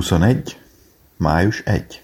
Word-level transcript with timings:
2021. 0.00 0.58
május 1.16 1.62
1. 1.64 2.02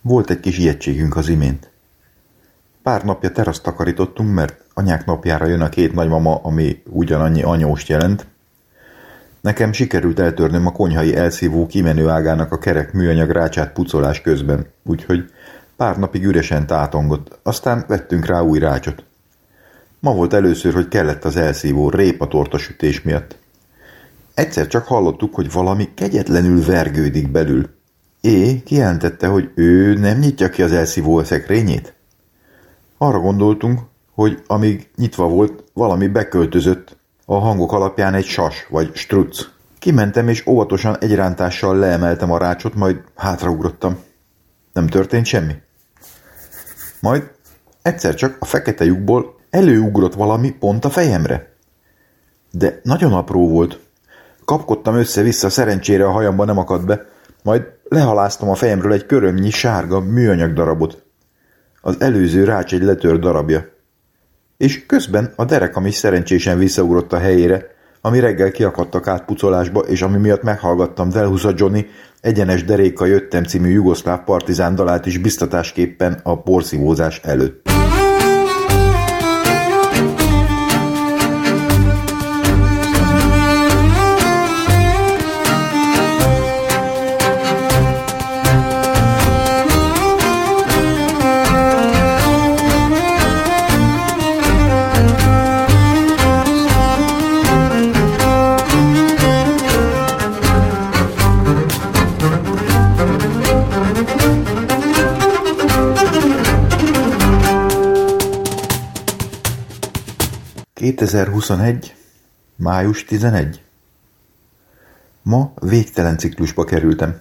Volt 0.00 0.30
egy 0.30 0.40
kis 0.40 0.58
ijegységünk 0.58 1.16
az 1.16 1.28
imént. 1.28 1.70
Pár 2.82 3.04
napja 3.04 3.30
teraszt 3.30 3.62
takarítottunk, 3.62 4.34
mert 4.34 4.64
anyák 4.74 5.04
napjára 5.04 5.46
jön 5.46 5.60
a 5.60 5.68
két 5.68 5.94
nagymama, 5.94 6.40
ami 6.42 6.82
ugyanannyi 6.88 7.42
anyóst 7.42 7.88
jelent. 7.88 8.26
Nekem 9.40 9.72
sikerült 9.72 10.18
eltörnöm 10.18 10.66
a 10.66 10.72
konyhai 10.72 11.16
elszívó 11.16 11.66
kimenő 11.66 12.08
ágának 12.08 12.52
a 12.52 12.58
kerek 12.58 12.92
műanyag 12.92 13.30
rácsát 13.30 13.72
pucolás 13.72 14.20
közben, 14.20 14.66
úgyhogy 14.84 15.30
pár 15.76 15.98
napig 15.98 16.24
üresen 16.24 16.66
tátongott, 16.66 17.38
aztán 17.42 17.84
vettünk 17.88 18.26
rá 18.26 18.40
új 18.40 18.58
rácsot. 18.58 19.04
Ma 19.98 20.14
volt 20.14 20.32
először, 20.32 20.72
hogy 20.72 20.88
kellett 20.88 21.24
az 21.24 21.36
elszívó 21.36 21.90
répa 21.90 22.28
tortasütés 22.28 23.02
miatt. 23.02 23.40
Egyszer 24.34 24.66
csak 24.66 24.86
hallottuk, 24.86 25.34
hogy 25.34 25.52
valami 25.52 25.94
kegyetlenül 25.94 26.64
vergődik 26.64 27.30
belül. 27.30 27.70
É 28.20 28.62
kijelentette, 28.62 29.26
hogy 29.26 29.50
ő 29.54 29.94
nem 29.94 30.18
nyitja 30.18 30.48
ki 30.48 30.62
az 30.62 30.72
elszívó 30.72 31.24
szekrényét. 31.24 31.94
Arra 32.98 33.18
gondoltunk, 33.18 33.80
hogy 34.14 34.42
amíg 34.46 34.90
nyitva 34.96 35.28
volt, 35.28 35.64
valami 35.72 36.06
beköltözött, 36.06 36.96
a 37.24 37.34
hangok 37.34 37.72
alapján 37.72 38.14
egy 38.14 38.24
sas 38.24 38.66
vagy 38.70 38.90
struc. 38.94 39.46
Kimentem 39.78 40.28
és 40.28 40.46
óvatosan 40.46 40.98
egy 40.98 41.14
rántással 41.14 41.76
leemeltem 41.76 42.32
a 42.32 42.38
rácsot, 42.38 42.74
majd 42.74 43.00
hátraugrottam. 43.16 43.98
Nem 44.72 44.86
történt 44.86 45.26
semmi. 45.26 45.54
Majd 47.00 47.30
egyszer 47.82 48.14
csak 48.14 48.36
a 48.40 48.44
fekete 48.44 48.84
lyukból 48.84 49.34
előugrott 49.50 50.14
valami 50.14 50.50
pont 50.50 50.84
a 50.84 50.90
fejemre. 50.90 51.52
De 52.50 52.80
nagyon 52.82 53.12
apró 53.12 53.48
volt, 53.48 53.80
Kapkodtam 54.52 54.94
össze-vissza, 54.94 55.50
szerencsére 55.50 56.04
a 56.04 56.10
hajamba 56.10 56.44
nem 56.44 56.58
akadt 56.58 56.86
be, 56.86 57.06
majd 57.42 57.62
lehaláztam 57.88 58.48
a 58.48 58.54
fejemről 58.54 58.92
egy 58.92 59.06
körömnyi 59.06 59.50
sárga 59.50 60.00
műanyag 60.00 60.52
darabot. 60.52 61.02
Az 61.80 61.96
előző 61.98 62.44
rács 62.44 62.74
egy 62.74 62.82
letört 62.82 63.20
darabja. 63.20 63.64
És 64.56 64.86
közben 64.86 65.32
a 65.36 65.44
derekam 65.44 65.86
is 65.86 65.94
szerencsésen 65.94 66.58
visszaugrott 66.58 67.12
a 67.12 67.18
helyére, 67.18 67.66
ami 68.00 68.20
reggel 68.20 68.50
kiakadtak 68.50 69.06
át 69.06 69.24
pucolásba, 69.24 69.80
és 69.80 70.02
ami 70.02 70.18
miatt 70.18 70.42
meghallgattam 70.42 71.08
Delhusa 71.08 71.52
Johnny 71.56 71.86
egyenes 72.20 72.64
deréka 72.64 73.06
jöttem 73.06 73.44
című 73.44 73.68
jugoszláv 73.68 74.24
partizán 74.24 74.74
dalát 74.74 75.06
is 75.06 75.18
biztatásképpen 75.18 76.20
a 76.22 76.42
porszívózás 76.42 77.20
előtt. 77.24 77.71
2021. 110.82 111.94
május 112.56 113.04
11. 113.04 113.62
Ma 115.22 115.52
végtelen 115.60 116.18
ciklusba 116.18 116.64
kerültem. 116.64 117.20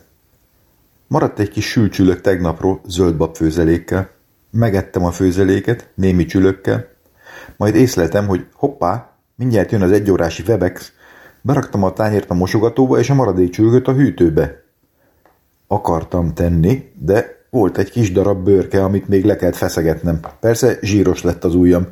Maradt 1.07 1.39
egy 1.39 1.49
kis 1.49 1.69
sülcsülök 1.69 2.21
tegnapról 2.21 2.81
zöldbab 2.87 3.35
főzelékkel. 3.35 4.09
Megettem 4.51 5.05
a 5.05 5.11
főzeléket, 5.11 5.89
némi 5.95 6.25
csülökkel, 6.25 6.87
majd 7.57 7.75
észleltem, 7.75 8.27
hogy 8.27 8.45
hoppá, 8.53 9.11
mindjárt 9.35 9.71
jön 9.71 9.81
az 9.81 9.91
egyórási 9.91 10.43
Webex, 10.47 10.91
beraktam 11.41 11.83
a 11.83 11.93
tányért 11.93 12.29
a 12.29 12.33
mosogatóba 12.33 12.99
és 12.99 13.09
a 13.09 13.13
maradék 13.13 13.49
csülgöt 13.49 13.87
a 13.87 13.93
hűtőbe. 13.93 14.63
Akartam 15.67 16.33
tenni, 16.33 16.91
de 16.99 17.45
volt 17.49 17.77
egy 17.77 17.89
kis 17.89 18.11
darab 18.11 18.43
bőrke, 18.43 18.83
amit 18.83 19.07
még 19.07 19.25
le 19.25 19.35
kellett 19.35 19.55
feszegetnem. 19.55 20.19
Persze 20.39 20.77
zsíros 20.81 21.23
lett 21.23 21.43
az 21.43 21.55
ujjam 21.55 21.87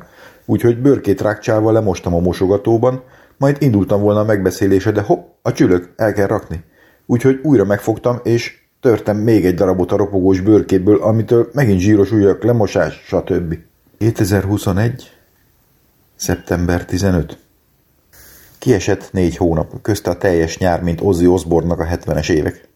úgyhogy 0.50 0.80
bőrkét 0.80 1.20
rákcsálva 1.20 1.72
lemostam 1.72 2.14
a 2.14 2.20
mosogatóban, 2.20 3.02
majd 3.36 3.56
indultam 3.60 4.00
volna 4.00 4.20
a 4.20 4.24
megbeszélése, 4.24 4.90
de 4.90 5.00
hopp, 5.00 5.26
a 5.42 5.52
csülök, 5.52 5.92
el 5.96 6.12
kell 6.12 6.26
rakni. 6.26 6.64
Úgyhogy 7.06 7.40
újra 7.42 7.64
megfogtam, 7.64 8.20
és 8.22 8.58
törtem 8.80 9.16
még 9.16 9.46
egy 9.46 9.54
darabot 9.54 9.92
a 9.92 9.96
ropogós 9.96 10.40
bőrkéből, 10.40 11.02
amitől 11.02 11.48
megint 11.52 11.80
zsíros 11.80 12.12
ujjak, 12.12 12.42
lemosás, 12.42 13.02
stb. 13.06 13.58
2021. 13.98 15.10
szeptember 16.16 16.84
15. 16.84 17.38
Kiesett 18.58 19.08
négy 19.12 19.36
hónap, 19.36 19.82
közte 19.82 20.10
a 20.10 20.16
teljes 20.16 20.58
nyár, 20.58 20.82
mint 20.82 21.00
Ozzy 21.00 21.26
Osborne-nak 21.26 21.80
a 21.80 21.84
70-es 21.84 22.30
évek. 22.30 22.68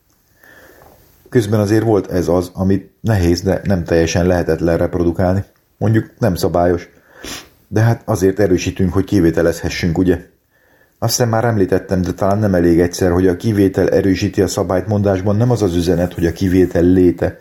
Közben 1.29 1.61
azért 1.61 1.85
volt 1.85 2.11
ez 2.11 2.29
az, 2.29 2.51
amit 2.55 2.93
nehéz, 3.01 3.41
de 3.41 3.61
nem 3.65 3.85
teljesen 3.85 4.27
lehetetlen 4.27 4.77
reprodukálni. 4.77 5.45
Mondjuk 5.79 6.11
nem 6.19 6.35
szabályos. 6.35 6.89
De 7.75 7.81
hát 7.81 8.03
azért 8.05 8.41
erősítünk, 8.41 8.93
hogy 8.93 9.05
kivételezhessünk, 9.05 9.99
ugye? 9.99 10.15
Azt 10.99 11.17
hiszem 11.17 11.29
már 11.29 11.45
említettem, 11.45 12.03
de 12.03 12.13
talán 12.13 12.39
nem 12.39 12.55
elég 12.55 12.81
egyszer, 12.81 13.11
hogy 13.11 13.27
a 13.27 13.37
kivétel 13.37 13.89
erősíti 13.89 14.43
a 14.43 14.47
szabályt 14.47 14.87
mondásban 14.87 15.37
nem 15.37 15.51
az 15.51 15.63
az 15.63 15.75
üzenet, 15.75 16.15
hogy 16.15 16.27
a 16.27 16.33
kivétel 16.33 16.83
léte, 16.83 17.39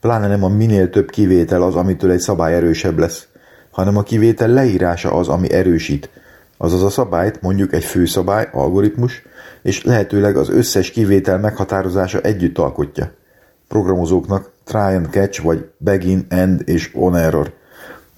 pláne 0.00 0.26
nem 0.26 0.44
a 0.44 0.48
minél 0.48 0.90
több 0.90 1.10
kivétel 1.10 1.62
az, 1.62 1.74
amitől 1.74 2.10
egy 2.10 2.18
szabály 2.18 2.54
erősebb 2.54 2.98
lesz, 2.98 3.26
hanem 3.70 3.96
a 3.96 4.02
kivétel 4.02 4.48
leírása 4.48 5.12
az, 5.12 5.28
ami 5.28 5.52
erősít. 5.52 6.10
Azaz 6.56 6.82
a 6.82 6.90
szabályt, 6.90 7.42
mondjuk 7.42 7.72
egy 7.72 7.84
főszabály, 7.84 8.48
algoritmus, 8.52 9.22
és 9.62 9.84
lehetőleg 9.84 10.36
az 10.36 10.48
összes 10.48 10.90
kivétel 10.90 11.38
meghatározása 11.38 12.20
együtt 12.20 12.58
alkotja. 12.58 13.12
Programozóknak 13.68 14.50
try 14.64 14.78
and 14.78 15.08
catch, 15.10 15.42
vagy 15.42 15.70
begin, 15.78 16.26
end 16.28 16.62
és 16.64 16.90
on 16.94 17.16
error. 17.16 17.52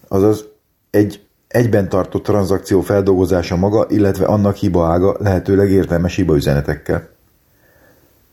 Azaz 0.08 0.44
egy 0.90 1.26
Egyben 1.48 1.88
tartott 1.88 2.22
tranzakció 2.22 2.80
feldolgozása 2.80 3.56
maga, 3.56 3.86
illetve 3.88 4.26
annak 4.26 4.56
hibaága 4.56 5.16
lehetőleg 5.18 5.70
értelmes 5.70 6.14
hibaüzenetekkel. 6.14 7.08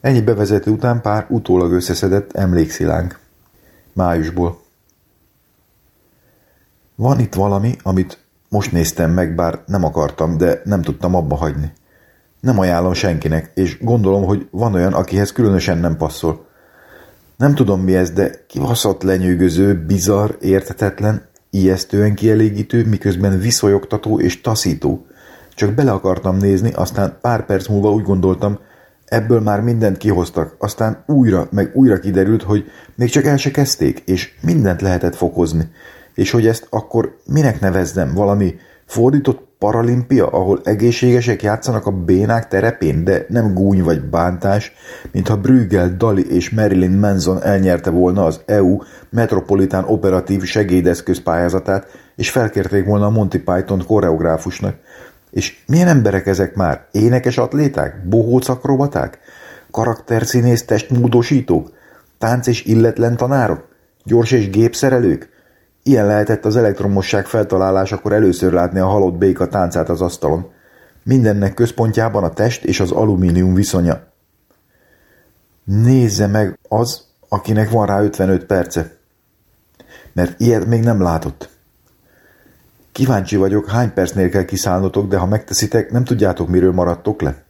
Ennyi 0.02 0.22
bevezető 0.22 0.72
után 0.72 1.02
pár 1.02 1.26
utólag 1.30 1.72
összeszedett 1.72 2.34
emlékszilánk. 2.34 3.20
Májusból. 3.94 4.60
Van 6.96 7.20
itt 7.20 7.34
valami, 7.34 7.76
amit 7.84 8.20
most 8.50 8.72
néztem 8.72 9.12
meg, 9.12 9.36
bár 9.36 9.60
nem 9.66 9.84
akartam, 9.84 10.38
de 10.38 10.62
nem 10.64 10.82
tudtam 10.82 11.16
abba 11.16 11.36
hagyni. 11.36 11.72
Nem 12.40 12.60
ajánlom 12.60 12.94
senkinek, 12.94 13.52
és 13.54 13.78
gondolom, 13.82 14.24
hogy 14.24 14.48
van 14.52 14.74
olyan, 14.74 14.94
akihez 14.94 15.32
különösen 15.32 15.78
nem 15.78 15.98
passzol. 15.98 16.46
Nem 17.38 17.56
tudom 17.56 17.82
mi 17.82 17.96
ez, 17.96 18.12
de 18.12 18.46
kivaszott 18.48 19.04
lenyűgöző, 19.04 19.86
bizarr, 19.86 20.32
értetetlen, 20.40 21.28
Ijesztően 21.56 22.16
kielégítő, 22.16 22.86
miközben 22.86 23.40
viszonyogtató 23.40 24.19
és 24.19 24.42
taszító. 24.42 25.06
Csak 25.54 25.74
bele 25.74 25.92
akartam 25.92 26.38
nézni, 26.38 26.72
aztán 26.72 27.18
pár 27.22 27.46
perc 27.46 27.68
múlva 27.68 27.92
úgy 27.92 28.04
gondoltam, 28.04 28.60
ebből 29.06 29.40
már 29.40 29.62
mindent 29.62 29.98
kihoztak, 29.98 30.56
aztán 30.60 31.04
újra, 31.07 31.48
meg 31.52 31.72
újra 31.74 32.00
kiderült, 32.00 32.44
hogy 32.44 32.66
még 32.96 33.10
csak 33.10 33.25
el 33.25 33.38
se 33.38 33.52
kezdték, 33.52 34.02
és 34.06 34.34
mindent 34.42 34.81
lehetett 34.81 35.16
fokozni. 35.16 35.69
És 36.13 36.31
hogy 36.31 36.48
ezt 36.48 36.68
akkor 36.69 37.18
minek 37.25 37.60
nevezzem, 37.60 38.13
valami 38.13 38.56
fordított 38.86 39.44
paralimpia, 39.60 40.28
ahol 40.28 40.62
egészségesek 40.63 41.44
játszanak 41.44 41.86
a 41.86 41.92
bénák 41.92 42.48
terepén, 42.48 43.04
de 43.04 43.25
nem 43.30 43.54
gúny 43.54 43.84
vagy 43.84 44.02
bántás, 44.02 44.74
mintha 45.12 45.38
Brügel, 45.38 45.96
Dali 45.98 46.34
és 46.34 46.50
Marilyn 46.50 46.92
Manson 46.92 47.44
elnyerte 47.44 47.90
volna 47.90 48.25
az 48.25 48.42
EU 48.46 48.78
Metropolitán 49.10 49.84
Operatív 49.84 50.44
Segédeszköz 50.44 51.22
pályázatát, 51.24 51.88
és 52.16 52.30
felkérték 52.30 52.86
volna 52.86 53.06
a 53.06 53.10
Monty 53.10 53.38
Python 53.38 53.84
koreográfusnak. 53.88 54.75
És 55.31 55.63
milyen 55.68 55.88
emberek 55.88 56.28
ezek 56.28 56.56
már? 56.56 56.86
Énekes 56.92 57.38
atléták? 57.38 58.07
Bohóc 58.07 58.50
akrobaták? 58.50 59.19
Karakterszínész 59.72 60.66
testmódosítók? 60.66 61.72
Tánc 62.18 62.48
és 62.48 62.66
illetlen 62.66 63.18
tanárok? 63.18 63.68
Gyors 64.04 64.31
és 64.31 64.50
gépszerelők? 64.50 65.35
Ilyen 65.88 66.06
lehetett 66.06 66.46
az 66.46 66.56
elektromosság 66.56 67.26
feltalálásakor 67.26 68.14
először 68.14 68.54
látni 68.54 68.80
a 68.80 68.86
halott 68.86 69.14
béka 69.14 69.48
táncát 69.48 69.90
az 69.90 70.02
asztalon. 70.02 70.52
Mindennek 71.04 71.54
központjában 71.54 72.24
a 72.24 72.30
test 72.30 72.64
és 72.64 72.80
az 72.80 72.92
alumínium 72.92 73.54
viszonya. 73.54 74.00
Nézze 75.64 76.28
meg 76.28 76.60
az, 76.68 77.08
akinek 77.30 77.70
van 77.70 77.86
rá 77.86 78.02
55 78.02 78.46
perce. 78.46 78.98
Mert 80.14 80.40
ilyet 80.40 80.66
még 80.66 80.84
nem 80.84 81.02
látott. 81.02 81.50
Kíváncsi 82.92 83.36
vagyok, 83.36 83.70
hány 83.70 83.94
percnél 83.94 84.30
kell 84.30 84.46
kiszállnotok, 84.46 85.08
de 85.08 85.18
ha 85.18 85.26
megteszitek, 85.26 85.92
nem 85.92 86.04
tudjátok, 86.04 86.48
miről 86.48 86.72
maradtok 86.72 87.22
le? 87.22 87.44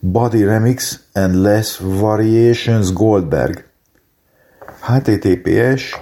Body 0.00 0.44
Remix 0.44 1.00
and 1.12 1.34
Less 1.34 1.78
Variations 1.78 2.92
Goldberg 2.92 3.64
https 4.84 6.00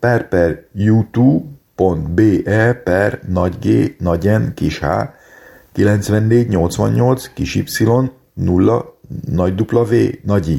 per 0.00 0.28
per 0.28 0.66
youtube.be 0.72 2.42
per 2.84 3.20
nagy 3.28 3.54
G, 3.58 3.94
nagy 3.98 4.24
N, 4.24 4.54
kis 4.54 4.78
H, 4.78 4.86
94, 5.72 6.56
88, 6.56 7.30
kis 7.34 7.54
Y, 7.54 7.64
0, 8.34 8.98
nagy 9.26 9.60
W, 9.72 9.94
nagy 10.22 10.48
I. 10.48 10.58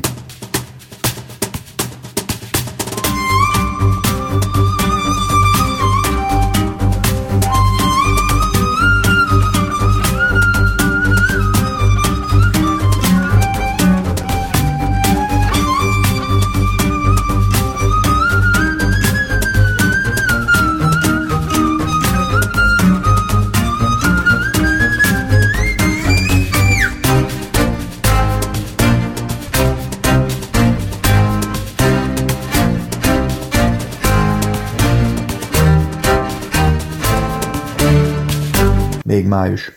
május. 39.36 39.72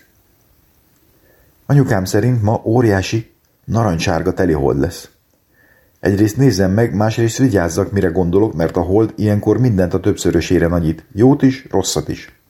Anyukám 1.67 2.05
szerint 2.05 2.43
ma 2.43 2.61
óriási, 2.65 3.35
narancssárga 3.65 4.33
teli 4.33 4.53
hold 4.53 4.79
lesz. 4.79 5.09
Egyrészt 6.01 6.37
nézzem 6.37 6.71
meg, 6.71 6.95
másrészt 6.95 7.39
vigyázzak, 7.39 7.93
mire 7.93 8.09
gondolok, 8.09 8.55
mert 8.55 8.77
a 8.77 8.81
hold 8.81 9.13
ilyenkor 9.17 9.59
mindent 9.59 9.95
a 9.95 10.01
többszörösére 10.01 10.67
nagyít. 10.67 11.05
Jót 11.13 11.43
is, 11.43 11.67
rosszat 11.71 12.09
is. 12.09 12.41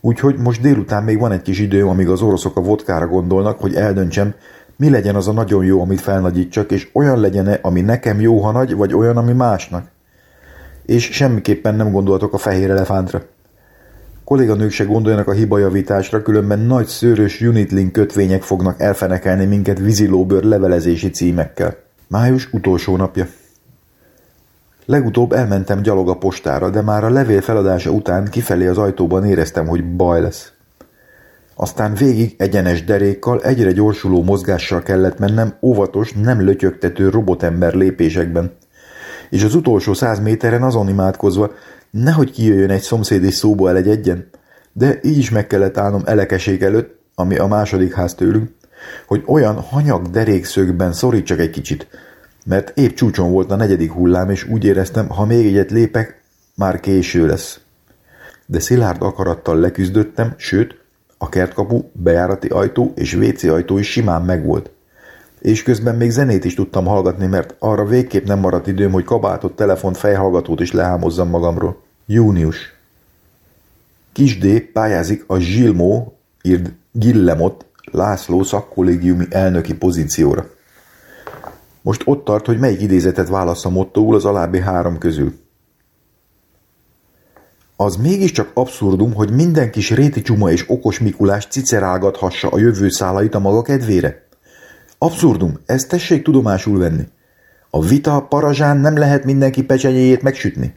Úgyhogy 0.00 0.38
most 0.38 0.60
délután 0.60 1.04
még 1.04 1.18
van 1.18 1.32
egy 1.32 1.42
kis 1.42 1.58
időm, 1.58 1.88
amíg 1.88 2.08
az 2.08 2.22
oroszok 2.22 2.56
a 2.56 2.60
vodkára 2.60 3.06
gondolnak, 3.06 3.60
hogy 3.60 3.74
eldöntsem, 3.74 4.34
mi 4.76 4.90
legyen 4.90 5.14
az 5.14 5.28
a 5.28 5.32
nagyon 5.32 5.64
jó, 5.64 5.80
amit 5.80 6.00
felnagyítsak, 6.00 6.70
és 6.70 6.88
olyan 6.92 7.20
legyen-e, 7.20 7.58
ami 7.62 7.80
nekem 7.80 8.20
jó, 8.20 8.40
ha 8.40 8.50
nagy, 8.50 8.74
vagy 8.74 8.94
olyan, 8.94 9.16
ami 9.16 9.32
másnak. 9.32 9.88
És 10.86 11.04
semmiképpen 11.04 11.74
nem 11.74 11.92
gondoltok 11.92 12.32
a 12.32 12.38
fehér 12.38 12.70
elefántra. 12.70 13.22
Kolléganők 14.28 14.70
se 14.70 14.84
gondoljanak 14.84 15.28
a 15.28 15.32
hibajavításra, 15.32 16.22
különben 16.22 16.58
nagy 16.58 16.86
szőrös 16.86 17.40
Unitlink 17.40 17.92
kötvények 17.92 18.42
fognak 18.42 18.80
elfenekelni 18.80 19.44
minket 19.44 19.78
vízilóbőr 19.78 20.42
levelezési 20.42 21.10
címekkel. 21.10 21.76
Május 22.08 22.48
utolsó 22.52 22.96
napja. 22.96 23.26
Legutóbb 24.84 25.32
elmentem 25.32 25.82
gyalog 25.82 26.08
a 26.08 26.16
postára, 26.16 26.70
de 26.70 26.82
már 26.82 27.04
a 27.04 27.10
levél 27.10 27.40
feladása 27.40 27.90
után 27.90 28.28
kifelé 28.30 28.66
az 28.66 28.78
ajtóban 28.78 29.24
éreztem, 29.24 29.66
hogy 29.66 29.96
baj 29.96 30.20
lesz. 30.20 30.52
Aztán 31.54 31.94
végig 31.94 32.34
egyenes 32.38 32.84
derékkal, 32.84 33.42
egyre 33.42 33.72
gyorsuló 33.72 34.22
mozgással 34.22 34.82
kellett 34.82 35.18
mennem 35.18 35.54
óvatos, 35.60 36.12
nem 36.12 36.40
lötyögtető 36.40 37.08
robotember 37.08 37.74
lépésekben. 37.74 38.52
És 39.30 39.44
az 39.44 39.54
utolsó 39.54 39.92
száz 39.92 40.20
méteren 40.20 40.62
azon 40.62 40.88
imádkozva, 40.88 41.50
Nehogy 41.90 42.30
kijöjjön 42.30 42.70
egy 42.70 42.80
szomszéd 42.80 43.24
és 43.24 43.34
szóba 43.34 43.68
elegyedjen, 43.68 44.28
de 44.72 44.98
így 45.02 45.18
is 45.18 45.30
meg 45.30 45.46
kellett 45.46 45.76
állnom 45.76 46.02
elekeség 46.04 46.62
előtt, 46.62 46.98
ami 47.14 47.36
a 47.36 47.46
második 47.46 47.94
ház 47.94 48.14
tőlünk, 48.14 48.50
hogy 49.06 49.22
olyan 49.26 49.60
hanyag 49.60 50.10
derékszögben 50.10 50.92
szorítsak 50.92 51.38
egy 51.38 51.50
kicsit, 51.50 51.86
mert 52.44 52.78
épp 52.78 52.94
csúcson 52.94 53.30
volt 53.30 53.50
a 53.50 53.56
negyedik 53.56 53.92
hullám, 53.92 54.30
és 54.30 54.44
úgy 54.44 54.64
éreztem, 54.64 55.08
ha 55.08 55.24
még 55.24 55.46
egyet 55.46 55.70
lépek, 55.70 56.22
már 56.54 56.80
késő 56.80 57.26
lesz. 57.26 57.60
De 58.46 58.60
szilárd 58.60 59.02
akarattal 59.02 59.58
leküzdöttem, 59.58 60.34
sőt, 60.36 60.80
a 61.18 61.28
kertkapu, 61.28 61.82
bejárati 61.92 62.48
ajtó 62.48 62.92
és 62.96 63.14
WC 63.14 63.42
ajtó 63.42 63.78
is 63.78 63.90
simán 63.90 64.22
megvolt. 64.22 64.70
És 65.38 65.62
közben 65.62 65.96
még 65.96 66.10
zenét 66.10 66.44
is 66.44 66.54
tudtam 66.54 66.84
hallgatni, 66.84 67.26
mert 67.26 67.54
arra 67.58 67.84
végképp 67.84 68.26
nem 68.26 68.38
maradt 68.38 68.66
időm, 68.66 68.92
hogy 68.92 69.04
kabátot, 69.04 69.56
telefont, 69.56 69.96
fejhallgatót 69.96 70.60
is 70.60 70.72
lehámozzam 70.72 71.28
magamról. 71.28 71.82
Június. 72.06 72.56
Kis 74.12 74.38
D 74.38 74.60
pályázik 74.60 75.24
a 75.26 75.38
Zsilmó, 75.38 76.18
írd 76.42 76.72
Gillemot, 76.92 77.66
László 77.90 78.42
szakkollégiumi 78.42 79.24
elnöki 79.30 79.74
pozícióra. 79.74 80.46
Most 81.82 82.02
ott 82.04 82.24
tart, 82.24 82.46
hogy 82.46 82.58
melyik 82.58 82.80
idézetet 82.80 83.28
válassza 83.28 83.68
mottóul 83.68 84.14
az 84.14 84.24
alábbi 84.24 84.60
három 84.60 84.98
közül. 84.98 85.32
Az 87.76 87.96
mégiscsak 87.96 88.50
abszurdum, 88.54 89.14
hogy 89.14 89.30
minden 89.30 89.70
kis 89.70 89.90
réti 89.90 90.22
csuma 90.22 90.50
és 90.50 90.64
okos 90.68 90.98
Mikulás 90.98 91.46
cicerálgathassa 91.46 92.48
a 92.48 92.58
jövő 92.58 92.88
szálait 92.88 93.34
a 93.34 93.38
maga 93.38 93.62
kedvére? 93.62 94.27
Abszurdum, 94.98 95.58
ezt 95.66 95.88
tessék 95.88 96.22
tudomásul 96.22 96.78
venni. 96.78 97.02
A 97.70 97.82
vita 97.82 98.20
parazsán 98.20 98.76
nem 98.76 98.96
lehet 98.96 99.24
mindenki 99.24 99.64
pecsenyéjét 99.64 100.22
megsütni. 100.22 100.74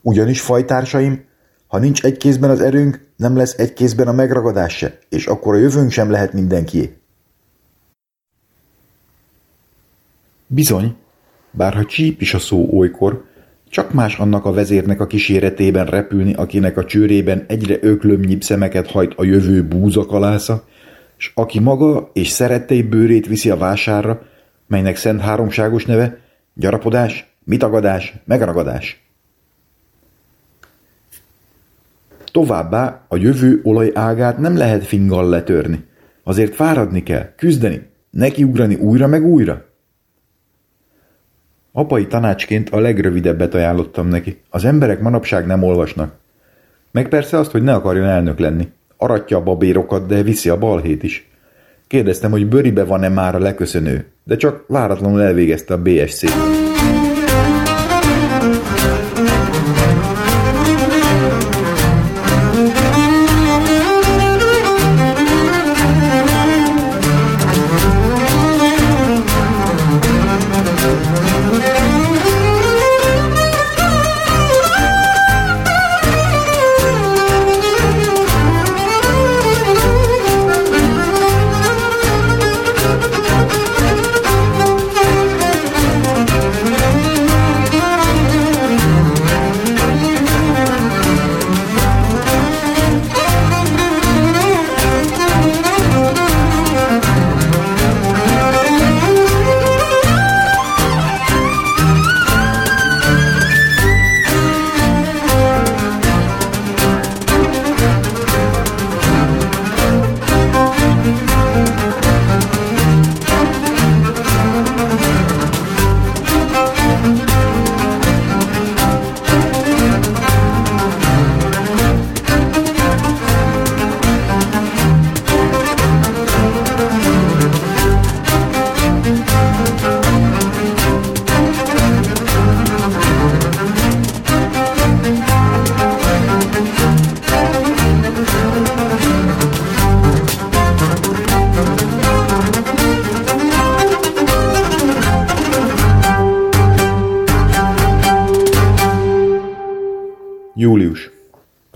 Ugyanis, 0.00 0.40
fajtársaim, 0.40 1.24
ha 1.66 1.78
nincs 1.78 2.04
egy 2.04 2.16
kézben 2.16 2.50
az 2.50 2.60
erőnk, 2.60 3.06
nem 3.16 3.36
lesz 3.36 3.58
egy 3.58 3.72
kézben 3.72 4.08
a 4.08 4.12
megragadás 4.12 4.76
se, 4.76 4.98
és 5.08 5.26
akkor 5.26 5.54
a 5.54 5.58
jövőnk 5.58 5.90
sem 5.90 6.10
lehet 6.10 6.32
mindenkié. 6.32 6.96
Bizony, 10.46 10.96
bárha 11.50 11.84
csíp 11.84 12.20
is 12.20 12.34
a 12.34 12.38
szó 12.38 12.68
olykor, 12.72 13.24
csak 13.68 13.92
más 13.92 14.18
annak 14.18 14.44
a 14.44 14.52
vezérnek 14.52 15.00
a 15.00 15.06
kíséretében 15.06 15.86
repülni, 15.86 16.34
akinek 16.34 16.76
a 16.76 16.84
csőrében 16.84 17.44
egyre 17.48 17.78
öklömnyibb 17.80 18.42
szemeket 18.42 18.90
hajt 18.90 19.14
a 19.16 19.24
jövő 19.24 19.64
búzakalásza, 19.64 20.64
s 21.22 21.30
aki 21.34 21.60
maga 21.60 22.10
és 22.12 22.28
szerettei 22.28 22.82
bőrét 22.82 23.26
viszi 23.26 23.50
a 23.50 23.56
vásárra, 23.56 24.22
melynek 24.66 24.96
szent 24.96 25.20
háromságos 25.20 25.86
neve, 25.86 26.18
gyarapodás, 26.54 27.36
mitagadás, 27.44 28.14
megragadás. 28.24 29.04
Továbbá 32.32 33.04
a 33.08 33.16
jövő 33.16 33.60
olajágát 33.62 34.38
nem 34.38 34.56
lehet 34.56 34.84
finggal 34.84 35.28
letörni. 35.28 35.84
Azért 36.22 36.54
fáradni 36.54 37.02
kell, 37.02 37.34
küzdeni, 37.36 37.90
nekiugrani 38.10 38.74
újra 38.74 39.06
meg 39.06 39.24
újra. 39.24 39.64
Apai 41.72 42.06
tanácsként 42.06 42.70
a 42.70 42.80
legrövidebbet 42.80 43.54
ajánlottam 43.54 44.08
neki. 44.08 44.40
Az 44.50 44.64
emberek 44.64 45.00
manapság 45.00 45.46
nem 45.46 45.62
olvasnak. 45.62 46.14
Meg 46.90 47.08
persze 47.08 47.38
azt, 47.38 47.50
hogy 47.50 47.62
ne 47.62 47.74
akarjon 47.74 48.06
elnök 48.06 48.38
lenni. 48.38 48.68
Aratja 49.02 49.36
a 49.36 49.42
babérokat, 49.42 50.06
de 50.06 50.22
viszi 50.22 50.48
a 50.48 50.58
balhét 50.58 51.02
is. 51.02 51.30
Kérdeztem, 51.86 52.30
hogy 52.30 52.48
bőribe 52.48 52.84
van-e 52.84 53.08
már 53.08 53.34
a 53.34 53.38
leköszönő, 53.38 54.06
de 54.24 54.36
csak 54.36 54.64
váratlanul 54.68 55.22
elvégezte 55.22 55.74
a 55.74 55.82
BSC. 55.82 56.24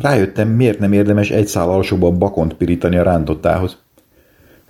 Rájöttem, 0.07 0.49
miért 0.49 0.79
nem 0.79 0.93
érdemes 0.93 1.31
egy 1.31 1.47
szál 1.47 1.69
alsóba 1.69 2.11
bakont 2.11 2.55
pirítani 2.55 2.97
a 2.97 3.03
rántottához. 3.03 3.79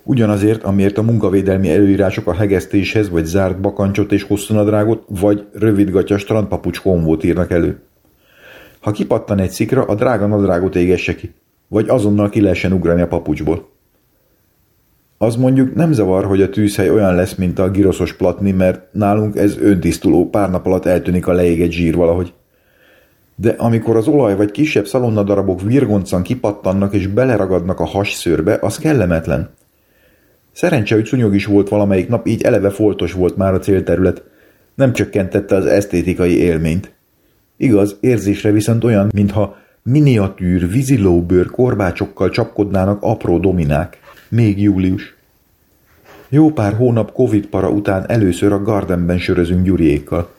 Ugyanazért, 0.02 0.62
amiért 0.62 0.98
a 0.98 1.02
munkavédelmi 1.02 1.70
előírások 1.70 2.26
a 2.26 2.34
hegesztéshez 2.34 3.10
vagy 3.10 3.24
zárt 3.24 3.60
bakancsot 3.60 4.12
és 4.12 4.22
hosszúnadrágot, 4.22 5.04
vagy 5.20 5.46
rövidgatya 5.52 6.18
strandpapucs 6.18 6.80
konvót 6.80 7.24
írnak 7.24 7.50
elő. 7.50 7.80
Ha 8.80 8.90
kipattan 8.90 9.38
egy 9.38 9.50
szikra, 9.50 9.84
a 9.84 9.94
drága 9.94 10.26
nadrágot 10.26 10.76
égesse 10.76 11.14
ki, 11.14 11.34
vagy 11.68 11.88
azonnal 11.88 12.28
ki 12.28 12.40
lehessen 12.40 12.72
ugrani 12.72 13.00
a 13.00 13.08
papucsból. 13.08 13.68
Az 15.18 15.36
mondjuk 15.36 15.74
nem 15.74 15.92
zavar, 15.92 16.24
hogy 16.24 16.42
a 16.42 16.50
tűzhely 16.50 16.90
olyan 16.90 17.14
lesz, 17.14 17.34
mint 17.34 17.58
a 17.58 17.70
giroszos 17.70 18.12
platni, 18.12 18.50
mert 18.50 18.92
nálunk 18.92 19.36
ez 19.36 19.58
öntisztuló, 19.58 20.28
pár 20.30 20.50
nap 20.50 20.66
alatt 20.66 20.84
eltűnik 20.84 21.26
a 21.26 21.32
leégett 21.32 21.70
zsír 21.70 21.94
valahogy. 21.94 22.32
De 23.36 23.54
amikor 23.58 23.96
az 23.96 24.08
olaj 24.08 24.36
vagy 24.36 24.50
kisebb 24.50 24.86
szalonnadarabok 24.86 25.62
virgoncan 25.62 26.22
kipattannak 26.22 26.94
és 26.94 27.06
beleragadnak 27.06 27.80
a 27.80 27.84
hasszőrbe, 27.84 28.58
az 28.60 28.78
kellemetlen. 28.78 29.50
Szerencse, 30.52 30.94
hogy 30.94 31.04
szúnyog 31.04 31.34
is 31.34 31.46
volt 31.46 31.68
valamelyik 31.68 32.08
nap, 32.08 32.26
így 32.26 32.42
eleve 32.42 32.70
foltos 32.70 33.12
volt 33.12 33.36
már 33.36 33.54
a 33.54 33.58
célterület. 33.58 34.22
Nem 34.74 34.92
csökkentette 34.92 35.54
az 35.54 35.66
esztétikai 35.66 36.38
élményt. 36.38 36.94
Igaz, 37.56 37.96
érzésre 38.00 38.50
viszont 38.50 38.84
olyan, 38.84 39.10
mintha 39.14 39.56
miniatűr, 39.82 40.68
vízilóbőr 40.68 41.46
korbácsokkal 41.46 42.30
csapkodnának 42.30 43.02
apró 43.02 43.38
dominák. 43.38 43.98
Még 44.28 44.62
július. 44.62 45.16
Jó 46.28 46.50
pár 46.50 46.74
hónap 46.74 47.12
Covid 47.12 47.46
para 47.46 47.70
után 47.70 48.10
először 48.10 48.52
a 48.52 48.62
Gardenben 48.62 49.18
sörözünk 49.18 49.64
Gyuriékkal. 49.64 50.30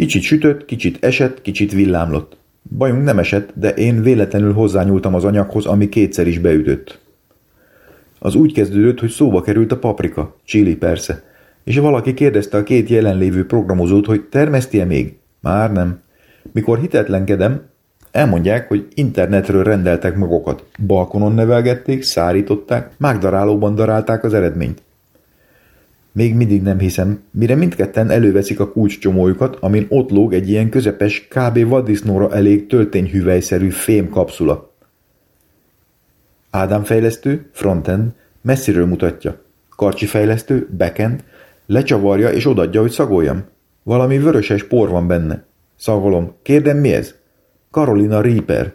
Kicsit 0.00 0.22
sütött, 0.22 0.64
kicsit 0.64 1.04
esett, 1.04 1.42
kicsit 1.42 1.72
villámlott. 1.72 2.36
Bajunk 2.76 3.04
nem 3.04 3.18
esett, 3.18 3.50
de 3.54 3.70
én 3.70 4.02
véletlenül 4.02 4.52
hozzányúltam 4.52 5.14
az 5.14 5.24
anyaghoz, 5.24 5.66
ami 5.66 5.88
kétszer 5.88 6.26
is 6.26 6.38
beütött. 6.38 6.98
Az 8.18 8.34
úgy 8.34 8.52
kezdődött, 8.52 9.00
hogy 9.00 9.10
szóba 9.10 9.40
került 9.40 9.72
a 9.72 9.78
paprika, 9.78 10.36
chili 10.44 10.76
persze, 10.76 11.22
és 11.64 11.78
valaki 11.78 12.14
kérdezte 12.14 12.56
a 12.56 12.62
két 12.62 12.88
jelenlévő 12.88 13.46
programozót, 13.46 14.06
hogy 14.06 14.20
termeszti-e 14.20 14.84
még? 14.84 15.16
Már 15.40 15.72
nem. 15.72 16.00
Mikor 16.52 16.78
hitetlenkedem, 16.78 17.62
elmondják, 18.10 18.68
hogy 18.68 18.86
internetről 18.94 19.62
rendeltek 19.62 20.16
magokat. 20.16 20.64
Balkonon 20.86 21.34
nevelgették, 21.34 22.02
szárították, 22.02 22.90
mágdarálóban 22.98 23.74
darálták 23.74 24.24
az 24.24 24.34
eredményt. 24.34 24.82
Még 26.12 26.34
mindig 26.34 26.62
nem 26.62 26.78
hiszem, 26.78 27.22
mire 27.30 27.54
mindketten 27.54 28.10
előveszik 28.10 28.60
a 28.60 28.70
kulcscsomójukat, 28.70 29.56
amin 29.60 29.86
ott 29.88 30.10
lóg 30.10 30.32
egy 30.32 30.48
ilyen 30.48 30.68
közepes, 30.70 31.28
kb. 31.28 31.68
vaddisznóra 31.68 32.34
elég 32.34 32.66
töltényhüvelyszerű 32.66 33.68
fém 33.68 34.08
kapszula. 34.08 34.72
Ádám 36.50 36.84
fejlesztő, 36.84 37.48
frontend, 37.52 38.10
messziről 38.40 38.86
mutatja. 38.86 39.42
Karcsi 39.76 40.06
fejlesztő, 40.06 40.68
backend, 40.76 41.24
lecsavarja 41.66 42.30
és 42.30 42.46
odadja, 42.46 42.80
hogy 42.80 42.90
szagoljam. 42.90 43.44
Valami 43.82 44.18
vöröses 44.18 44.64
por 44.64 44.88
van 44.88 45.06
benne. 45.06 45.44
Szagolom. 45.76 46.34
Kérdem, 46.42 46.76
mi 46.76 46.92
ez? 46.92 47.14
Carolina 47.70 48.20
Reaper. 48.20 48.74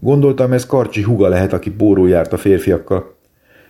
Gondoltam, 0.00 0.52
ez 0.52 0.66
Karcsi 0.66 1.02
huga 1.02 1.28
lehet, 1.28 1.52
aki 1.52 1.70
bóró 1.70 2.06
járt 2.06 2.32
a 2.32 2.36
férfiakkal. 2.36 3.14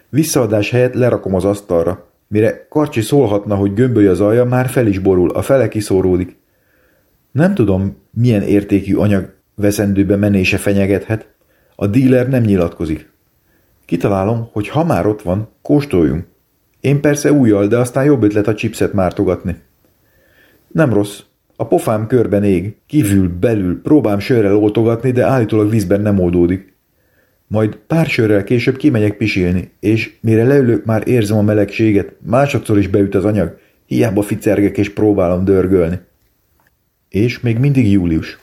Visszaadás 0.09 0.71
helyett 0.71 0.95
lerakom 0.95 1.35
az 1.35 1.45
asztalra. 1.45 2.07
Mire 2.35 2.67
Karcsi 2.69 3.01
szólhatna, 3.01 3.55
hogy 3.55 3.75
gömbölj 3.75 4.07
az 4.07 4.21
alja, 4.21 4.45
már 4.45 4.69
fel 4.69 4.87
is 4.87 4.99
borul, 4.99 5.31
a 5.31 5.43
fele 5.43 5.69
kiszóródik. 5.69 6.37
Nem 7.33 7.55
tudom, 7.55 7.97
milyen 8.11 8.43
értékű 8.43 8.95
anyag 8.95 9.35
veszendőbe 9.55 10.17
menése 10.17 10.57
fenyegethet. 10.57 11.35
A 11.77 11.87
díler 11.87 12.29
nem 12.29 12.43
nyilatkozik. 12.43 13.11
Kitalálom, 13.85 14.49
hogy 14.53 14.69
ha 14.69 14.85
már 14.85 15.07
ott 15.07 15.23
van, 15.23 15.49
kóstoljunk. 15.63 16.27
Én 16.81 17.01
persze 17.01 17.33
újjal, 17.33 17.67
de 17.67 17.79
aztán 17.79 18.05
jobb 18.05 18.23
ötlet 18.23 18.49
a 18.49 18.55
chipset 18.55 18.93
mártogatni. 18.93 19.57
Nem 20.69 20.93
rossz. 20.93 21.21
A 21.57 21.67
pofám 21.67 22.07
körben 22.07 22.45
ég, 22.45 22.77
kívül, 22.87 23.29
belül, 23.41 23.83
próbám 23.83 24.19
sörrel 24.19 24.57
oltogatni, 24.57 25.11
de 25.11 25.25
állítólag 25.25 25.71
vízben 25.71 26.01
nem 26.01 26.21
oldódik. 26.21 26.74
Majd 27.47 27.77
pár 27.87 28.07
sörrel 28.07 28.45
később 28.45 28.77
kimegyek 28.77 29.17
pisilni, 29.17 29.71
és 29.81 30.15
mire 30.21 30.45
leülök, 30.45 30.85
már 30.85 31.09
érzem 31.09 31.37
a 31.37 31.43
melegséget, 31.43 32.13
másodszor 32.21 32.79
is 32.79 32.89
beüt 32.89 33.15
az 33.15 33.25
anyag, 33.25 33.59
hiába 33.87 34.23
ficergek 34.23 34.79
és 34.79 34.93
próbálom 34.93 35.45
dörgölni. 35.45 36.01
És 37.09 37.41
még 37.41 37.59
mindig 37.59 37.91
július. 37.91 38.39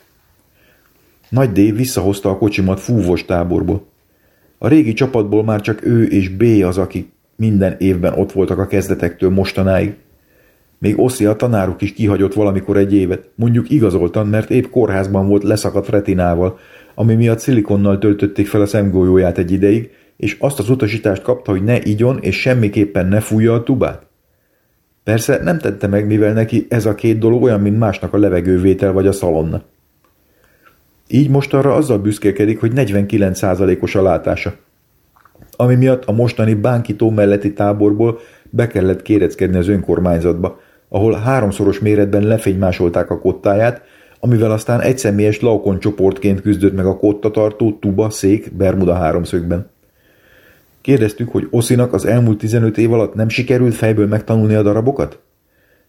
Nagy 1.28 1.52
D 1.52 1.76
visszahozta 1.76 2.30
a 2.30 2.38
kocsimat 2.38 2.80
fúvos 2.80 3.24
táborból. 3.24 3.86
A 4.58 4.68
régi 4.68 4.92
csapatból 4.92 5.44
már 5.44 5.60
csak 5.60 5.84
ő 5.84 6.04
és 6.04 6.28
B 6.28 6.42
az, 6.42 6.78
aki 6.78 7.12
minden 7.36 7.76
évben 7.78 8.12
ott 8.12 8.32
voltak 8.32 8.58
a 8.58 8.66
kezdetektől 8.66 9.30
mostanáig. 9.30 9.94
Még 10.78 10.98
Oszi 10.98 11.24
a 11.24 11.36
tanáruk 11.36 11.82
is 11.82 11.92
kihagyott 11.92 12.34
valamikor 12.34 12.76
egy 12.76 12.94
évet, 12.94 13.30
mondjuk 13.34 13.70
igazoltan, 13.70 14.26
mert 14.26 14.50
épp 14.50 14.70
kórházban 14.70 15.28
volt 15.28 15.42
leszakadt 15.42 15.88
retinával, 15.88 16.58
ami 16.94 17.14
miatt 17.14 17.38
szilikonnal 17.38 17.98
töltötték 17.98 18.46
fel 18.46 18.60
a 18.60 18.66
szemgolyóját 18.66 19.38
egy 19.38 19.50
ideig, 19.50 19.90
és 20.16 20.36
azt 20.40 20.58
az 20.58 20.70
utasítást 20.70 21.22
kapta, 21.22 21.50
hogy 21.50 21.64
ne 21.64 21.78
igyon 21.82 22.18
és 22.20 22.40
semmiképpen 22.40 23.06
ne 23.06 23.20
fújja 23.20 23.54
a 23.54 23.62
tubát. 23.62 24.06
Persze 25.04 25.40
nem 25.42 25.58
tette 25.58 25.86
meg, 25.86 26.06
mivel 26.06 26.32
neki 26.32 26.66
ez 26.68 26.86
a 26.86 26.94
két 26.94 27.18
dolog 27.18 27.42
olyan, 27.42 27.60
mint 27.60 27.78
másnak 27.78 28.14
a 28.14 28.18
levegővétel 28.18 28.92
vagy 28.92 29.06
a 29.06 29.12
szalonna. 29.12 29.62
Így 31.08 31.30
most 31.30 31.54
arra 31.54 31.74
azzal 31.74 31.98
büszkélkedik, 31.98 32.60
hogy 32.60 32.72
49%-os 32.74 33.94
a 33.94 34.02
látása. 34.02 34.54
Ami 35.56 35.74
miatt 35.74 36.04
a 36.04 36.12
mostani 36.12 36.54
bánkitó 36.54 37.10
melletti 37.10 37.52
táborból 37.52 38.18
be 38.50 38.66
kellett 38.66 39.02
kéreckedni 39.02 39.56
az 39.56 39.68
önkormányzatba, 39.68 40.60
ahol 40.88 41.12
háromszoros 41.12 41.78
méretben 41.78 42.22
lefénymásolták 42.22 43.10
a 43.10 43.18
kottáját, 43.18 43.82
amivel 44.24 44.50
aztán 44.50 44.80
egyszemélyes 44.80 45.40
laukon 45.40 45.78
csoportként 45.78 46.40
küzdött 46.40 46.74
meg 46.74 46.86
a 46.86 46.96
kottatartó, 46.96 47.78
tuba, 47.80 48.10
szék, 48.10 48.52
Bermuda 48.52 48.94
háromszögben. 48.94 49.70
Kérdeztük, 50.80 51.28
hogy 51.28 51.46
Oszinak 51.50 51.92
az 51.92 52.04
elmúlt 52.04 52.38
15 52.38 52.78
év 52.78 52.92
alatt 52.92 53.14
nem 53.14 53.28
sikerült 53.28 53.74
fejből 53.74 54.06
megtanulni 54.06 54.54
a 54.54 54.62
darabokat? 54.62 55.18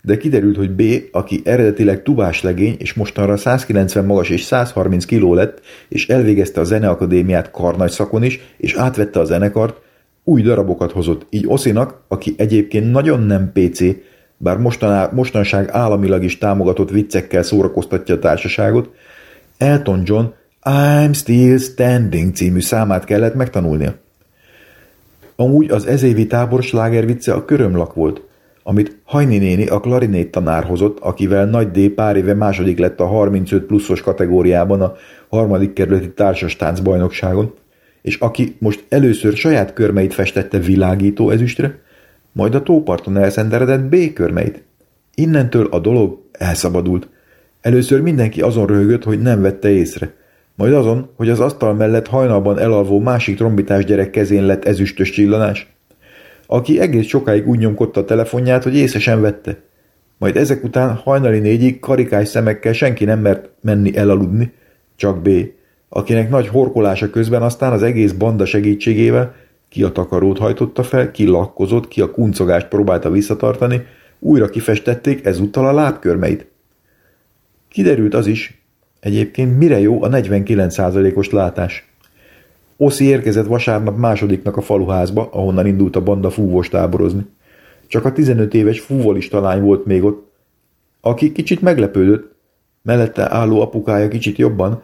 De 0.02 0.18
kiderült, 0.18 0.56
hogy 0.56 0.72
B, 0.72 0.82
aki 1.12 1.42
eredetileg 1.46 2.04
tubás 2.04 2.42
legény, 2.42 2.76
és 2.80 2.94
mostanra 2.94 3.38
190 3.38 4.06
magas 4.06 4.30
és 4.30 4.42
130 4.42 5.06
kiló 5.06 5.34
lett, 5.34 5.62
és 5.90 6.08
elvégezte 6.08 6.62
a 6.62 6.64
zeneakadémiát 6.64 7.52
karnagy 7.52 7.92
szakon 7.92 8.24
is, 8.24 8.40
és 8.58 8.74
átvette 8.74 9.20
a 9.20 9.26
zenekart, 9.26 9.82
új 10.24 10.42
darabokat 10.42 10.92
hozott, 10.92 11.26
így 11.30 11.48
Oszinak, 11.48 12.02
aki 12.08 12.34
egyébként 12.38 12.92
nagyon 12.92 13.22
nem 13.22 13.52
PC, 13.54 13.80
bár 14.44 14.58
mostaná, 14.58 15.10
mostanság 15.14 15.70
államilag 15.72 16.24
is 16.24 16.38
támogatott 16.38 16.90
viccekkel 16.90 17.44
szórakoztatja 17.44 18.16
a 18.16 18.20
társaságot, 18.20 18.90
Elton 19.58 20.02
John 20.06 20.26
I'm 20.64 21.14
Still 21.14 21.58
Standing 21.58 22.34
című 22.34 22.60
számát 22.60 23.06
kellett 23.06 23.36
megtanulnia. 23.36 23.94
Amúgy 25.36 25.72
az 25.72 25.86
ezévi 25.86 26.28
tábor 26.28 26.64
slágervicce 26.64 27.34
a 27.34 27.46
körömlak 27.46 27.94
volt, 27.94 28.22
amit 28.64 28.98
Hajni 29.04 29.38
néni 29.38 29.66
a 29.66 29.80
klarinét 29.80 30.32
tanár 30.32 30.64
hozott, 30.64 31.00
akivel 31.00 31.46
Nagy 31.46 31.72
D 31.72 31.90
pár 31.90 32.16
éve 32.16 32.34
második 32.34 32.80
lett 32.80 33.00
a 33.00 33.06
35 33.06 33.64
pluszos 33.64 34.02
kategóriában 34.02 34.82
a 34.82 34.96
harmadik 35.30 35.74
kerületi 35.74 36.14
társas 36.14 36.56
táncbajnokságon, 36.56 37.54
és 38.02 38.16
aki 38.16 38.56
most 38.60 38.84
először 38.90 39.34
saját 39.34 39.74
körmeit 39.74 40.14
festette 40.14 40.60
világító 40.60 41.30
ezüstre, 41.30 41.82
majd 42.34 42.56
a 42.56 42.64
tóparton 42.64 43.18
elszenderedett 43.18 43.84
B 43.84 44.14
körmeit. 44.14 44.64
Innentől 45.16 45.68
a 45.72 45.80
dolog 45.80 46.22
elszabadult. 46.32 47.10
Először 47.62 48.02
mindenki 48.02 48.42
azon 48.42 48.66
röhögött, 48.66 49.04
hogy 49.04 49.22
nem 49.22 49.42
vette 49.42 49.70
észre. 49.70 50.14
Majd 50.56 50.74
azon, 50.74 51.10
hogy 51.16 51.30
az 51.30 51.40
asztal 51.40 51.74
mellett 51.74 52.08
hajnalban 52.08 52.60
elalvó 52.60 53.00
másik 53.00 53.36
trombitás 53.36 53.86
gyerek 53.86 54.10
kezén 54.10 54.46
lett 54.46 54.66
ezüstös 54.66 55.10
csillanás. 55.10 55.76
Aki 56.48 56.80
egész 56.80 57.08
sokáig 57.08 57.48
úgy 57.48 57.60
nyomkodta 57.60 58.00
a 58.00 58.06
telefonját, 58.06 58.64
hogy 58.64 58.76
észre 58.76 59.00
sem 59.00 59.22
vette. 59.22 59.58
Majd 60.18 60.38
ezek 60.38 60.64
után 60.64 60.96
hajnali 60.96 61.40
négyig 61.40 61.80
karikás 61.80 62.28
szemekkel 62.28 62.74
senki 62.74 63.06
nem 63.06 63.20
mert 63.20 63.50
menni 63.62 63.96
elaludni, 63.96 64.54
csak 64.96 65.22
B, 65.22 65.30
akinek 65.90 66.30
nagy 66.30 66.48
horkolása 66.48 67.10
közben 67.10 67.42
aztán 67.42 67.72
az 67.72 67.84
egész 67.84 68.12
banda 68.12 68.46
segítségével 68.46 69.36
ki 69.74 69.84
a 69.84 69.92
takarót 69.92 70.38
hajtotta 70.38 70.84
fel, 70.84 71.12
ki 71.12 71.26
lakkozott, 71.26 71.88
ki 71.88 72.02
a 72.02 72.12
kuncogást 72.12 72.68
próbálta 72.68 73.12
visszatartani, 73.12 73.86
újra 74.20 74.50
kifestették 74.50 75.26
ezúttal 75.26 75.68
a 75.68 75.74
lábkörmeit. 75.74 76.48
Kiderült 77.68 78.14
az 78.14 78.28
is, 78.28 78.62
egyébként 79.00 79.58
mire 79.58 79.80
jó 79.80 80.04
a 80.04 80.10
49%-os 80.10 81.30
látás. 81.30 81.90
Oszi 82.78 83.06
érkezett 83.06 83.46
vasárnap 83.46 83.98
másodiknak 83.98 84.58
a 84.58 84.62
faluházba, 84.62 85.30
ahonnan 85.32 85.66
indult 85.66 85.96
a 85.96 86.04
banda 86.04 86.30
fúvós 86.30 86.70
táborozni. 86.70 87.26
Csak 87.88 88.06
a 88.06 88.12
15 88.12 88.54
éves 88.54 88.80
fúvolista 88.80 89.42
lány 89.42 89.62
volt 89.62 89.86
még 89.86 90.04
ott, 90.04 90.32
aki 91.02 91.32
kicsit 91.32 91.62
meglepődött, 91.62 92.36
mellette 92.82 93.32
álló 93.32 93.62
apukája 93.62 94.08
kicsit 94.08 94.38
jobban, 94.38 94.82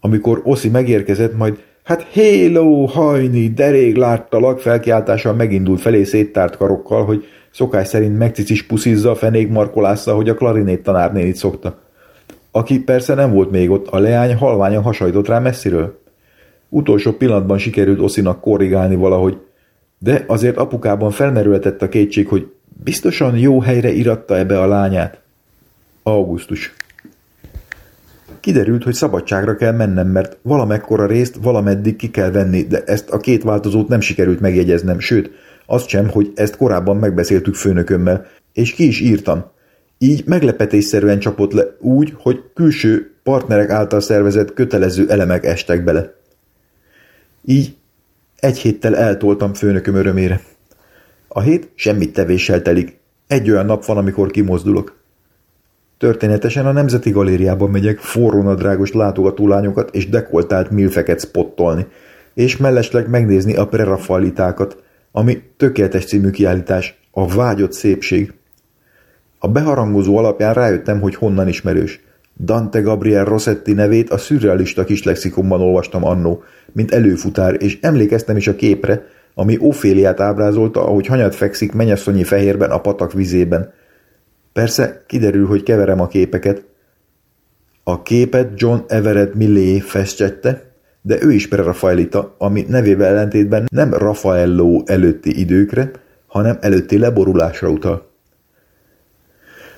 Amikor 0.00 0.40
Oszi 0.44 0.68
megérkezett, 0.68 1.36
majd 1.36 1.58
Hát 1.82 2.06
héló, 2.10 2.84
hajni, 2.84 3.48
derék 3.48 3.96
láttalak, 3.96 4.60
felkiáltással 4.60 5.34
megindult 5.34 5.80
felé 5.80 6.04
széttárt 6.04 6.56
karokkal, 6.56 7.04
hogy 7.04 7.24
szokás 7.50 7.88
szerint 7.88 8.18
megcicis 8.18 8.62
puszizza 8.62 9.14
fenék 9.14 9.48
markolásza, 9.48 10.14
hogy 10.14 10.28
a 10.28 10.34
klarinét 10.34 10.82
tanárnénit 10.82 11.36
szokta. 11.36 11.78
Aki 12.50 12.80
persze 12.80 13.14
nem 13.14 13.32
volt 13.32 13.50
még 13.50 13.70
ott, 13.70 13.86
a 13.88 13.98
leány 13.98 14.34
halványan 14.34 14.82
hasajtott 14.82 15.28
rá 15.28 15.38
messziről. 15.38 16.00
Utolsó 16.68 17.12
pillanatban 17.12 17.58
sikerült 17.58 18.00
Oszinak 18.00 18.40
korrigálni 18.40 18.96
valahogy, 18.96 19.40
de 19.98 20.24
azért 20.26 20.56
apukában 20.56 21.10
felmerülhetett 21.10 21.82
a 21.82 21.88
kétség, 21.88 22.28
hogy 22.28 22.52
biztosan 22.84 23.36
jó 23.36 23.60
helyre 23.60 23.92
iratta 23.92 24.36
ebbe 24.36 24.60
a 24.60 24.66
lányát. 24.66 25.20
Augusztus. 26.02 26.74
Kiderült, 28.42 28.82
hogy 28.82 28.94
szabadságra 28.94 29.56
kell 29.56 29.72
mennem, 29.72 30.08
mert 30.08 30.38
valamekkora 30.42 31.06
részt 31.06 31.38
valameddig 31.42 31.96
ki 31.96 32.10
kell 32.10 32.30
venni, 32.30 32.62
de 32.62 32.82
ezt 32.84 33.10
a 33.10 33.18
két 33.18 33.42
változót 33.42 33.88
nem 33.88 34.00
sikerült 34.00 34.40
megjegyeznem, 34.40 34.98
sőt, 34.98 35.30
azt 35.66 35.88
sem, 35.88 36.08
hogy 36.08 36.32
ezt 36.34 36.56
korábban 36.56 36.96
megbeszéltük 36.96 37.54
főnökömmel, 37.54 38.26
és 38.52 38.72
ki 38.72 38.86
is 38.86 39.00
írtam. 39.00 39.44
Így 39.98 40.22
meglepetésszerűen 40.26 41.18
csapott 41.18 41.52
le 41.52 41.64
úgy, 41.80 42.14
hogy 42.16 42.42
külső 42.54 43.14
partnerek 43.22 43.70
által 43.70 44.00
szervezett 44.00 44.54
kötelező 44.54 45.08
elemek 45.08 45.44
estek 45.44 45.84
bele. 45.84 46.14
Így 47.44 47.76
egy 48.36 48.58
héttel 48.58 48.96
eltoltam 48.96 49.54
főnököm 49.54 49.94
örömére. 49.94 50.40
A 51.28 51.40
hét 51.40 51.70
semmit 51.74 52.12
tevéssel 52.12 52.62
telik. 52.62 53.00
Egy 53.26 53.50
olyan 53.50 53.66
nap 53.66 53.84
van, 53.84 53.96
amikor 53.96 54.30
kimozdulok. 54.30 55.01
Történetesen 56.02 56.66
a 56.66 56.72
Nemzeti 56.72 57.10
Galériában 57.10 57.70
megyek 57.70 57.98
forrónadrágos 57.98 58.92
látogatólányokat 58.92 59.94
és 59.94 60.08
dekoltált 60.08 60.70
milfeket 60.70 61.20
spottolni, 61.20 61.86
és 62.34 62.56
mellesleg 62.56 63.08
megnézni 63.08 63.56
a 63.56 63.66
prerafalitákat, 63.66 64.82
ami 65.12 65.42
tökéletes 65.56 66.04
című 66.04 66.30
kiállítás, 66.30 67.00
a 67.10 67.26
vágyott 67.26 67.72
szépség. 67.72 68.32
A 69.38 69.48
beharangozó 69.48 70.16
alapján 70.16 70.54
rájöttem, 70.54 71.00
hogy 71.00 71.14
honnan 71.14 71.48
ismerős. 71.48 72.00
Dante 72.44 72.80
Gabriel 72.80 73.24
Rossetti 73.24 73.72
nevét 73.72 74.10
a 74.10 74.18
szürrealista 74.18 74.84
kis 74.84 75.02
lexikonban 75.02 75.60
olvastam 75.60 76.04
annó, 76.04 76.42
mint 76.72 76.92
előfutár, 76.92 77.56
és 77.62 77.78
emlékeztem 77.80 78.36
is 78.36 78.48
a 78.48 78.56
képre, 78.56 79.06
ami 79.34 79.56
Oféliát 79.60 80.20
ábrázolta, 80.20 80.86
ahogy 80.86 81.06
hanyat 81.06 81.34
fekszik 81.34 81.72
menyasszonyi 81.72 82.24
fehérben 82.24 82.70
a 82.70 82.80
patak 82.80 83.12
vizében– 83.12 83.72
Persze 84.52 85.02
kiderül, 85.06 85.46
hogy 85.46 85.62
keverem 85.62 86.00
a 86.00 86.06
képeket. 86.06 86.64
A 87.84 88.02
képet 88.02 88.60
John 88.60 88.78
Everett 88.86 89.34
Millé 89.34 89.78
festette, 89.78 90.72
de 91.02 91.22
ő 91.22 91.32
is 91.32 91.48
prerafaelita, 91.48 92.34
ami 92.38 92.64
nevével 92.68 93.06
ellentétben 93.06 93.66
nem 93.70 93.94
Raffaello 93.94 94.82
előtti 94.86 95.40
időkre, 95.40 95.90
hanem 96.26 96.58
előtti 96.60 96.98
leborulásra 96.98 97.68
utal. 97.68 98.10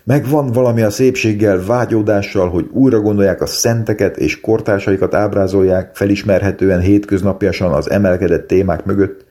Megvan 0.05 0.47
valami 0.47 0.83
a 0.83 0.91
szépséggel, 0.91 1.65
vágyódással, 1.65 2.49
hogy 2.49 2.69
újra 2.73 3.01
gondolják 3.01 3.43
a 3.43 3.47
szenteket 3.47 4.17
és 4.17 4.41
kortársaikat 4.41 5.15
ábrázolják 5.15 5.97
felismerhetően 5.97 6.81
hétköznapiasan 6.81 7.73
az 7.73 7.91
emelkedett 7.91 8.47
témák 8.47 8.85
mögött. 8.85 9.25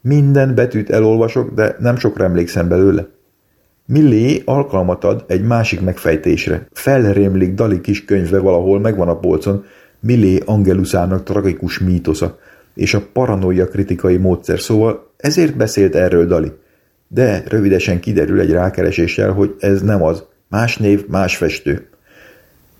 Minden 0.00 0.54
betűt 0.54 0.90
elolvasok, 0.90 1.54
de 1.54 1.76
nem 1.78 1.96
sokra 1.96 2.24
emlékszem 2.24 2.68
belőle. 2.68 3.06
Millé 3.86 4.42
alkalmat 4.44 5.04
ad 5.04 5.24
egy 5.26 5.42
másik 5.42 5.80
megfejtésre. 5.80 6.66
Felrémlik 6.72 7.54
Dali 7.54 7.80
kis 7.80 8.04
könyve 8.04 8.38
valahol, 8.38 8.80
megvan 8.80 9.08
a 9.08 9.18
polcon, 9.18 9.64
Millé 10.00 10.40
Angelusának 10.44 11.22
tragikus 11.22 11.78
mítosza, 11.78 12.38
és 12.74 12.94
a 12.94 13.02
paranoia 13.12 13.68
kritikai 13.68 14.16
módszer, 14.16 14.60
szóval 14.60 15.10
ezért 15.16 15.56
beszélt 15.56 15.94
erről 15.94 16.26
Dali. 16.26 16.52
De 17.08 17.42
rövidesen 17.48 18.00
kiderül 18.00 18.40
egy 18.40 18.50
rákereséssel, 18.50 19.32
hogy 19.32 19.54
ez 19.58 19.82
nem 19.82 20.02
az. 20.02 20.24
Más 20.48 20.76
név, 20.76 21.06
más 21.08 21.36
festő. 21.36 21.88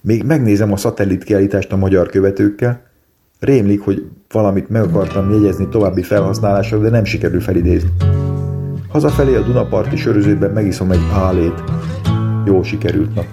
Még 0.01 0.23
megnézem 0.23 0.73
a 0.73 0.77
szatellit 0.77 1.25
kiállítást 1.25 1.73
a 1.73 1.77
magyar 1.77 2.09
követőkkel. 2.09 2.83
Rémlik, 3.41 3.81
hogy 3.81 4.07
valamit 4.33 4.69
meg 4.69 4.83
akartam 4.83 5.31
jegyezni 5.31 5.69
további 5.69 6.03
felhasználásra, 6.03 6.79
de 6.79 6.91
nem 6.91 7.05
sikerül 7.05 7.41
felidézni. 7.41 7.89
Hazafelé 8.97 9.35
a 9.35 9.41
Dunaparti 9.41 9.97
sörözőben 9.97 10.51
megiszom 10.51 10.91
egy 10.91 11.01
álét. 11.13 11.63
Jó 12.45 12.63
sikerült 12.63 13.15
nap. 13.15 13.25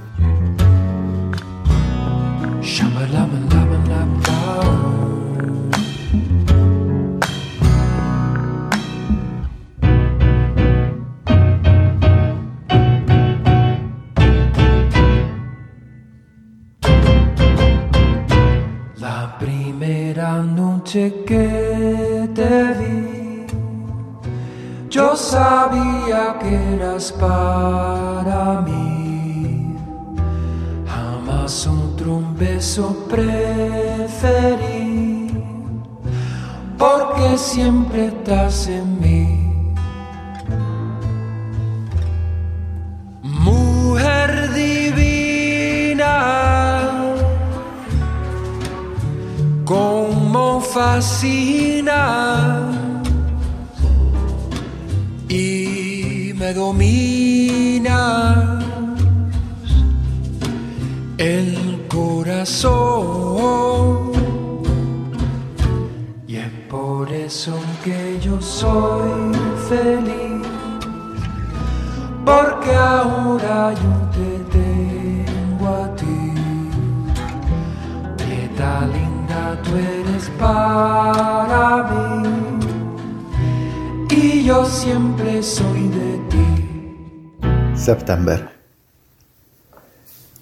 Szeptember 88.05 88.51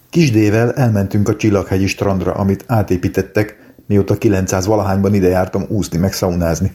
Kisdével 0.09 0.73
elmentünk 0.73 1.29
a 1.29 1.35
Csillaghegyi 1.35 1.87
strandra, 1.87 2.31
amit 2.31 2.63
átépítettek, 2.67 3.73
mióta 3.87 4.17
900 4.17 4.65
valahányban 4.65 5.13
ide 5.13 5.27
jártam 5.27 5.65
úszni 5.69 5.97
meg 5.97 6.13
szaunázni. 6.13 6.71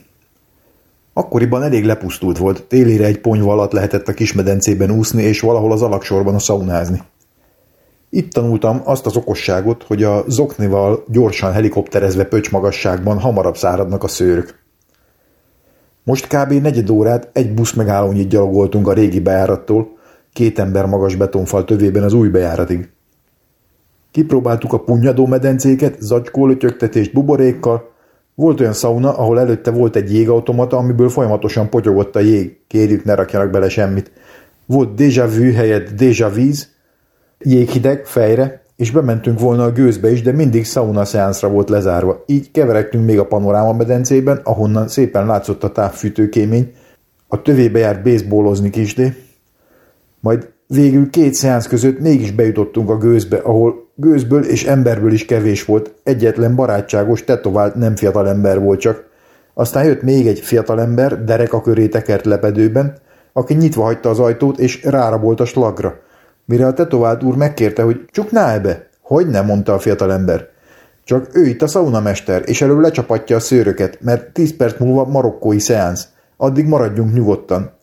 Akkoriban 1.12 1.62
elég 1.62 1.84
lepusztult 1.84 2.38
volt, 2.38 2.62
télire 2.62 3.04
egy 3.04 3.20
ponyva 3.20 3.52
alatt 3.52 3.72
lehetett 3.72 4.08
a 4.08 4.14
kismedencében 4.14 4.90
úszni, 4.90 5.22
és 5.22 5.40
valahol 5.40 5.72
az 5.72 5.82
alaksorban 5.82 6.34
a 6.34 6.38
szaunázni. 6.38 7.02
Itt 8.10 8.32
tanultam 8.32 8.80
azt 8.84 9.06
az 9.06 9.16
okosságot, 9.16 9.82
hogy 9.82 10.02
a 10.02 10.24
zoknival 10.28 11.04
gyorsan 11.08 11.52
helikopterezve 11.52 12.24
pöcs 12.24 12.50
magasságban 12.50 13.18
hamarabb 13.18 13.56
száradnak 13.56 14.02
a 14.02 14.08
szőrök. 14.08 14.58
Most 16.04 16.26
kb. 16.26 16.52
negyed 16.52 16.90
órát 16.90 17.28
egy 17.32 17.54
busz 17.54 17.72
megállónyit 17.72 18.28
gyalogoltunk 18.28 18.88
a 18.88 18.92
régi 18.92 19.20
bejárattól, 19.20 19.95
két 20.36 20.58
ember 20.58 20.86
magas 20.86 21.14
betonfal 21.14 21.64
tövében 21.64 22.02
az 22.02 22.12
új 22.12 22.28
bejáratig. 22.28 22.88
Kipróbáltuk 24.10 24.72
a 24.72 24.78
punyadó 24.78 25.26
medencéket, 25.26 25.96
zacskólötyögtetést 26.00 27.12
buborékkal, 27.12 27.92
volt 28.34 28.60
olyan 28.60 28.72
szauna, 28.72 29.16
ahol 29.16 29.40
előtte 29.40 29.70
volt 29.70 29.96
egy 29.96 30.12
jégautomata, 30.12 30.76
amiből 30.76 31.08
folyamatosan 31.08 31.68
potyogott 31.68 32.16
a 32.16 32.20
jég, 32.20 32.58
kérjük 32.66 33.04
ne 33.04 33.14
rakjanak 33.14 33.50
bele 33.50 33.68
semmit. 33.68 34.10
Volt 34.66 35.00
déjà 35.00 35.26
vu 35.36 35.52
helyett 35.52 35.88
déjà 35.96 36.28
víz, 36.34 36.68
jéghideg 37.38 38.06
fejre, 38.06 38.62
és 38.76 38.90
bementünk 38.90 39.40
volna 39.40 39.64
a 39.64 39.72
gőzbe 39.72 40.10
is, 40.10 40.22
de 40.22 40.32
mindig 40.32 40.64
sauna 40.64 41.04
szeánszra 41.04 41.48
volt 41.48 41.68
lezárva. 41.68 42.22
Így 42.26 42.50
keverektünk 42.50 43.04
még 43.04 43.18
a 43.18 43.26
panoráma 43.26 43.72
medencében, 43.72 44.40
ahonnan 44.44 44.88
szépen 44.88 45.26
látszott 45.26 45.64
a 45.64 45.72
távfűtőkémény, 45.72 46.72
a 47.28 47.42
tövébe 47.42 47.78
járt 47.78 48.02
baseballozni 48.02 48.70
kisdé, 48.70 49.25
majd 50.26 50.48
végül 50.66 51.10
két 51.10 51.34
szeánsz 51.34 51.66
között 51.66 52.00
mégis 52.00 52.30
bejutottunk 52.30 52.90
a 52.90 52.96
gőzbe, 52.96 53.36
ahol 53.36 53.86
Gőzből 53.94 54.44
és 54.44 54.64
emberből 54.64 55.12
is 55.12 55.24
kevés 55.24 55.64
volt, 55.64 55.94
egyetlen 56.02 56.54
barátságos, 56.54 57.24
tetovált 57.24 57.74
nem 57.74 57.96
fiatal 57.96 58.28
ember 58.28 58.60
volt 58.60 58.80
csak. 58.80 59.04
Aztán 59.54 59.84
jött 59.84 60.02
még 60.02 60.26
egy 60.26 60.40
fiatal 60.40 60.80
ember, 60.80 61.24
derek 61.24 61.52
a 61.52 61.60
köré 61.60 61.88
tekert 61.88 62.24
lepedőben, 62.24 62.94
aki 63.32 63.54
nyitva 63.54 63.82
hagyta 63.82 64.08
az 64.08 64.18
ajtót 64.18 64.58
és 64.58 64.84
rárabolt 64.84 65.40
a 65.40 65.44
slagra. 65.44 65.94
Mire 66.44 66.66
a 66.66 66.72
tetovált 66.72 67.22
úr 67.22 67.36
megkérte, 67.36 67.82
hogy 67.82 68.04
csukná 68.10 68.54
-e 68.54 68.60
be? 68.60 68.88
Hogy 69.00 69.26
nem, 69.26 69.46
mondta 69.46 69.72
a 69.74 69.78
fiatal 69.78 70.12
ember. 70.12 70.48
Csak 71.04 71.28
ő 71.32 71.46
itt 71.46 71.62
a 71.62 71.66
szaunamester, 71.66 72.42
és 72.44 72.62
elő 72.62 72.80
lecsapatja 72.80 73.36
a 73.36 73.40
szőröket, 73.40 73.98
mert 74.00 74.32
tíz 74.32 74.56
perc 74.56 74.78
múlva 74.78 75.04
marokkói 75.04 75.58
szeánsz. 75.58 76.08
Addig 76.36 76.66
maradjunk 76.66 77.12
nyugodtan. 77.12 77.75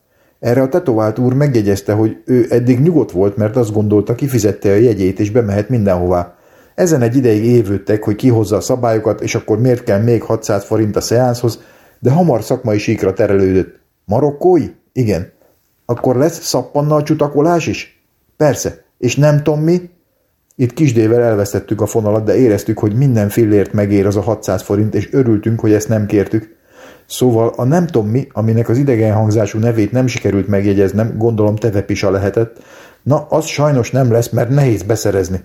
Erre 0.44 0.62
a 0.62 0.68
tetovált 0.68 1.18
úr 1.18 1.34
megjegyezte, 1.34 1.92
hogy 1.92 2.22
ő 2.24 2.46
eddig 2.48 2.80
nyugodt 2.80 3.10
volt, 3.10 3.36
mert 3.36 3.56
azt 3.56 3.72
gondolta, 3.72 4.14
kifizette 4.14 4.70
a 4.70 4.74
jegyét 4.74 5.20
és 5.20 5.30
bemehet 5.30 5.68
mindenhová. 5.68 6.34
Ezen 6.74 7.02
egy 7.02 7.16
ideig 7.16 7.44
évődtek, 7.44 8.02
hogy 8.02 8.16
kihozza 8.16 8.56
a 8.56 8.60
szabályokat, 8.60 9.20
és 9.20 9.34
akkor 9.34 9.58
miért 9.58 9.82
kell 9.82 10.02
még 10.02 10.22
600 10.22 10.64
forint 10.64 10.96
a 10.96 11.00
szeánszhoz, 11.00 11.60
de 11.98 12.10
hamar 12.10 12.42
szakmai 12.42 12.78
síkra 12.78 13.12
terelődött. 13.12 13.80
Marokkói? 14.04 14.66
Igen. 14.92 15.32
Akkor 15.84 16.16
lesz 16.16 16.40
szappannal 16.40 17.02
csutakolás 17.02 17.66
is? 17.66 18.04
Persze. 18.36 18.84
És 18.98 19.16
nem 19.16 19.42
tudom 19.42 19.60
mi? 19.60 19.90
Itt 20.56 20.72
kisdével 20.72 21.22
elvesztettük 21.22 21.80
a 21.80 21.86
fonalat, 21.86 22.24
de 22.24 22.36
éreztük, 22.36 22.78
hogy 22.78 22.94
minden 22.94 23.28
fillért 23.28 23.72
megér 23.72 24.06
az 24.06 24.16
a 24.16 24.20
600 24.20 24.62
forint, 24.62 24.94
és 24.94 25.12
örültünk, 25.12 25.60
hogy 25.60 25.72
ezt 25.72 25.88
nem 25.88 26.06
kértük. 26.06 26.53
Szóval 27.06 27.52
a 27.56 27.64
nem 27.64 27.86
tudom 27.86 28.08
mi, 28.08 28.28
aminek 28.32 28.68
az 28.68 28.78
idegen 28.78 29.14
hangzású 29.14 29.58
nevét 29.58 29.92
nem 29.92 30.06
sikerült 30.06 30.48
megjegyeznem, 30.48 31.14
gondolom 31.16 31.56
tevepisa 31.56 32.10
lehetett, 32.10 32.62
na 33.02 33.26
az 33.28 33.44
sajnos 33.44 33.90
nem 33.90 34.12
lesz, 34.12 34.28
mert 34.28 34.48
nehéz 34.48 34.82
beszerezni. 34.82 35.44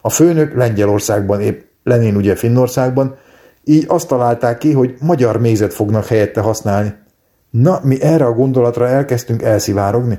A 0.00 0.10
főnök 0.10 0.54
Lengyelországban, 0.54 1.40
épp 1.40 1.60
Lenin 1.84 2.16
ugye 2.16 2.34
Finnországban, 2.34 3.16
így 3.64 3.84
azt 3.88 4.08
találták 4.08 4.58
ki, 4.58 4.72
hogy 4.72 4.94
magyar 5.00 5.40
mézet 5.40 5.74
fognak 5.74 6.06
helyette 6.06 6.40
használni. 6.40 6.94
Na, 7.50 7.80
mi 7.82 8.02
erre 8.02 8.24
a 8.24 8.32
gondolatra 8.32 8.88
elkezdtünk 8.88 9.42
elszivárogni? 9.42 10.18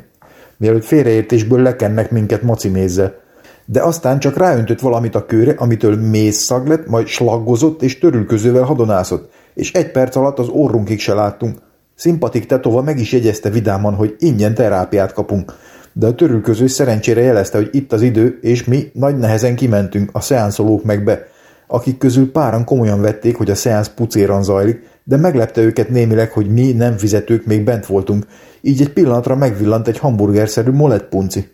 Mielőtt 0.57 0.85
félreértésből 0.85 1.61
lekennek 1.61 2.11
minket 2.11 2.41
macimézzel. 2.41 3.13
De 3.65 3.81
aztán 3.81 4.19
csak 4.19 4.37
ráöntött 4.37 4.79
valamit 4.79 5.15
a 5.15 5.25
kőre, 5.25 5.53
amitől 5.57 5.95
méz 5.95 6.35
szag 6.35 6.67
lett, 6.67 6.87
majd 6.87 7.07
slaggozott 7.07 7.81
és 7.81 7.99
törülközővel 7.99 8.63
hadonászott, 8.63 9.31
és 9.53 9.73
egy 9.73 9.91
perc 9.91 10.15
alatt 10.15 10.39
az 10.39 10.47
orrunkig 10.47 10.99
se 10.99 11.13
láttunk. 11.13 11.57
Szimpatik 11.95 12.45
tetova 12.45 12.81
meg 12.81 12.99
is 12.99 13.11
jegyezte 13.11 13.49
vidáman, 13.49 13.93
hogy 13.93 14.15
ingyen 14.19 14.53
terápiát 14.53 15.13
kapunk, 15.13 15.53
de 15.93 16.07
a 16.07 16.15
törülköző 16.15 16.67
szerencsére 16.67 17.21
jelezte, 17.21 17.57
hogy 17.57 17.69
itt 17.71 17.93
az 17.93 18.01
idő, 18.01 18.39
és 18.41 18.63
mi 18.63 18.89
nagy 18.93 19.17
nehezen 19.17 19.55
kimentünk, 19.55 20.09
a 20.13 20.21
szeánszolók 20.21 20.83
meg 20.83 21.03
be, 21.03 21.27
akik 21.67 21.97
közül 21.97 22.31
páran 22.31 22.63
komolyan 22.63 23.01
vették, 23.01 23.35
hogy 23.35 23.49
a 23.49 23.55
szeánsz 23.55 23.89
pucéran 23.89 24.43
zajlik, 24.43 24.89
de 25.03 25.17
meglepte 25.17 25.61
őket 25.61 25.89
némileg, 25.89 26.31
hogy 26.31 26.49
mi 26.49 26.71
nem 26.71 26.97
fizetők 26.97 27.45
még 27.45 27.63
bent 27.63 27.85
voltunk, 27.85 28.25
így 28.61 28.81
egy 28.81 28.93
pillanatra 28.93 29.35
megvillant 29.35 29.87
egy 29.87 29.97
hamburgerszerű 29.97 30.71
molettpunci. 30.71 31.51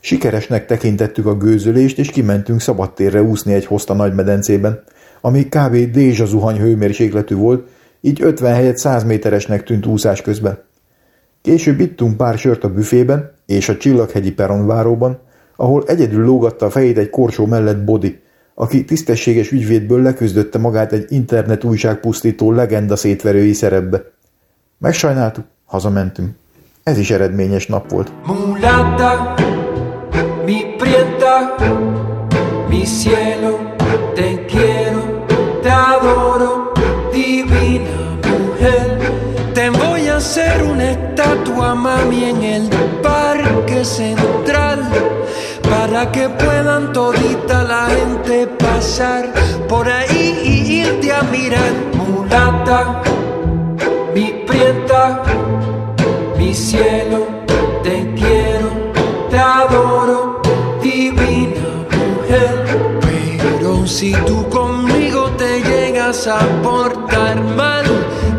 Sikeresnek 0.00 0.66
tekintettük 0.66 1.26
a 1.26 1.36
gőzölést, 1.36 1.98
és 1.98 2.10
kimentünk 2.10 2.60
szabadtérre 2.60 3.22
úszni 3.22 3.52
egy 3.52 3.66
hoszta 3.66 3.94
nagy 3.94 4.14
medencében 4.14 4.82
ami 5.24 5.48
kb. 5.48 5.90
dézsa 5.90 6.24
zuhany 6.24 6.58
hőmérsékletű 6.58 7.34
volt, 7.34 7.68
így 8.00 8.22
50 8.22 8.54
helyett 8.54 8.76
100 8.76 9.04
méteresnek 9.04 9.64
tűnt 9.64 9.86
úszás 9.86 10.22
közben. 10.22 10.58
Később 11.42 11.80
ittunk 11.80 12.16
pár 12.16 12.38
sört 12.38 12.64
a 12.64 12.72
büfében 12.72 13.32
és 13.46 13.68
a 13.68 13.76
Csillaghegyi 13.76 14.32
peronváróban, 14.32 15.18
ahol 15.56 15.84
egyedül 15.86 16.24
lógatta 16.24 16.66
a 16.66 16.70
fejét 16.70 16.98
egy 16.98 17.10
korsó 17.10 17.46
mellett 17.46 17.84
Bodi, 17.84 18.20
aki 18.54 18.84
tisztességes 18.84 19.50
ügyvédből 19.50 20.02
leküzdötte 20.02 20.58
magát 20.58 20.92
egy 20.92 21.06
internet 21.08 21.64
újságpusztító 21.64 22.52
legenda 22.52 22.96
szétverői 22.96 23.52
szerepbe. 23.52 24.02
Megsajnáltuk, 24.78 25.44
hazamentünk. 25.64 26.30
Ez 26.82 26.98
is 26.98 27.10
eredményes 27.10 27.66
nap 27.66 27.90
volt. 27.90 28.12
Mulata, 28.26 29.34
mi 30.44 30.56
prieta, 30.76 31.54
mi 32.68 32.82
cielo, 32.84 33.56
te 34.14 34.44
quiero. 34.46 35.11
Adoro, 35.70 36.72
divina 37.12 38.18
mujer. 38.28 38.98
Te 39.54 39.70
voy 39.70 40.08
a 40.08 40.16
hacer 40.16 40.62
una 40.62 40.90
estatua, 40.92 41.74
mami, 41.74 42.24
en 42.24 42.42
el 42.42 42.68
parque 43.02 43.84
central. 43.84 44.80
Para 45.68 46.10
que 46.10 46.28
puedan 46.28 46.92
todita 46.92 47.62
la 47.62 47.86
gente 47.86 48.46
pasar 48.46 49.32
por 49.68 49.88
ahí 49.88 50.40
y 50.44 50.80
irte 50.82 51.12
a 51.12 51.22
mirar. 51.22 51.72
Mulata, 51.94 53.02
mi 54.14 54.44
prieta, 54.46 55.22
mi 56.36 56.54
cielo, 56.54 57.26
te 57.82 58.12
quiero, 58.14 58.70
te 59.30 59.38
adoro, 59.38 60.40
divina 60.82 61.86
mujer. 61.90 62.98
Pero 63.00 63.86
si 63.86 64.12
tú 64.26 64.48
a 66.26 66.38
portar 66.62 67.42
mal, 67.42 67.84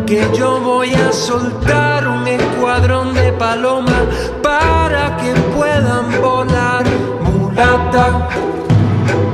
que 0.05 0.25
yo 0.33 0.59
voy 0.59 0.93
a 0.93 1.11
soltar 1.11 2.07
un 2.07 2.27
escuadrón 2.27 3.13
de 3.13 3.33
palomas 3.33 4.31
para 4.41 5.17
que 5.17 5.33
puedan 5.55 6.21
volar. 6.21 6.85
Mulata, 7.21 8.29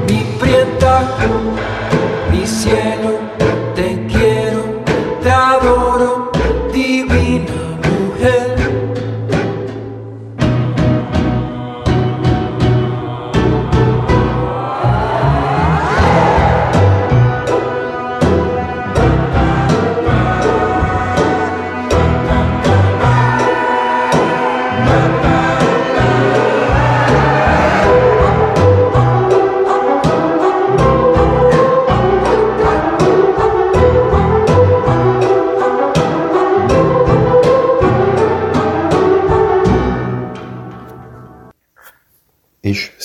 mi 0.08 0.24
prieta, 0.40 1.02
mi 2.32 2.48
cielo, 2.48 3.19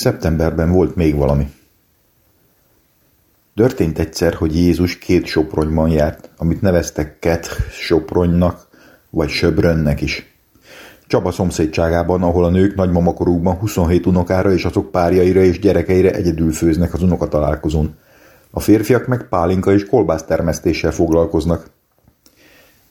szeptemberben 0.04 0.70
volt 0.70 0.96
még 0.96 1.16
valami. 1.16 1.50
Történt 3.54 3.98
egyszer, 3.98 4.34
hogy 4.34 4.56
Jézus 4.56 4.98
két 4.98 5.26
sopronyban 5.26 5.88
járt, 5.88 6.30
amit 6.36 6.60
neveztek 6.60 7.18
Ket 7.18 7.46
sopronynak, 7.70 8.68
vagy 9.10 9.28
Söbrönnek 9.28 10.00
is. 10.00 10.36
Csaba 11.06 11.30
szomszédságában, 11.30 12.22
ahol 12.22 12.44
a 12.44 12.50
nők 12.50 12.74
nagymamakorúkban 12.74 13.54
27 13.54 14.06
unokára 14.06 14.52
és 14.52 14.64
azok 14.64 14.90
párjaira 14.90 15.40
és 15.40 15.58
gyerekeire 15.58 16.10
egyedül 16.10 16.52
főznek 16.52 16.94
az 16.94 17.02
unokatalálkozón. 17.02 17.96
A 18.50 18.60
férfiak 18.60 19.06
meg 19.06 19.28
pálinka 19.28 19.72
és 19.72 19.86
kolbász 19.86 20.24
termesztéssel 20.24 20.92
foglalkoznak 20.92 21.70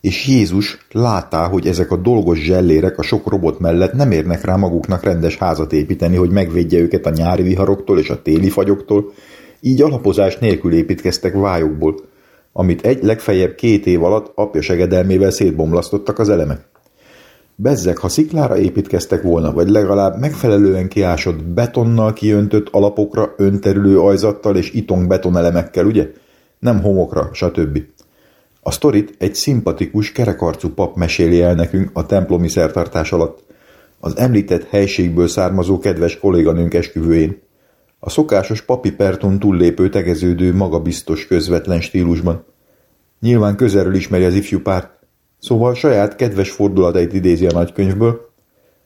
és 0.03 0.27
Jézus 0.27 0.77
látá, 0.91 1.47
hogy 1.47 1.67
ezek 1.67 1.91
a 1.91 1.97
dolgos 1.97 2.39
zsellérek 2.39 2.97
a 2.97 3.01
sok 3.01 3.29
robot 3.29 3.59
mellett 3.59 3.93
nem 3.93 4.11
érnek 4.11 4.45
rá 4.45 4.55
maguknak 4.55 5.03
rendes 5.03 5.37
házat 5.37 5.73
építeni, 5.73 6.15
hogy 6.15 6.29
megvédje 6.29 6.79
őket 6.79 7.05
a 7.05 7.09
nyári 7.09 7.43
viharoktól 7.43 7.99
és 7.99 8.09
a 8.09 8.21
téli 8.21 8.49
fagyoktól, 8.49 9.11
így 9.61 9.81
alapozás 9.81 10.37
nélkül 10.37 10.73
építkeztek 10.73 11.33
vályokból, 11.33 11.95
amit 12.53 12.85
egy 12.85 13.03
legfeljebb 13.03 13.55
két 13.55 13.85
év 13.85 14.03
alatt 14.03 14.31
apja 14.35 14.61
segedelmével 14.61 15.31
szétbomlasztottak 15.31 16.19
az 16.19 16.29
elemek. 16.29 16.65
Bezzek, 17.55 17.97
ha 17.97 18.09
sziklára 18.09 18.57
építkeztek 18.57 19.21
volna, 19.21 19.53
vagy 19.53 19.69
legalább 19.69 20.19
megfelelően 20.19 20.87
kiásott 20.87 21.43
betonnal 21.43 22.13
kiöntött 22.13 22.67
alapokra, 22.71 23.33
önterülő 23.37 23.99
ajzattal 23.99 24.55
és 24.55 24.71
itong 24.71 25.07
betonelemekkel, 25.07 25.85
ugye? 25.85 26.07
Nem 26.59 26.81
homokra, 26.81 27.29
stb. 27.33 27.79
A 28.63 28.71
sztorit 28.71 29.15
egy 29.17 29.36
szimpatikus, 29.36 30.12
kerekarcú 30.12 30.69
pap 30.69 30.95
meséli 30.95 31.41
el 31.41 31.54
nekünk 31.54 31.89
a 31.93 32.06
templomi 32.06 32.47
szertartás 32.47 33.12
alatt, 33.12 33.43
az 33.99 34.17
említett 34.17 34.69
helységből 34.69 35.28
származó 35.28 35.80
kedves 35.80 36.19
kolléganőnk 36.19 36.73
esküvőjén. 36.73 37.41
A 37.99 38.10
szokásos 38.10 38.62
papi 38.62 38.91
perton 38.91 39.39
túllépő 39.39 39.89
tegeződő, 39.89 40.54
magabiztos, 40.54 41.28
közvetlen 41.28 41.82
stílusban. 41.82 42.45
Nyilván 43.19 43.56
közelről 43.56 43.95
ismeri 43.95 44.23
az 44.23 44.36
ifjú 44.36 44.60
párt, 44.62 44.89
szóval 45.39 45.73
saját 45.73 46.15
kedves 46.15 46.49
fordulatait 46.49 47.13
idézi 47.13 47.45
a 47.45 47.52
nagykönyvből, 47.52 48.32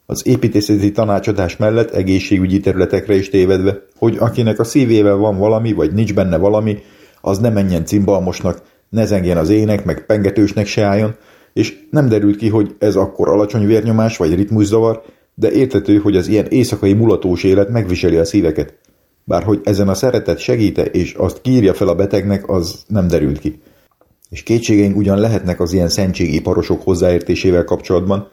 Az 0.09 0.27
építészeti 0.27 0.91
tanácsadás 0.91 1.57
mellett 1.57 1.91
egészségügyi 1.91 2.59
területekre 2.59 3.15
is 3.15 3.29
tévedve, 3.29 3.81
hogy 3.97 4.17
akinek 4.19 4.59
a 4.59 4.63
szívével 4.63 5.15
van 5.15 5.37
valami, 5.37 5.73
vagy 5.73 5.93
nincs 5.93 6.13
benne 6.13 6.37
valami, 6.37 6.77
az 7.21 7.39
ne 7.39 7.49
menjen 7.49 7.85
cimbalmosnak, 7.85 8.61
ne 8.89 9.05
zengjen 9.05 9.37
az 9.37 9.49
ének, 9.49 9.85
meg 9.85 10.05
pengetősnek 10.05 10.65
se 10.65 10.83
álljon, 10.83 11.15
és 11.53 11.79
nem 11.91 12.09
derült 12.09 12.35
ki, 12.35 12.49
hogy 12.49 12.75
ez 12.79 12.95
akkor 12.95 13.29
alacsony 13.29 13.65
vérnyomás 13.65 14.17
vagy 14.17 14.35
ritmuszavar, 14.35 15.01
de 15.35 15.51
értető, 15.51 15.97
hogy 15.97 16.15
az 16.15 16.27
ilyen 16.27 16.45
éjszakai 16.45 16.93
mulatós 16.93 17.43
élet 17.43 17.69
megviseli 17.69 18.15
a 18.15 18.25
szíveket. 18.25 18.77
Bár 19.23 19.43
hogy 19.43 19.59
ezen 19.63 19.87
a 19.87 19.93
szeretet 19.93 20.39
segíte, 20.39 20.85
és 20.85 21.13
azt 21.13 21.41
kírja 21.41 21.73
fel 21.73 21.87
a 21.87 21.95
betegnek, 21.95 22.49
az 22.49 22.83
nem 22.87 23.07
derült 23.07 23.39
ki. 23.39 23.61
És 24.29 24.43
kétségeink 24.43 24.97
ugyan 24.97 25.19
lehetnek 25.19 25.59
az 25.59 25.73
ilyen 25.73 25.89
szentségiparosok 25.89 26.81
hozzáértésével 26.83 27.63
kapcsolatban, 27.63 28.27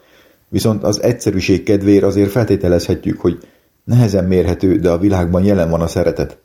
viszont 0.49 0.83
az 0.83 1.03
egyszerűség 1.03 1.63
kedvéért 1.63 2.03
azért 2.03 2.31
feltételezhetjük, 2.31 3.19
hogy 3.19 3.37
nehezen 3.83 4.25
mérhető, 4.25 4.75
de 4.75 4.89
a 4.89 4.97
világban 4.97 5.43
jelen 5.43 5.69
van 5.69 5.81
a 5.81 5.87
szeretet. 5.87 6.39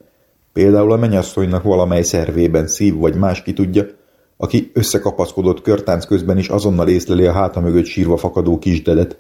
Például 0.53 0.93
a 0.93 0.97
menyasszonynak 0.97 1.63
valamely 1.63 2.03
szervében 2.03 2.67
szív 2.67 2.95
vagy 2.95 3.15
más 3.15 3.43
ki 3.43 3.53
tudja, 3.53 3.87
aki 4.43 4.71
összekapaszkodott 4.75 5.63
körtánc 5.63 6.05
közben 6.05 6.39
is 6.39 6.49
azonnal 6.49 6.89
észleli 6.89 7.27
a 7.27 7.33
háta 7.33 7.61
mögött 7.61 7.85
sírva 7.85 8.17
fakadó 8.17 8.59
kisdedet, 8.59 9.19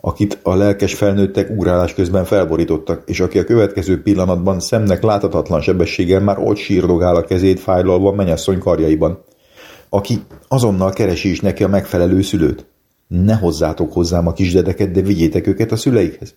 akit 0.00 0.38
a 0.42 0.54
lelkes 0.54 0.94
felnőttek 0.94 1.50
ugrálás 1.50 1.94
közben 1.94 2.24
felborítottak, 2.24 3.02
és 3.06 3.20
aki 3.20 3.38
a 3.38 3.44
következő 3.44 4.02
pillanatban 4.02 4.60
szemnek 4.60 5.02
láthatatlan 5.02 5.60
sebességgel 5.60 6.20
már 6.20 6.38
ott 6.38 6.56
sírdogál 6.56 7.16
a 7.16 7.24
kezét 7.24 7.60
fájlalva 7.60 8.12
menyasszony 8.12 8.58
karjaiban. 8.58 9.24
Aki 9.88 10.22
azonnal 10.48 10.92
keresi 10.92 11.30
is 11.30 11.40
neki 11.40 11.64
a 11.64 11.68
megfelelő 11.68 12.22
szülőt. 12.22 12.66
Ne 13.06 13.34
hozzátok 13.34 13.92
hozzám 13.92 14.26
a 14.26 14.32
kisdedeket, 14.32 14.90
de 14.90 15.00
vigyétek 15.00 15.46
őket 15.46 15.72
a 15.72 15.76
szüleikhez. 15.76 16.34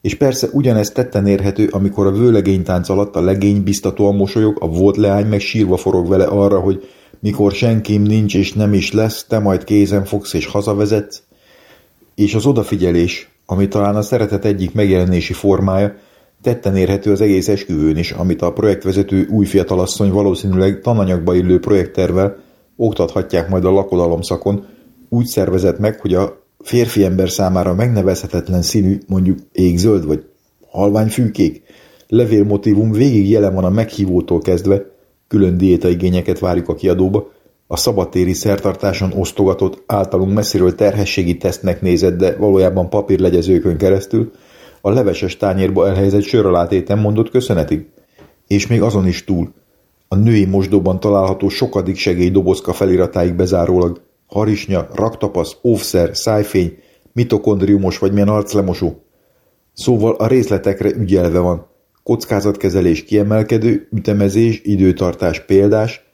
És 0.00 0.14
persze 0.14 0.48
ugyanezt 0.52 0.94
tetten 0.94 1.26
érhető, 1.26 1.68
amikor 1.70 2.06
a 2.06 2.12
vőlegénytánc 2.12 2.88
alatt 2.88 3.16
a 3.16 3.20
legény 3.20 3.62
biztatóan 3.62 4.16
mosolyog, 4.16 4.56
a 4.60 4.68
volt 4.68 4.96
leány 4.96 5.26
meg 5.26 5.40
sírva 5.40 5.76
forog 5.76 6.08
vele 6.08 6.24
arra, 6.24 6.60
hogy 6.60 6.88
mikor 7.20 7.52
senkim 7.52 8.02
nincs 8.02 8.34
és 8.34 8.52
nem 8.52 8.72
is 8.72 8.92
lesz, 8.92 9.24
te 9.24 9.38
majd 9.38 9.64
kézen 9.64 10.04
fogsz 10.04 10.32
és 10.32 10.46
hazavezetsz, 10.46 11.22
és 12.14 12.34
az 12.34 12.46
odafigyelés, 12.46 13.30
ami 13.46 13.68
talán 13.68 13.96
a 13.96 14.02
szeretet 14.02 14.44
egyik 14.44 14.74
megjelenési 14.74 15.32
formája, 15.32 15.94
tetten 16.42 16.76
érhető 16.76 17.12
az 17.12 17.20
egész 17.20 17.48
esküvőn 17.48 17.96
is, 17.96 18.10
amit 18.10 18.42
a 18.42 18.52
projektvezető 18.52 19.26
új 19.30 19.46
fiatalasszony 19.46 20.10
valószínűleg 20.10 20.80
tananyagba 20.80 21.34
illő 21.34 21.58
projekttervel 21.60 22.36
oktathatják 22.76 23.48
majd 23.48 23.64
a 23.64 23.70
lakodalomszakon, 23.70 24.66
úgy 25.08 25.26
szervezett 25.26 25.78
meg, 25.78 26.00
hogy 26.00 26.14
a 26.14 26.42
férfi 26.58 27.04
ember 27.04 27.30
számára 27.30 27.74
megnevezhetetlen 27.74 28.62
színű, 28.62 28.98
mondjuk 29.06 29.38
égzöld 29.52 30.06
vagy 30.06 30.24
halványfűkék, 30.70 31.62
levélmotívum 32.08 32.92
végig 32.92 33.30
jelen 33.30 33.54
van 33.54 33.64
a 33.64 33.70
meghívótól 33.70 34.40
kezdve, 34.40 34.97
külön 35.28 35.56
diétaigényeket 35.56 36.38
várjuk 36.38 36.68
a 36.68 36.74
kiadóba, 36.74 37.30
a 37.66 37.76
szabadtéri 37.76 38.32
szertartáson 38.32 39.12
osztogatott, 39.12 39.82
általunk 39.86 40.34
messziről 40.34 40.74
terhességi 40.74 41.36
tesztnek 41.36 41.80
nézett, 41.80 42.16
de 42.16 42.36
valójában 42.36 42.88
papírlegyezőkön 42.88 43.76
keresztül, 43.76 44.32
a 44.80 44.90
leveses 44.90 45.36
tányérba 45.36 45.88
elhelyezett 45.88 46.22
söralátéten 46.22 46.98
mondott 46.98 47.30
köszönetig. 47.30 47.86
És 48.46 48.66
még 48.66 48.82
azon 48.82 49.06
is 49.06 49.24
túl. 49.24 49.52
A 50.08 50.16
női 50.16 50.44
mosdóban 50.44 51.00
található 51.00 51.48
sokadik 51.48 51.96
segélydobozka 51.96 52.72
feliratáig 52.72 53.34
bezárólag 53.34 54.00
harisnya, 54.26 54.88
raktapasz, 54.94 55.56
óvszer, 55.62 56.16
szájfény, 56.16 56.78
mitokondriumos 57.12 57.98
vagy 57.98 58.12
milyen 58.12 58.28
arclemosó. 58.28 59.02
Szóval 59.72 60.14
a 60.14 60.26
részletekre 60.26 60.90
ügyelve 60.90 61.38
van. 61.38 61.66
Kockázatkezelés 62.08 63.04
kiemelkedő, 63.04 63.88
ütemezés, 63.92 64.60
időtartás 64.64 65.40
példás, 65.40 66.04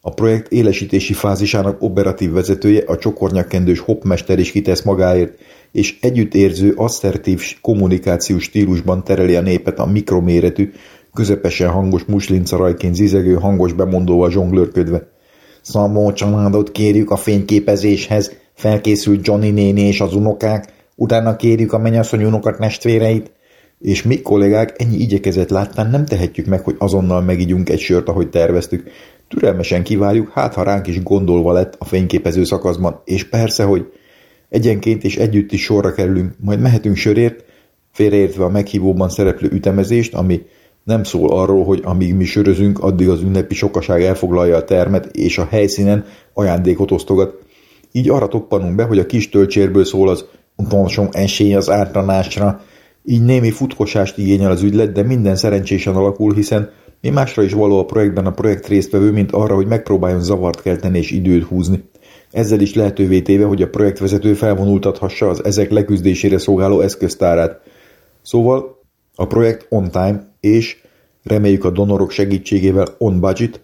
a 0.00 0.10
projekt 0.10 0.52
élesítési 0.52 1.12
fázisának 1.12 1.82
operatív 1.82 2.32
vezetője, 2.32 2.82
a 2.86 2.96
csokornyakkendős 2.96 3.78
hopmester 3.78 4.38
is 4.38 4.50
kitesz 4.50 4.82
magáért, 4.82 5.38
és 5.72 5.98
együttérző, 6.00 6.72
asszertív 6.76 7.42
kommunikációs 7.60 8.42
stílusban 8.42 9.04
tereli 9.04 9.36
a 9.36 9.40
népet 9.40 9.78
a 9.78 9.86
mikroméretű, 9.86 10.72
közepesen 11.12 11.70
hangos 11.70 12.04
muslincarajként 12.04 12.94
zizegő 12.94 13.34
hangos 13.34 13.72
bemondóval 13.72 14.30
zsonglőrködve. 14.30 15.08
Szabó 15.62 16.12
családot 16.12 16.72
kérjük 16.72 17.10
a 17.10 17.16
fényképezéshez, 17.16 18.32
felkészült 18.54 19.26
Johnny 19.26 19.50
néni 19.50 19.80
és 19.80 20.00
az 20.00 20.14
unokák, 20.14 20.72
utána 20.94 21.36
kérjük 21.36 21.72
a 21.72 21.78
mennyasszony 21.78 22.24
unokat 22.24 22.58
testvéreit, 22.58 23.32
és 23.84 24.02
mi 24.02 24.22
kollégák 24.22 24.74
ennyi 24.76 24.96
igyekezet 24.96 25.50
láttán 25.50 25.90
nem 25.90 26.04
tehetjük 26.04 26.46
meg, 26.46 26.64
hogy 26.64 26.74
azonnal 26.78 27.22
megigyunk 27.22 27.68
egy 27.68 27.78
sört, 27.80 28.08
ahogy 28.08 28.30
terveztük. 28.30 28.90
Türelmesen 29.28 29.82
kivárjuk, 29.82 30.30
hát 30.30 30.54
ha 30.54 30.62
ránk 30.62 30.86
is 30.86 31.02
gondolva 31.02 31.52
lett 31.52 31.76
a 31.78 31.84
fényképező 31.84 32.44
szakaszban, 32.44 33.00
és 33.04 33.24
persze, 33.24 33.64
hogy 33.64 33.92
egyenként 34.48 35.04
és 35.04 35.16
együtt 35.16 35.52
is 35.52 35.62
sorra 35.62 35.92
kerülünk, 35.92 36.34
majd 36.40 36.60
mehetünk 36.60 36.96
sörért, 36.96 37.44
félreértve 37.92 38.44
a 38.44 38.48
meghívóban 38.48 39.08
szereplő 39.08 39.48
ütemezést, 39.52 40.14
ami 40.14 40.42
nem 40.84 41.02
szól 41.02 41.30
arról, 41.30 41.64
hogy 41.64 41.80
amíg 41.84 42.14
mi 42.14 42.24
sörözünk, 42.24 42.78
addig 42.78 43.08
az 43.08 43.22
ünnepi 43.22 43.54
sokaság 43.54 44.02
elfoglalja 44.02 44.56
a 44.56 44.64
termet, 44.64 45.16
és 45.16 45.38
a 45.38 45.46
helyszínen 45.50 46.04
ajándékot 46.34 46.90
osztogat. 46.90 47.38
Így 47.92 48.08
arra 48.08 48.28
toppanunk 48.28 48.74
be, 48.74 48.84
hogy 48.84 48.98
a 48.98 49.06
kis 49.06 49.28
tölcsérből 49.28 49.84
szól 49.84 50.08
az 50.08 50.24
utolsó 50.56 51.08
esély 51.12 51.54
az 51.54 51.70
ártanásra, 51.70 52.60
így 53.04 53.24
némi 53.24 53.50
futkosást 53.50 54.18
igényel 54.18 54.50
az 54.50 54.62
ügylet, 54.62 54.92
de 54.92 55.02
minden 55.02 55.36
szerencsésen 55.36 55.94
alakul, 55.94 56.34
hiszen 56.34 56.70
mi 57.00 57.10
másra 57.10 57.42
is 57.42 57.52
való 57.52 57.78
a 57.78 57.84
projektben 57.84 58.26
a 58.26 58.30
projekt 58.30 58.66
résztvevő, 58.66 59.10
mint 59.10 59.32
arra, 59.32 59.54
hogy 59.54 59.66
megpróbáljon 59.66 60.22
zavart 60.22 60.62
kelteni 60.62 60.98
és 60.98 61.10
időt 61.10 61.44
húzni. 61.44 61.84
Ezzel 62.30 62.60
is 62.60 62.74
lehetővé 62.74 63.20
téve, 63.20 63.44
hogy 63.44 63.62
a 63.62 63.68
projektvezető 63.68 64.34
felvonultathassa 64.34 65.28
az 65.28 65.44
ezek 65.44 65.70
leküzdésére 65.70 66.38
szolgáló 66.38 66.80
eszköztárát. 66.80 67.60
Szóval 68.22 68.82
a 69.14 69.26
projekt 69.26 69.66
on 69.68 69.90
time 69.90 70.26
és 70.40 70.76
reméljük 71.22 71.64
a 71.64 71.70
donorok 71.70 72.10
segítségével 72.10 72.86
on 72.98 73.20
budget, 73.20 73.60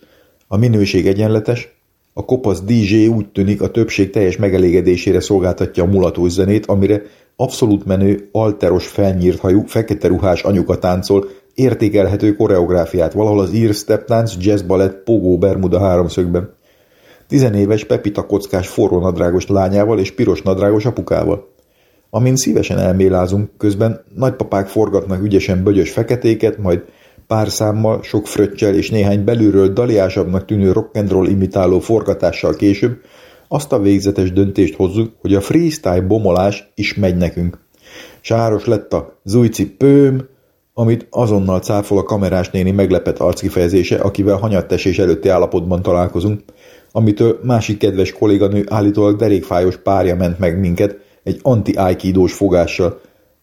a 0.46 0.56
minőség 0.56 1.06
egyenletes, 1.06 1.80
a 2.12 2.24
kopasz 2.24 2.62
DJ 2.62 3.06
úgy 3.06 3.28
tűnik 3.28 3.62
a 3.62 3.70
többség 3.70 4.10
teljes 4.10 4.36
megelégedésére 4.36 5.20
szolgáltatja 5.20 5.82
a 5.82 5.86
mulatós 5.86 6.30
zenét, 6.30 6.66
amire 6.66 7.02
abszolút 7.40 7.84
menő, 7.84 8.28
alteros, 8.32 8.86
felnyírt 8.86 9.38
hajú, 9.38 9.64
fekete 9.66 10.08
ruhás 10.08 10.42
anyuka 10.42 10.78
táncol, 10.78 11.28
értékelhető 11.54 12.34
koreográfiát, 12.34 13.12
valahol 13.12 13.40
az 13.40 13.52
ír 13.52 13.74
tánc, 14.06 14.34
jazz 14.38 14.62
balett, 14.62 15.02
pogó 15.02 15.38
bermuda 15.38 15.80
háromszögben. 15.80 16.54
Tizenéves 17.28 17.84
Pepita 17.84 18.26
kockás 18.26 18.68
forró 18.68 19.00
nadrágos 19.00 19.46
lányával 19.46 19.98
és 19.98 20.10
piros 20.10 20.42
nadrágos 20.42 20.84
apukával. 20.84 21.48
Amint 22.10 22.36
szívesen 22.36 22.78
elmélázunk, 22.78 23.50
közben 23.56 24.04
nagypapák 24.14 24.66
forgatnak 24.66 25.22
ügyesen 25.22 25.62
bögyös 25.62 25.90
feketéket, 25.90 26.58
majd 26.58 26.82
pár 27.26 27.48
számmal, 27.48 28.02
sok 28.02 28.26
fröccsel 28.26 28.74
és 28.74 28.90
néhány 28.90 29.24
belülről 29.24 29.72
daliásabbnak 29.72 30.44
tűnő 30.44 30.72
rock'n'roll 30.74 31.26
imitáló 31.28 31.78
forgatással 31.78 32.54
később 32.54 33.00
azt 33.52 33.72
a 33.72 33.78
végzetes 33.78 34.32
döntést 34.32 34.74
hozzuk, 34.74 35.12
hogy 35.20 35.34
a 35.34 35.40
freestyle 35.40 36.00
bomolás 36.00 36.72
is 36.74 36.94
megy 36.94 37.16
nekünk. 37.16 37.58
Sáros 38.20 38.64
lett 38.64 38.92
a 38.92 39.20
zújci 39.24 39.70
pőm, 39.70 40.28
amit 40.74 41.06
azonnal 41.10 41.60
cáfol 41.60 41.98
a 41.98 42.02
kamerás 42.02 42.50
néni 42.50 42.70
meglepett 42.70 43.18
arckifejezése, 43.18 43.96
akivel 43.96 44.36
hanyattesés 44.36 44.98
előtti 44.98 45.28
állapotban 45.28 45.82
találkozunk, 45.82 46.40
amitől 46.92 47.38
másik 47.42 47.78
kedves 47.78 48.12
kolléganő 48.12 48.64
állítólag 48.68 49.16
derékfájos 49.16 49.76
párja 49.76 50.16
ment 50.16 50.38
meg 50.38 50.60
minket 50.60 50.96
egy 51.22 51.38
anti-aikidós 51.42 52.32
fogással, 52.32 53.00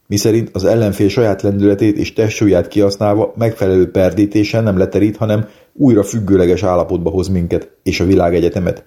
miszerint 0.08 0.50
az 0.54 0.66
ellenfél 0.66 1.10
saját 1.10 1.42
lendületét 1.42 1.98
és 1.98 2.14
testsúlyát 2.14 2.68
kihasználva 2.68 3.34
megfelelő 3.38 3.92
perdítéssel 3.92 4.62
nem 4.62 4.78
leterít, 4.78 5.18
hanem 5.18 5.48
újra 5.74 6.04
függőleges 6.04 6.64
állapotba 6.64 7.10
hoz 7.10 7.28
minket 7.28 7.72
és 7.84 8.00
a 8.00 8.06
világegyetemet. 8.06 8.84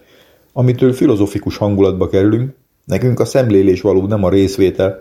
Amitől 0.53 0.93
filozofikus 0.93 1.57
hangulatba 1.57 2.09
kerülünk, 2.09 2.55
nekünk 2.85 3.21
a 3.21 3.25
szemlélés 3.25 3.81
való 3.81 4.07
nem 4.07 4.25
a 4.25 4.29
részvétel, 4.29 5.01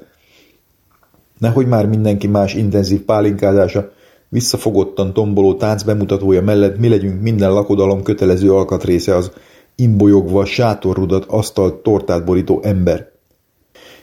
nehogy 1.38 1.68
már 1.68 1.88
mindenki 1.88 2.28
más 2.28 2.54
intenzív 2.54 3.02
pálinkázása, 3.02 3.92
visszafogottan 4.30 5.14
tomboló 5.14 5.56
tánc 5.56 5.84
bemutatója 5.84 6.42
mellett 6.42 6.80
mi 6.80 6.90
legyünk 6.90 7.22
minden 7.22 7.52
lakodalom 7.52 8.04
kötelező 8.04 8.54
alkatrésze 8.54 9.16
az 9.16 9.32
imbolyogva 9.76 10.46
sátorrudat, 10.46 11.26
asztalt, 11.26 11.76
tortát 11.76 12.26
borító 12.26 12.60
ember. 12.64 13.12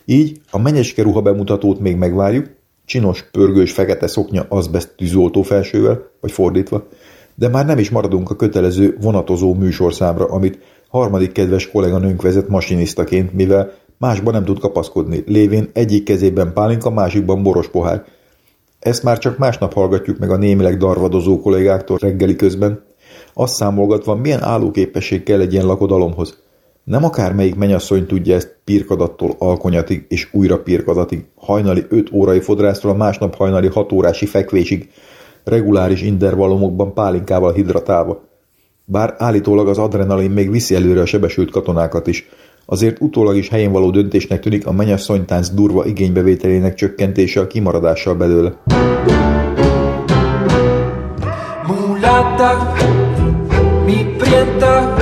Így 0.05 0.41
a 0.51 0.59
menyeske 0.59 1.03
ruha 1.03 1.23
bemutatót 1.23 1.81
még 1.81 1.97
megvárjuk, 1.97 2.47
csinos, 2.85 3.29
pörgős, 3.31 3.73
fekete 3.73 4.07
szoknya 4.07 4.47
azbest 4.49 4.95
tűzoltó 4.97 5.43
felsővel, 5.43 6.11
vagy 6.21 6.33
fordítva, 6.33 6.87
de 7.35 7.49
már 7.49 7.67
nem 7.67 7.79
is 7.79 7.91
maradunk 7.91 8.31
a 8.31 8.37
kötelező 8.37 8.97
vonatozó 9.01 9.55
műsorszámra, 9.55 10.25
amit 10.25 10.59
harmadik 10.89 11.33
kedves 11.33 11.71
kolléganőnk 11.71 12.23
vezet 12.23 12.49
masinisztaként, 12.49 13.33
mivel 13.33 13.73
másban 13.99 14.33
nem 14.33 14.45
tud 14.45 14.59
kapaszkodni, 14.59 15.23
lévén 15.27 15.71
egyik 15.73 16.05
kezében 16.05 16.53
pálinka, 16.53 16.91
másikban 16.91 17.43
boros 17.43 17.69
pohár. 17.69 18.05
Ezt 18.79 19.03
már 19.03 19.19
csak 19.19 19.39
másnap 19.39 19.73
hallgatjuk 19.73 20.19
meg 20.19 20.31
a 20.31 20.37
némileg 20.37 20.77
darvadozó 20.77 21.41
kollégáktól 21.41 21.99
reggeli 22.01 22.37
közben, 22.37 22.85
azt 23.35 23.55
számolgatva, 23.55 24.15
milyen 24.15 24.43
állóképesség 24.43 25.23
kell 25.23 25.41
egy 25.41 25.53
ilyen 25.53 25.67
lakodalomhoz. 25.67 26.43
Nem 26.85 27.05
akármelyik 27.05 27.55
menyasszony 27.55 28.07
tudja 28.07 28.35
ezt 28.35 28.57
pirkadattól 28.65 29.35
alkonyatig 29.39 30.07
és 30.09 30.29
újra 30.33 30.63
pirkadatig, 30.63 31.25
hajnali 31.35 31.85
5 31.89 32.13
órai 32.13 32.41
fodrásztól 32.41 32.91
a 32.91 32.95
másnap 32.95 33.35
hajnali 33.35 33.67
6 33.69 33.93
órási 33.93 34.27
fekvésig, 34.27 34.91
reguláris 35.45 36.03
intervallumokban 36.03 36.95
pálinkával 36.95 37.53
hidratálva. 37.53 38.23
Bár 38.89 39.15
állítólag 39.19 39.69
az 39.69 39.79
adrenalin 39.79 40.31
még 40.31 40.51
viszi 40.51 40.75
előre 40.75 41.01
a 41.01 41.07
sebesült 41.07 41.51
katonákat 41.51 42.07
is, 42.07 42.29
azért 42.67 43.01
utólag 43.01 43.37
is 43.37 43.49
helyén 43.49 43.73
való 43.73 43.91
döntésnek 43.91 44.41
tűnik 44.41 44.67
a 44.67 44.73
menyasszonytánc 44.73 45.49
durva 45.49 45.87
igénybevételének 45.87 46.75
csökkentése 46.75 47.41
a 47.41 47.47
kimaradással 47.47 48.15
belőle. 48.15 48.53
Mulata, 51.67 52.73
mi 53.85 54.07
prieta, 54.19 54.96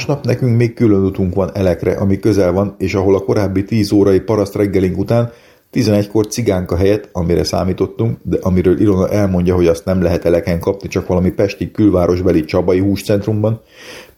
Másnap 0.00 0.24
nekünk 0.24 0.56
még 0.56 0.74
külön 0.74 1.04
utunk 1.04 1.34
van 1.34 1.50
Elekre, 1.54 1.92
ami 1.92 2.18
közel 2.18 2.52
van, 2.52 2.74
és 2.78 2.94
ahol 2.94 3.14
a 3.14 3.20
korábbi 3.20 3.64
10 3.64 3.92
órai 3.92 4.20
paraszt 4.20 4.54
reggelink 4.54 4.98
után 4.98 5.30
11-kor 5.72 6.26
cigánka 6.26 6.76
helyett, 6.76 7.08
amire 7.12 7.44
számítottunk, 7.44 8.18
de 8.22 8.38
amiről 8.40 8.80
Ilona 8.80 9.08
elmondja, 9.08 9.54
hogy 9.54 9.66
azt 9.66 9.84
nem 9.84 10.02
lehet 10.02 10.24
eleken 10.24 10.60
kapni, 10.60 10.88
csak 10.88 11.06
valami 11.06 11.30
pesti 11.30 11.70
külvárosbeli 11.70 12.44
csabai 12.44 12.78
húscentrumban, 12.78 13.60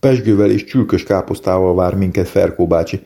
pesgővel 0.01 0.51
és 0.51 0.65
csülkös 0.65 1.03
káposztával 1.03 1.75
vár 1.75 1.95
minket 1.95 2.29
Ferkó 2.29 2.67
bácsi, 2.67 3.01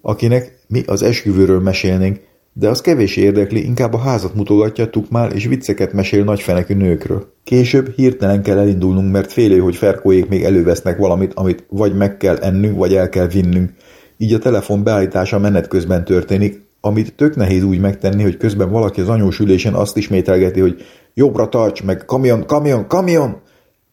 akinek 0.00 0.58
mi 0.66 0.82
az 0.86 1.02
esküvőről 1.02 1.60
mesélnénk, 1.60 2.20
de 2.52 2.68
az 2.68 2.80
kevés 2.80 3.16
érdekli, 3.16 3.64
inkább 3.64 3.94
a 3.94 3.98
házat 3.98 4.34
mutogatja, 4.34 4.90
tukmál 4.90 5.32
és 5.32 5.46
vicceket 5.46 5.92
mesél 5.92 6.24
nagyfenekű 6.24 6.74
nőkről. 6.74 7.32
Később 7.44 7.92
hirtelen 7.96 8.42
kell 8.42 8.58
elindulnunk, 8.58 9.12
mert 9.12 9.32
félő, 9.32 9.58
hogy 9.58 9.76
Ferkóék 9.76 10.28
még 10.28 10.44
elővesznek 10.44 10.98
valamit, 10.98 11.32
amit 11.34 11.64
vagy 11.68 11.96
meg 11.96 12.16
kell 12.16 12.36
ennünk, 12.36 12.76
vagy 12.76 12.94
el 12.94 13.08
kell 13.08 13.26
vinnünk. 13.26 13.70
Így 14.16 14.32
a 14.32 14.38
telefon 14.38 14.82
beállítása 14.82 15.38
menet 15.38 15.68
közben 15.68 16.04
történik, 16.04 16.66
amit 16.80 17.14
tök 17.14 17.36
nehéz 17.36 17.62
úgy 17.62 17.80
megtenni, 17.80 18.22
hogy 18.22 18.36
közben 18.36 18.70
valaki 18.70 19.00
az 19.00 19.08
anyós 19.08 19.38
ülésen 19.38 19.74
azt 19.74 19.96
ismételgeti, 19.96 20.60
hogy 20.60 20.82
jobbra 21.14 21.48
tarts, 21.48 21.82
meg 21.82 22.04
kamion, 22.04 22.46
kamion, 22.46 22.86
kamion, 22.86 23.40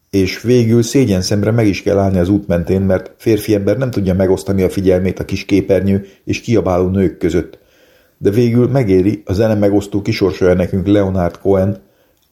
és 0.09 0.41
végül 0.41 0.83
szégyen 0.83 1.21
szemre 1.21 1.51
meg 1.51 1.67
is 1.67 1.81
kell 1.81 1.97
állni 1.97 2.17
az 2.17 2.29
út 2.29 2.47
mentén, 2.47 2.81
mert 2.81 3.13
férfi 3.17 3.53
ember 3.53 3.77
nem 3.77 3.91
tudja 3.91 4.13
megosztani 4.13 4.61
a 4.61 4.69
figyelmét 4.69 5.19
a 5.19 5.25
kis 5.25 5.45
képernyő 5.45 6.05
és 6.23 6.41
kiabáló 6.41 6.87
nők 6.87 7.17
között 7.17 7.59
de 8.17 8.29
végül 8.29 8.67
megéri, 8.67 9.21
a 9.25 9.33
zene 9.33 9.55
megosztó 9.55 10.01
kisorsolja 10.01 10.53
nekünk 10.53 10.87
Leonard 10.87 11.37
Cohen 11.37 11.83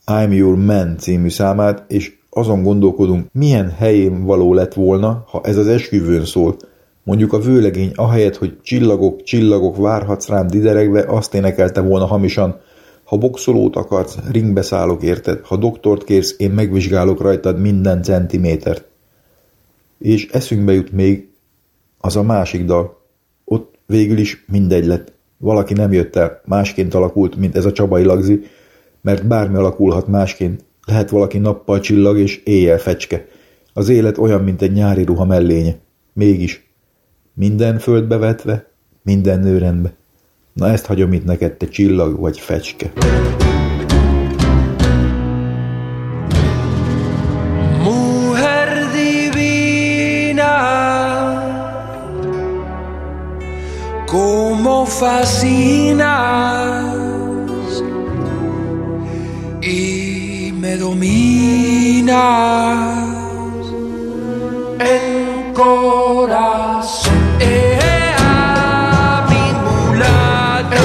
I'm 0.06 0.36
Your 0.36 0.56
Man 0.56 0.98
című 0.98 1.30
számát, 1.30 1.84
és 1.88 2.14
azon 2.30 2.64
gondolkodunk, 2.64 3.28
milyen 3.32 3.70
helyén 3.70 4.24
való 4.24 4.54
lett 4.54 4.74
volna, 4.74 5.24
ha 5.28 5.42
ez 5.44 5.58
az 5.58 5.68
esküvőn 5.68 6.26
szól. 6.26 6.56
Mondjuk 7.04 7.34
a 7.34 7.40
vőlegény 7.40 7.92
ahelyett, 7.96 8.36
hogy 8.36 8.58
csillagok, 8.62 9.24
csillagok, 9.24 9.78
várhatsz 9.78 10.28
rám 10.28 10.48
dideregve, 10.48 11.06
azt 11.08 11.34
énekelte 11.34 11.82
volna 11.82 12.06
hamisan, 12.06 12.60
ha 13.04 13.18
boxolót 13.18 13.76
akarsz, 13.76 14.18
ringbe 14.32 14.62
szállok 14.62 15.04
érted, 15.04 15.46
ha 15.46 15.58
doktort 15.58 16.04
kérsz, 16.04 16.36
én 16.38 16.52
megvizsgálok 16.52 17.22
rajtad 17.22 17.60
minden 17.60 18.04
centimétert. 18.04 18.88
És 20.00 20.28
eszünkbe 20.32 20.74
jut 20.74 20.92
még 20.92 21.30
az 22.00 22.16
a 22.16 22.24
másik 22.24 22.66
dal. 22.66 23.02
Ott 23.46 23.76
végül 23.86 24.18
is 24.18 24.46
mindegy 24.48 24.86
lett. 24.86 25.14
Valaki 25.44 25.74
nem 25.74 25.92
jött 25.92 26.16
el, 26.16 26.42
másként 26.46 26.94
alakult, 26.94 27.36
mint 27.36 27.56
ez 27.56 27.66
a 27.66 27.72
Csabai 27.72 28.04
lagzi, 28.04 28.42
mert 29.02 29.28
bármi 29.28 29.58
alakulhat 29.58 30.08
másként. 30.08 30.66
Lehet 30.86 31.10
valaki 31.10 31.38
nappal 31.38 31.80
csillag 31.80 32.18
és 32.18 32.42
éjjel 32.44 32.78
fecske. 32.78 33.28
Az 33.74 33.90
élet 33.90 34.18
olyan, 34.18 34.44
mint 34.44 34.62
egy 34.62 34.72
nyári 34.72 35.04
ruha 35.04 35.26
mellénye. 35.26 35.76
Mégis. 36.14 36.74
Minden 37.34 37.80
földbe 37.80 38.18
vetve, 38.18 38.68
minden 39.02 39.40
nőrendbe. 39.40 39.94
Na 40.54 40.68
ezt 40.68 40.86
hagyom 40.86 41.14
itt 41.14 41.26
neked, 41.26 41.54
te 41.54 41.66
csillag 41.66 42.20
vagy 42.20 42.40
fecske. 42.40 42.92
fascinas 54.86 56.04
y 59.62 60.54
me 60.60 60.78
dominas 60.78 62.18
en 64.80 65.54
corazón. 65.54 67.14
Eh, 67.40 68.14
a 68.18 69.26
mi 69.30 69.54
mulata, 69.66 70.84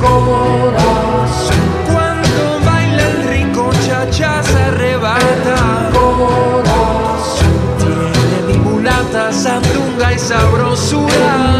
corazón. 0.00 1.56
Cuando 1.92 2.60
baila 2.64 3.02
el 3.10 3.16
rico 3.28 3.70
chacha 3.86 4.42
se 4.42 4.58
arrebata. 4.58 5.56
En 5.88 5.92
corazón. 5.98 7.54
Tiene 7.78 8.38
mi 8.48 8.58
mulata 8.58 9.32
sandunga 9.32 10.12
y 10.12 10.18
sabrosura. 10.18 11.55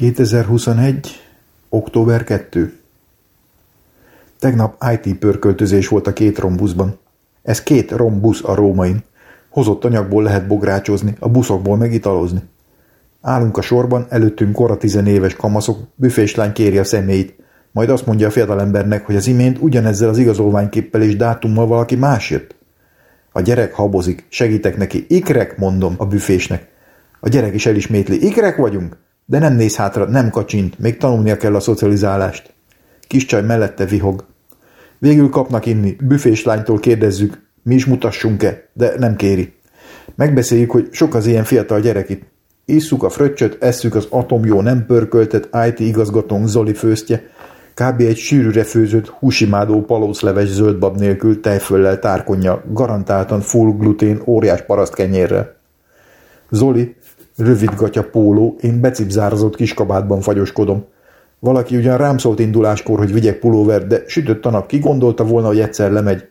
...2021. 0.00 1.06
október 1.68 2.24
2. 2.24 2.72
Tegnap 4.38 4.84
IT 4.92 5.18
pörköltözés 5.18 5.88
volt 5.88 6.06
a 6.06 6.12
két 6.12 6.38
rombuszban. 6.38 6.98
Ez 7.42 7.62
két 7.62 7.90
rombusz 7.90 8.44
a 8.44 8.54
rómain. 8.54 9.04
Hozott 9.48 9.84
anyagból 9.84 10.22
lehet 10.22 10.46
bográcsozni, 10.46 11.14
a 11.18 11.28
buszokból 11.28 11.76
megitalozni. 11.76 12.42
Állunk 13.20 13.56
a 13.56 13.60
sorban, 13.60 14.06
előttünk 14.08 14.52
kora 14.52 14.76
tizenéves 14.76 15.36
kamaszok, 15.36 15.78
büféslány 15.94 16.52
kéri 16.52 16.78
a 16.78 16.84
személyit, 16.84 17.36
majd 17.72 17.90
azt 17.90 18.06
mondja 18.06 18.26
a 18.26 18.30
fiatalembernek, 18.30 19.06
hogy 19.06 19.16
az 19.16 19.26
imént 19.26 19.58
ugyanezzel 19.60 20.08
az 20.08 20.18
igazolványképpel 20.18 21.02
és 21.02 21.16
dátummal 21.16 21.66
valaki 21.66 21.96
más 21.96 22.30
jött. 22.30 22.54
A 23.32 23.40
gyerek 23.40 23.74
habozik, 23.74 24.26
segítek 24.28 24.76
neki, 24.76 25.06
ikrek, 25.08 25.58
mondom 25.58 25.94
a 25.96 26.06
büfésnek. 26.06 26.68
A 27.20 27.28
gyerek 27.28 27.54
is 27.54 27.66
elismétli, 27.66 28.26
ikrek 28.26 28.56
vagyunk, 28.56 28.96
de 29.30 29.38
nem 29.38 29.54
néz 29.54 29.76
hátra, 29.76 30.04
nem 30.04 30.30
kacsint, 30.30 30.78
még 30.78 30.96
tanulnia 30.96 31.36
kell 31.36 31.54
a 31.54 31.60
szocializálást. 31.60 32.54
Kis 33.00 33.24
csaj 33.24 33.42
mellette 33.42 33.84
vihog. 33.84 34.24
Végül 34.98 35.28
kapnak 35.28 35.66
inni, 35.66 35.96
büfés 36.00 36.44
lánytól 36.44 36.78
kérdezzük, 36.78 37.42
mi 37.62 37.74
is 37.74 37.86
mutassunk-e, 37.86 38.68
de 38.72 38.94
nem 38.98 39.16
kéri. 39.16 39.52
Megbeszéljük, 40.14 40.70
hogy 40.70 40.88
sok 40.90 41.14
az 41.14 41.26
ilyen 41.26 41.44
fiatal 41.44 41.80
gyerek 41.80 42.08
itt. 42.08 42.22
Isszuk 42.64 43.02
a 43.02 43.08
fröccsöt, 43.08 43.62
esszük 43.62 43.94
az 43.94 44.06
atomjó 44.10 44.60
nem 44.60 44.86
pörköltet 44.86 45.48
IT 45.68 45.78
igazgatónk 45.80 46.46
Zoli 46.46 46.74
főztje, 46.74 47.22
kb. 47.74 48.00
egy 48.00 48.16
sűrűre 48.16 48.64
főzött, 48.64 49.06
húsimádó 49.06 49.82
palócleves 49.82 50.48
zöldbab 50.48 50.98
nélkül 50.98 51.40
tejföllel 51.40 51.98
tárkonja, 51.98 52.62
garantáltan 52.72 53.40
full 53.40 53.76
glutén 53.78 54.22
óriás 54.26 54.62
parasztkenyérrel. 54.62 55.56
Zoli, 56.50 56.96
rövid 57.38 57.74
gatya 57.76 58.02
póló, 58.02 58.56
én 58.60 58.80
becipzározott 58.80 59.56
kiskabátban 59.56 60.20
fagyoskodom. 60.20 60.84
Valaki 61.38 61.76
ugyan 61.76 61.96
rám 61.96 62.18
szólt 62.18 62.38
induláskor, 62.38 62.98
hogy 62.98 63.12
vigyek 63.12 63.38
pulóvert, 63.38 63.86
de 63.86 64.02
sütött 64.06 64.46
a 64.46 64.50
nap, 64.50 64.66
ki 64.66 64.78
gondolta 64.78 65.24
volna, 65.24 65.46
hogy 65.46 65.60
egyszer 65.60 65.90
lemegy. 65.90 66.28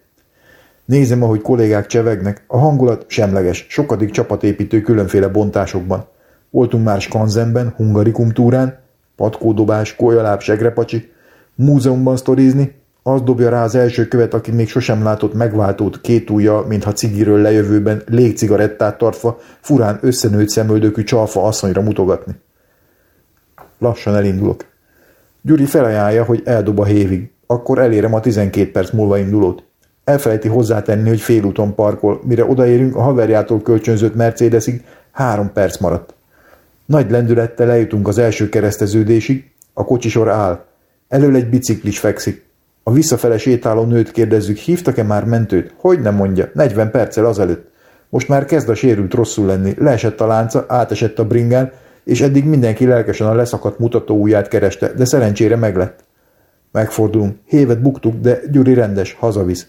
Nézem, 0.86 1.24
ahogy 1.24 1.42
kollégák 1.42 1.86
csevegnek, 1.86 2.44
a 2.48 2.58
hangulat 2.58 3.06
semleges, 3.08 3.66
sokadik 3.70 4.12
csapatépítő 4.12 4.82
különféle 4.82 5.28
bontásokban. 5.28 6.06
Voltunk 6.50 6.84
már 6.84 7.02
Skanzenben, 7.02 7.74
Hungarikum 7.76 8.30
túrán, 8.30 8.80
patkódobás, 9.16 9.96
kolyaláb, 9.96 10.42
segrepacsi, 10.42 11.12
múzeumban 11.56 12.18
sztorizni, 12.18 12.76
az 13.08 13.22
dobja 13.22 13.50
rá 13.50 13.64
az 13.64 13.76
első 13.76 14.08
követ, 14.08 14.34
aki 14.34 14.52
még 14.52 14.70
sosem 14.70 15.04
látott 15.04 15.34
megváltót 15.34 16.02
két 16.02 16.30
ujja, 16.30 16.66
mintha 16.68 16.94
cigiről 16.94 17.42
lejövőben 17.42 18.04
légcigarettát 18.06 18.98
tartva, 18.98 19.40
furán 19.62 20.00
összenőtt 20.02 20.50
szemöldökű 20.50 21.04
csalfa 21.04 21.44
asszonyra 21.44 21.82
mutogatni. 21.82 22.36
Lassan 23.80 24.16
elindulok. 24.16 24.66
Gyuri 25.42 25.66
felajánlja, 25.66 26.24
hogy 26.24 26.42
eldob 26.46 26.80
a 26.80 26.86
hévig. 26.86 27.32
Akkor 27.46 27.80
elérem 27.80 28.14
a 28.14 28.20
12 28.20 28.72
perc 28.72 28.92
múlva 28.92 29.18
indulót. 29.18 29.64
Elfelejti 30.04 30.48
hozzátenni, 30.48 31.10
hogy 31.10 31.22
félúton 31.22 31.76
parkol, 31.76 32.22
mire 32.24 32.46
odaérünk, 32.46 32.96
a 32.96 33.02
haverjától 33.02 33.62
kölcsönzött 33.62 34.16
Mercedesig 34.16 34.84
három 35.12 35.52
perc 35.54 35.78
maradt. 35.78 36.14
Nagy 36.86 37.12
lendülettel 37.12 37.72
eljutunk 37.72 38.08
az 38.08 38.18
első 38.18 38.50
kereszteződésig, 38.50 39.52
a 39.74 39.84
kocsisor 39.84 40.30
áll. 40.30 40.66
Elől 41.08 41.36
egy 41.36 41.50
biciklis 41.50 42.00
fekszik. 42.00 42.47
A 42.88 42.92
visszafele 42.92 43.38
sétáló 43.38 43.84
nőt 43.84 44.12
kérdezzük, 44.12 44.58
hívtak-e 44.58 45.04
már 45.04 45.24
mentőt? 45.26 45.74
Hogy 45.78 46.00
nem 46.00 46.16
mondja, 46.16 46.50
40 46.54 46.92
perccel 46.92 47.26
azelőtt. 47.26 47.70
Most 48.10 48.28
már 48.28 48.46
kezd 48.46 48.70
a 48.70 48.76
sérült 48.76 49.14
rosszul 49.14 49.46
lenni, 49.46 49.74
leesett 49.78 50.22
a 50.22 50.28
lánca, 50.28 50.66
átesett 50.68 51.20
a 51.20 51.26
bringán, 51.26 51.72
és 52.04 52.22
eddig 52.22 52.46
mindenki 52.46 52.86
lelkesen 52.86 53.28
a 53.28 53.34
leszakadt 53.34 53.80
mutató 53.80 54.16
ujját 54.16 54.48
kereste, 54.48 54.94
de 54.94 55.06
szerencsére 55.06 55.56
meglett. 55.56 56.04
Megfordulunk, 56.72 57.36
hévet 57.46 57.82
buktuk, 57.82 58.16
de 58.16 58.40
Gyuri 58.52 58.74
rendes, 58.74 59.14
hazavisz. 59.20 59.68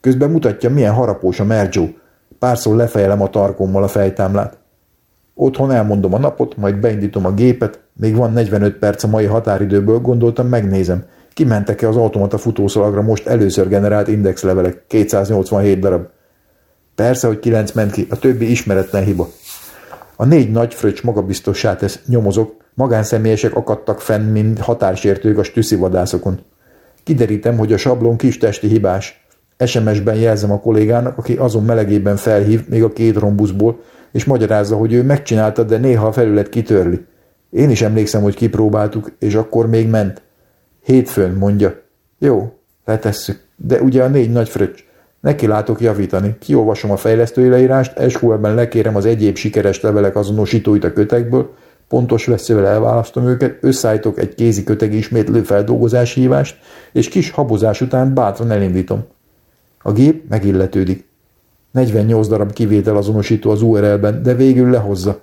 Közben 0.00 0.30
mutatja, 0.30 0.70
milyen 0.70 0.94
harapós 0.94 1.40
a 1.40 1.44
Mergyó. 1.44 1.88
Párszor 2.38 2.76
lefejelem 2.76 3.22
a 3.22 3.30
tarkommal 3.30 3.82
a 3.82 3.88
fejtámlát. 3.88 4.58
Otthon 5.34 5.70
elmondom 5.70 6.14
a 6.14 6.18
napot, 6.18 6.56
majd 6.56 6.76
beindítom 6.76 7.26
a 7.26 7.32
gépet, 7.32 7.80
még 7.92 8.16
van 8.16 8.32
45 8.32 8.76
perc 8.76 9.02
a 9.02 9.08
mai 9.08 9.24
határidőből, 9.24 9.98
gondoltam, 9.98 10.46
megnézem. 10.46 11.04
Kimentek-e 11.32 11.88
az 11.88 11.96
automata 11.96 12.38
futószalagra 12.38 13.02
most 13.02 13.26
először 13.26 13.68
generált 13.68 14.08
indexlevelek, 14.08 14.84
287 14.86 15.78
darab. 15.78 16.06
Persze, 16.94 17.26
hogy 17.26 17.38
9 17.38 17.72
ment 17.72 17.92
ki, 17.92 18.06
a 18.10 18.18
többi 18.18 18.50
ismeretlen 18.50 19.04
hiba. 19.04 19.28
A 20.16 20.24
négy 20.24 20.50
nagy 20.50 20.74
fröccs 20.74 21.02
magabiztossá 21.02 21.76
tesz, 21.76 22.00
nyomozok, 22.06 22.54
magánszemélyesek 22.74 23.56
akadtak 23.56 24.00
fenn, 24.00 24.30
mint 24.30 24.58
határsértők 24.58 25.38
a 25.38 25.42
stüszi 25.42 25.74
vadászokon. 25.74 26.40
Kiderítem, 27.04 27.56
hogy 27.56 27.72
a 27.72 27.76
sablon 27.76 28.16
kis 28.16 28.38
testi 28.38 28.66
hibás. 28.66 29.24
SMS-ben 29.66 30.14
jelzem 30.14 30.52
a 30.52 30.60
kollégának, 30.60 31.18
aki 31.18 31.36
azon 31.36 31.64
melegében 31.64 32.16
felhív, 32.16 32.68
még 32.68 32.82
a 32.82 32.92
két 32.92 33.16
rombuszból, 33.16 33.80
és 34.12 34.24
magyarázza, 34.24 34.76
hogy 34.76 34.92
ő 34.92 35.02
megcsinálta, 35.02 35.62
de 35.62 35.76
néha 35.76 36.06
a 36.06 36.12
felület 36.12 36.48
kitörli. 36.48 37.04
Én 37.50 37.70
is 37.70 37.82
emlékszem, 37.82 38.22
hogy 38.22 38.34
kipróbáltuk, 38.34 39.12
és 39.18 39.34
akkor 39.34 39.66
még 39.66 39.88
ment. 39.88 40.22
Hétfőn, 40.82 41.34
mondja. 41.34 41.82
Jó, 42.18 42.52
letesszük. 42.84 43.40
De 43.56 43.80
ugye 43.80 44.02
a 44.02 44.08
négy 44.08 44.30
nagy 44.30 44.48
fröccs. 44.48 44.80
Neki 45.20 45.46
látok 45.46 45.80
javítani. 45.80 46.36
Kiolvasom 46.38 46.90
a 46.90 46.96
fejlesztői 46.96 47.48
leírást, 47.48 48.10
SQL-ben 48.10 48.54
lekérem 48.54 48.96
az 48.96 49.04
egyéb 49.04 49.36
sikeres 49.36 49.80
levelek 49.80 50.16
azonosítóit 50.16 50.84
a 50.84 50.92
kötekből, 50.92 51.54
pontos 51.88 52.26
veszővel 52.26 52.66
elválasztom 52.66 53.26
őket, 53.26 53.56
összeállítok 53.60 54.18
egy 54.18 54.34
kézi 54.34 54.64
köteg 54.64 54.92
ismétlő 54.92 55.42
feldolgozási 55.42 56.20
hívást, 56.20 56.58
és 56.92 57.08
kis 57.08 57.30
habozás 57.30 57.80
után 57.80 58.14
bátran 58.14 58.50
elindítom. 58.50 59.04
A 59.82 59.92
gép 59.92 60.28
megilletődik. 60.28 61.08
48 61.70 62.28
darab 62.28 62.52
kivétel 62.52 62.96
azonosító 62.96 63.50
az 63.50 63.62
URL-ben, 63.62 64.22
de 64.22 64.34
végül 64.34 64.70
lehozza. 64.70 65.20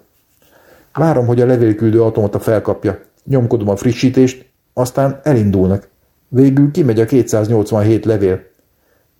Várom, 0.93 1.25
hogy 1.25 1.41
a 1.41 1.45
levélküldő 1.45 2.01
automata 2.01 2.39
felkapja. 2.39 2.99
Nyomkodom 3.23 3.69
a 3.69 3.75
frissítést, 3.75 4.45
aztán 4.77 5.19
elindulnak. 5.23 5.87
Végül 6.27 6.71
kimegy 6.71 6.99
a 6.99 7.05
287 7.05 8.05
levél. 8.05 8.41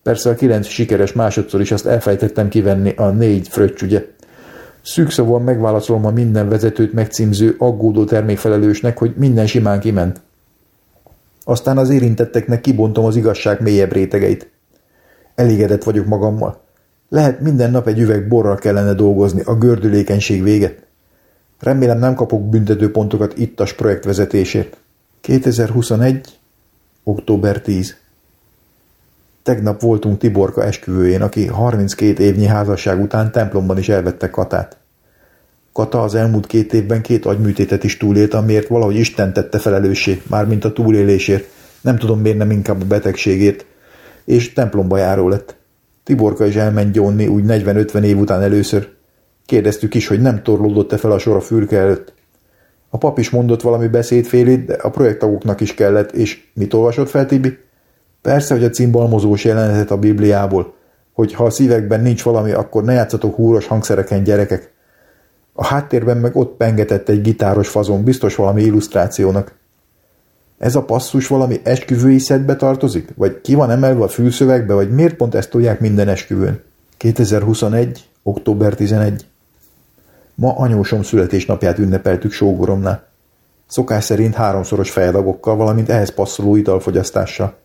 Persze 0.03 0.29
a 0.29 0.35
kilenc 0.35 0.67
sikeres 0.67 1.13
másodszor 1.13 1.61
is 1.61 1.71
azt 1.71 1.85
elfejtettem 1.85 2.49
kivenni 2.49 2.93
a 2.95 3.09
négy 3.09 3.47
fröccs, 3.47 3.81
ugye. 3.81 4.05
Szűkszavúan 4.81 5.41
megválaszolom 5.41 6.05
a 6.05 6.11
minden 6.11 6.49
vezetőt 6.49 6.93
megcímző, 6.93 7.55
aggódó 7.57 8.03
termékfelelősnek, 8.03 8.97
hogy 8.97 9.13
minden 9.15 9.47
simán 9.47 9.79
kiment. 9.79 10.21
Aztán 11.43 11.77
az 11.77 11.89
érintetteknek 11.89 12.61
kibontom 12.61 13.05
az 13.05 13.15
igazság 13.15 13.61
mélyebb 13.61 13.91
rétegeit. 13.91 14.51
Elégedett 15.35 15.83
vagyok 15.83 16.05
magammal. 16.05 16.61
Lehet 17.09 17.39
minden 17.39 17.71
nap 17.71 17.87
egy 17.87 17.99
üveg 17.99 18.27
borral 18.27 18.55
kellene 18.55 18.93
dolgozni, 18.93 19.41
a 19.45 19.55
gördülékenység 19.55 20.43
véget. 20.43 20.85
Remélem 21.59 21.99
nem 21.99 22.15
kapok 22.15 22.49
büntetőpontokat 22.49 23.37
ittas 23.37 23.73
projektvezetésért. 23.73 24.77
2021. 25.21 26.39
október 27.03 27.61
10. 27.61 27.95
Tegnap 29.43 29.81
voltunk 29.81 30.17
Tiborka 30.17 30.63
esküvőjén, 30.63 31.21
aki 31.21 31.47
32 31.47 32.23
évnyi 32.23 32.45
házasság 32.45 33.01
után 33.01 33.31
templomban 33.31 33.77
is 33.77 33.89
elvette 33.89 34.29
Katát. 34.29 34.77
Kata 35.73 36.01
az 36.01 36.15
elmúlt 36.15 36.47
két 36.47 36.73
évben 36.73 37.01
két 37.01 37.25
agyműtétet 37.25 37.83
is 37.83 37.97
túlélt, 37.97 38.33
amiért 38.33 38.67
valahogy 38.67 38.95
Isten 38.95 39.33
tette 39.33 39.59
felelőssé, 39.59 40.21
mármint 40.29 40.65
a 40.65 40.73
túlélésért, 40.73 41.47
nem 41.81 41.97
tudom 41.97 42.19
miért 42.19 42.37
nem 42.37 42.51
inkább 42.51 42.81
a 42.81 42.85
betegségért, 42.85 43.65
és 44.25 44.53
templomba 44.53 44.97
járó 44.97 45.29
lett. 45.29 45.55
Tiborka 46.03 46.45
is 46.45 46.55
elment 46.55 46.91
gyónni 46.91 47.27
úgy 47.27 47.43
40-50 47.47 48.03
év 48.03 48.17
után 48.17 48.41
először. 48.41 48.89
Kérdeztük 49.45 49.93
is, 49.93 50.07
hogy 50.07 50.21
nem 50.21 50.43
torlódott-e 50.43 50.97
fel 50.97 51.11
a 51.11 51.19
sor 51.19 51.35
a 51.35 51.41
fürke 51.41 51.77
előtt. 51.77 52.13
A 52.89 52.97
pap 52.97 53.19
is 53.19 53.29
mondott 53.29 53.61
valami 53.61 53.87
beszédfélét, 53.87 54.65
de 54.65 54.73
a 54.73 54.89
projektagoknak 54.89 55.61
is 55.61 55.73
kellett, 55.73 56.11
és 56.11 56.43
mit 56.53 56.73
olvasott 56.73 57.09
fel 57.09 57.25
Tibi? 57.25 57.57
Persze, 58.21 58.53
hogy 58.53 58.63
a 58.63 58.69
cimbalmozós 58.69 59.43
jelenetet 59.43 59.91
a 59.91 59.97
Bibliából, 59.97 60.73
hogy 61.13 61.33
ha 61.33 61.45
a 61.45 61.49
szívekben 61.49 62.01
nincs 62.01 62.23
valami, 62.23 62.51
akkor 62.51 62.83
ne 62.83 62.93
játszatok 62.93 63.35
húros 63.35 63.67
hangszereken, 63.67 64.23
gyerekek. 64.23 64.71
A 65.53 65.65
háttérben 65.65 66.17
meg 66.17 66.35
ott 66.35 66.57
pengetett 66.57 67.09
egy 67.09 67.21
gitáros 67.21 67.67
fazon, 67.67 68.03
biztos 68.03 68.35
valami 68.35 68.61
illusztrációnak. 68.61 69.55
Ez 70.57 70.75
a 70.75 70.83
passzus 70.83 71.27
valami 71.27 71.59
esküvői 71.63 72.19
szedbe 72.19 72.55
tartozik? 72.55 73.09
Vagy 73.15 73.41
ki 73.41 73.55
van 73.55 73.69
emelve 73.69 74.03
a 74.03 74.07
fülszövegbe, 74.07 74.73
vagy 74.73 74.91
miért 74.91 75.15
pont 75.15 75.35
ezt 75.35 75.49
tudják 75.49 75.79
minden 75.79 76.07
esküvőn? 76.07 76.61
2021. 76.97 78.09
október 78.23 78.73
11. 78.73 79.25
Ma 80.39 80.53
anyósom 80.55 81.03
születésnapját 81.03 81.77
ünnepeltük 81.77 82.31
sógoromnál. 82.31 83.03
Szokás 83.67 84.03
szerint 84.03 84.35
háromszoros 84.35 84.91
fejadagokkal, 84.91 85.55
valamint 85.55 85.89
ehhez 85.89 86.13
passzoló 86.13 86.55
italfogyasztással. 86.55 87.55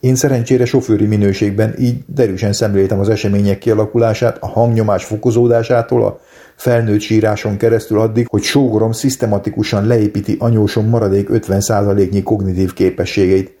Én 0.00 0.14
szerencsére 0.14 0.64
sofőri 0.64 1.06
minőségben 1.06 1.74
így 1.78 2.04
derűsen 2.06 2.52
szemléltem 2.52 2.98
az 2.98 3.08
események 3.08 3.58
kialakulását, 3.58 4.36
a 4.40 4.46
hangnyomás 4.46 5.04
fokozódásától, 5.04 6.04
a 6.04 6.20
felnőtt 6.56 7.00
síráson 7.00 7.56
keresztül 7.56 8.00
addig, 8.00 8.28
hogy 8.28 8.42
sógorom 8.42 8.92
szisztematikusan 8.92 9.86
leépíti 9.86 10.36
anyósom 10.38 10.88
maradék 10.88 11.28
50%-nyi 11.32 12.22
kognitív 12.22 12.72
képességeit. 12.72 13.56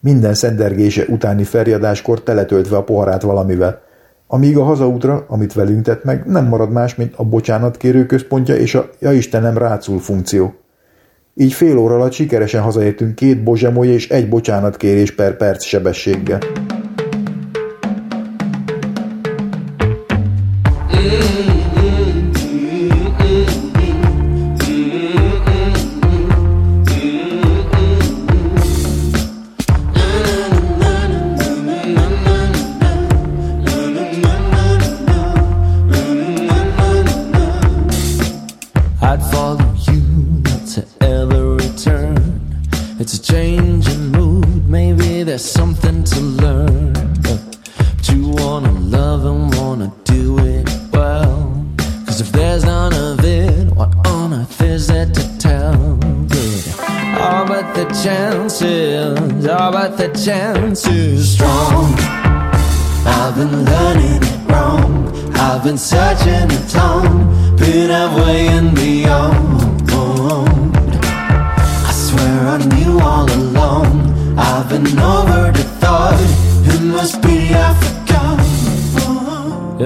Minden 0.00 0.34
szendergése 0.34 1.04
utáni 1.08 1.44
ferjadáskor 1.44 2.22
teletöltve 2.22 2.76
a 2.76 2.84
poharát 2.84 3.22
valamivel. 3.22 3.82
Amíg 4.30 4.56
a 4.56 4.62
hazaútra, 4.62 5.24
amit 5.28 5.52
velünk 5.52 5.82
tett 5.82 6.04
meg, 6.04 6.26
nem 6.26 6.46
marad 6.46 6.70
más, 6.70 6.94
mint 6.94 7.14
a 7.16 7.24
bocsánatkérő 7.24 8.06
központja 8.06 8.56
és 8.56 8.74
a 8.74 8.88
ja 8.98 9.12
Istenem 9.12 9.58
rácul 9.58 9.98
funkció. 9.98 10.54
Így 11.34 11.52
fél 11.52 11.78
óra 11.78 11.94
alatt 11.94 12.12
sikeresen 12.12 12.62
hazaértünk 12.62 13.14
két 13.14 13.42
bozsemoly 13.42 13.86
és 13.86 14.08
egy 14.08 14.28
bocsánatkérés 14.28 15.14
per 15.14 15.36
perc 15.36 15.64
sebességgel. 15.64 16.38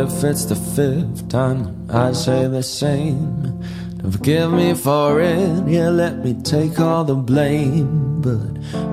If 0.03 0.25
it's 0.25 0.47
the 0.47 0.57
fifth 0.57 1.29
time 1.29 1.87
I 1.89 2.11
say 2.11 2.49
the 2.49 2.65
same, 2.65 3.63
don't 3.99 4.11
forgive 4.11 4.53
me 4.53 4.75
for 4.75 5.21
it. 5.21 5.69
Yeah, 5.69 5.91
let 5.91 6.25
me 6.25 6.35
take 6.43 6.81
all 6.81 7.05
the 7.05 7.15
blame. 7.15 8.21
But 8.21 8.51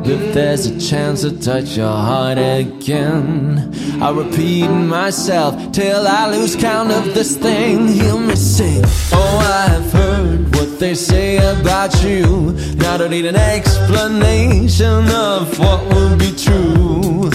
if 0.07 0.36
there's 0.36 0.68
a 0.68 0.80
chance 0.80 1.22
to 1.22 1.32
touch 1.39 1.76
your 1.76 1.89
heart 1.89 2.38
again, 2.38 3.74
I'll 3.99 4.14
repeat 4.14 4.68
myself 4.68 5.72
till 5.72 6.07
I 6.07 6.30
lose 6.30 6.55
count 6.55 6.91
of 6.91 7.16
this 7.16 7.36
thing. 7.38 7.88
Hear 7.88 8.16
me 8.16 8.36
sing. 8.36 8.84
Oh, 9.12 9.68
I've 9.68 9.91
heard 9.91 10.55
what 10.55 10.80
they 10.80 10.93
say 10.93 11.38
about 11.38 12.03
you. 12.03 12.53
Now 12.76 12.93
I 12.93 12.97
don't 12.99 13.10
need 13.10 13.26
an 13.26 13.36
explanation 13.36 15.07
of 15.10 15.57
what 15.57 15.82
will 15.91 16.16
be 16.18 16.32
true. 16.36 17.32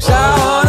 Cause 0.00 0.10
I 0.10 0.59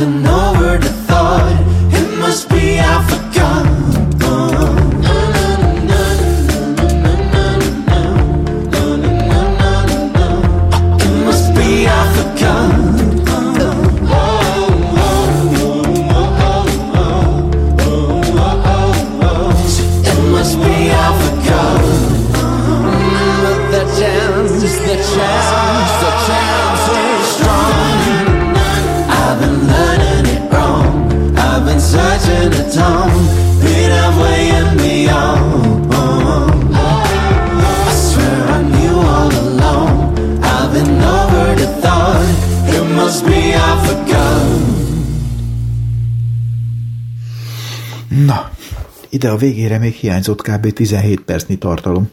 never 0.00 0.10
know 0.22 0.47
ide 49.08 49.30
a 49.30 49.36
végére 49.36 49.78
még 49.78 49.92
hiányzott 49.92 50.42
kb. 50.42 50.72
17 50.72 51.20
percnyi 51.20 51.58
tartalom. 51.58 52.10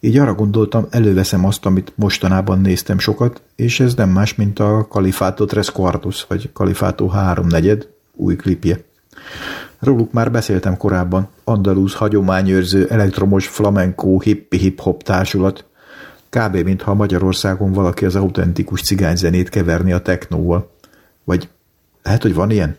Így 0.00 0.16
arra 0.16 0.34
gondoltam, 0.34 0.86
előveszem 0.90 1.44
azt, 1.44 1.66
amit 1.66 1.92
mostanában 1.94 2.60
néztem 2.60 2.98
sokat, 2.98 3.42
és 3.56 3.80
ez 3.80 3.94
nem 3.94 4.10
más, 4.10 4.34
mint 4.34 4.58
a 4.58 4.86
Kalifáto 4.88 5.44
Tres 5.44 5.70
Quartos, 5.70 6.24
vagy 6.28 6.52
Kalifáto 6.52 7.06
3 7.06 7.46
negyed 7.46 7.88
új 8.14 8.36
klipje. 8.36 8.80
Róluk 9.78 10.12
már 10.12 10.30
beszéltem 10.30 10.76
korábban, 10.76 11.28
andalúz 11.44 11.94
hagyományőrző 11.94 12.86
elektromos 12.86 13.46
flamenco 13.46 14.20
hippi 14.20 14.56
hip-hop 14.56 15.02
társulat, 15.02 15.64
kb. 16.28 16.56
mintha 16.56 16.94
Magyarországon 16.94 17.72
valaki 17.72 18.04
az 18.04 18.16
autentikus 18.16 18.82
cigányzenét 18.82 19.48
keverni 19.48 19.92
a 19.92 20.02
technóval. 20.02 20.70
Vagy 21.24 21.48
lehet, 22.02 22.22
hogy 22.22 22.34
van 22.34 22.50
ilyen? 22.50 22.76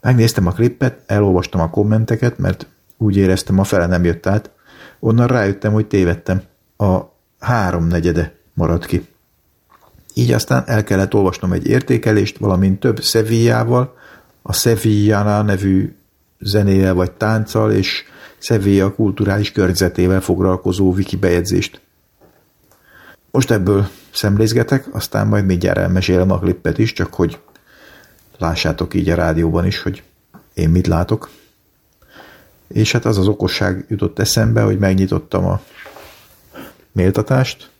Megnéztem 0.00 0.46
a 0.46 0.52
klippet, 0.52 1.00
elolvastam 1.06 1.60
a 1.60 1.70
kommenteket, 1.70 2.38
mert 2.38 2.66
úgy 2.96 3.16
éreztem, 3.16 3.58
a 3.58 3.64
fele 3.64 3.86
nem 3.86 4.04
jött 4.04 4.26
át. 4.26 4.50
Onnan 4.98 5.26
rájöttem, 5.26 5.72
hogy 5.72 5.86
tévedtem. 5.86 6.42
A 6.76 7.00
háromnegyede 7.38 8.34
maradt 8.54 8.86
ki. 8.86 9.06
Így 10.14 10.32
aztán 10.32 10.62
el 10.66 10.84
kellett 10.84 11.14
olvasnom 11.14 11.52
egy 11.52 11.66
értékelést, 11.66 12.38
valamint 12.38 12.80
több 12.80 13.02
Sevillával, 13.02 13.96
a 14.42 14.52
Sevillana 14.52 15.42
nevű 15.42 15.96
zenével 16.38 16.94
vagy 16.94 17.12
tánccal, 17.12 17.72
és 17.72 18.04
Sevilla 18.38 18.94
kulturális 18.94 19.52
környezetével 19.52 20.20
foglalkozó 20.20 20.92
wiki 20.92 21.16
bejegyzést. 21.16 21.80
Most 23.30 23.50
ebből 23.50 23.88
szemlézgetek, 24.10 24.94
aztán 24.94 25.26
majd 25.26 25.44
mindjárt 25.44 25.78
elmesélem 25.78 26.30
a 26.30 26.38
klippet 26.38 26.78
is, 26.78 26.92
csak 26.92 27.14
hogy 27.14 27.38
lássátok 28.38 28.94
így 28.94 29.08
a 29.08 29.14
rádióban 29.14 29.66
is, 29.66 29.82
hogy 29.82 30.02
én 30.54 30.68
mit 30.68 30.86
látok. 30.86 31.30
És 32.68 32.92
hát 32.92 33.04
az 33.04 33.18
az 33.18 33.26
okosság 33.26 33.84
jutott 33.88 34.18
eszembe, 34.18 34.62
hogy 34.62 34.78
megnyitottam 34.78 35.44
a 35.44 35.60
méltatást, 36.92 37.70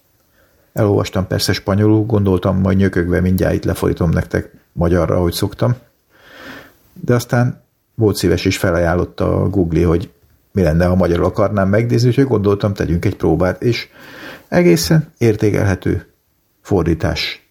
elolvastam 0.73 1.27
persze 1.27 1.53
spanyolul, 1.53 2.05
gondoltam, 2.05 2.61
majd 2.61 2.77
nyökögve 2.77 3.21
mindjárt 3.21 3.55
itt 3.55 3.65
lefordítom 3.65 4.11
nektek 4.11 4.51
magyarra, 4.73 5.17
ahogy 5.17 5.33
szoktam. 5.33 5.77
De 6.93 7.15
aztán 7.15 7.63
volt 7.95 8.17
szíves 8.17 8.45
és 8.45 8.59
felajánlotta 8.59 9.43
a 9.43 9.49
Google, 9.49 9.87
hogy 9.87 10.11
mi 10.53 10.63
lenne, 10.63 10.87
ha 10.87 10.95
magyarul 10.95 11.25
akarnám 11.25 11.69
megnézni, 11.69 12.09
úgyhogy 12.09 12.25
gondoltam, 12.25 12.75
tegyünk 12.75 13.05
egy 13.05 13.17
próbát, 13.17 13.63
és 13.63 13.89
egészen 14.49 15.13
értékelhető 15.19 16.13
fordítás 16.61 17.48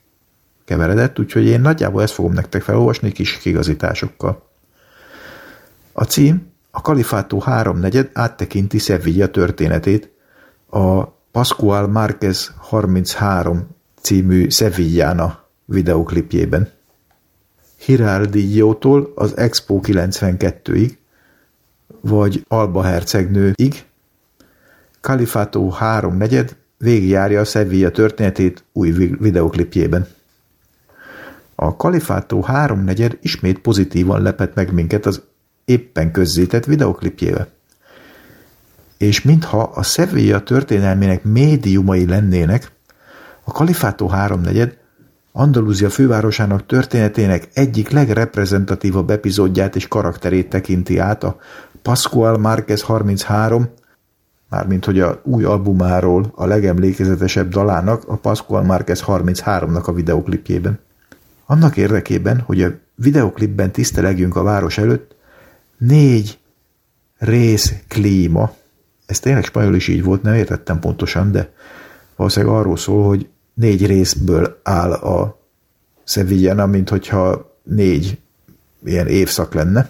keveredett, 0.67 1.19
úgyhogy 1.19 1.45
én 1.45 1.61
nagyjából 1.61 2.01
ezt 2.01 2.13
fogom 2.13 2.33
nektek 2.33 2.61
felolvasni 2.61 3.11
kis 3.11 3.37
kigazításokkal. 3.37 4.49
A 5.91 6.03
cím 6.03 6.51
a 6.71 6.81
Kalifátó 6.81 7.39
háromnegyed 7.39 8.09
áttekinti 8.13 8.77
Sevilla 8.77 9.27
történetét 9.27 10.11
a 10.69 11.03
Pascual 11.31 11.87
Márquez 11.87 12.53
33 12.57 13.67
című 14.01 14.49
Sevillana 14.49 15.43
videoklipjében. 15.65 16.69
Hirardillo-tól 17.77 19.11
az 19.15 19.37
Expo 19.37 19.79
92-ig, 19.83 20.91
vagy 22.01 22.45
Alba 22.47 22.83
hercegnőig, 22.83 23.85
Kalifátó 25.01 25.69
háromnegyed 25.69 26.55
végigjárja 26.77 27.39
a 27.39 27.43
Sevilla 27.43 27.89
történetét 27.91 28.63
új 28.73 28.91
videoklipjében. 29.19 30.07
A 31.59 31.75
Kalifátó 31.75 32.41
háromnegyed 32.41 33.17
ismét 33.21 33.59
pozitívan 33.59 34.21
lepett 34.21 34.55
meg 34.55 34.73
minket 34.73 35.05
az 35.05 35.21
éppen 35.65 36.11
közzétett 36.11 36.65
videoklipjével. 36.65 37.47
És 38.97 39.21
mintha 39.21 39.61
a 39.61 39.83
Sevilla 39.83 40.43
történelmének 40.43 41.23
médiumai 41.23 42.07
lennének, 42.07 42.71
a 43.43 43.51
Kalifátó 43.51 44.07
háromnegyed 44.07 44.77
Andalúzia 45.31 45.89
fővárosának 45.89 46.65
történetének 46.65 47.49
egyik 47.53 47.89
legreprezentatívabb 47.89 49.09
epizódját 49.09 49.75
és 49.75 49.87
karakterét 49.87 50.49
tekinti 50.49 50.97
át 50.97 51.23
a 51.23 51.37
Pascual 51.81 52.37
Márquez 52.37 52.81
33, 52.81 53.69
mármint 54.49 54.85
hogy 54.85 54.99
a 54.99 55.21
új 55.23 55.43
albumáról 55.43 56.31
a 56.35 56.45
legemlékezetesebb 56.45 57.49
dalának, 57.49 58.03
a 58.07 58.15
Pascual 58.15 58.63
Márquez 58.63 59.03
33-nak 59.07 59.83
a 59.83 59.93
videoklipjében. 59.93 60.79
Annak 61.49 61.77
érdekében, 61.77 62.39
hogy 62.39 62.61
a 62.61 62.71
videoklipben 62.95 63.71
tisztelegjünk 63.71 64.35
a 64.35 64.43
város 64.43 64.77
előtt, 64.77 65.15
négy 65.77 66.39
rész 67.17 67.73
klíma, 67.87 68.55
ez 69.05 69.19
tényleg 69.19 69.43
spanyol 69.43 69.75
is 69.75 69.87
így 69.87 70.03
volt, 70.03 70.21
nem 70.21 70.33
értettem 70.33 70.79
pontosan, 70.79 71.31
de 71.31 71.53
valószínűleg 72.15 72.55
arról 72.55 72.77
szól, 72.77 73.07
hogy 73.07 73.29
négy 73.53 73.85
részből 73.85 74.59
áll 74.63 74.91
a 74.91 75.39
Sevillana, 76.03 76.65
mint 76.65 76.89
hogyha 76.89 77.55
négy 77.63 78.19
ilyen 78.83 79.07
évszak 79.07 79.53
lenne. 79.53 79.89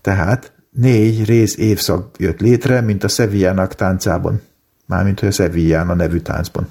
Tehát 0.00 0.52
négy 0.70 1.24
rész 1.24 1.56
évszak 1.56 2.16
jött 2.18 2.40
létre, 2.40 2.80
mint 2.80 3.04
a 3.04 3.08
Sevillának 3.08 3.74
táncában, 3.74 4.42
mármint 4.86 5.20
a 5.20 5.30
Sevillana 5.30 5.94
nevű 5.94 6.18
táncban. 6.18 6.68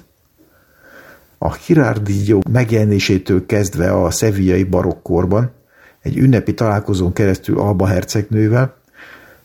A 1.42 1.56
Girardillo 1.66 2.40
megjelenésétől 2.50 3.46
kezdve 3.46 4.02
a 4.02 4.10
szevillai 4.10 4.64
barokkorban 4.64 5.52
egy 6.00 6.18
ünnepi 6.18 6.54
találkozón 6.54 7.12
keresztül 7.12 7.58
Alba 7.58 7.86
hercegnővel, 7.86 8.76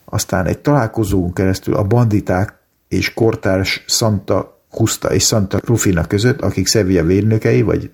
aztán 0.06 0.46
egy 0.46 0.60
találkozón 0.60 1.34
keresztül 1.34 1.76
a 1.76 1.84
banditák 1.84 2.54
és 2.88 3.14
kortárs 3.14 3.84
Santa 3.88 4.64
Justa 4.80 5.14
és 5.14 5.24
Santa 5.24 5.60
Rufina 5.64 6.06
között, 6.08 6.41
akik 6.41 6.68
Sevilla 6.68 7.04
védnökei 7.04 7.62
vagy 7.62 7.91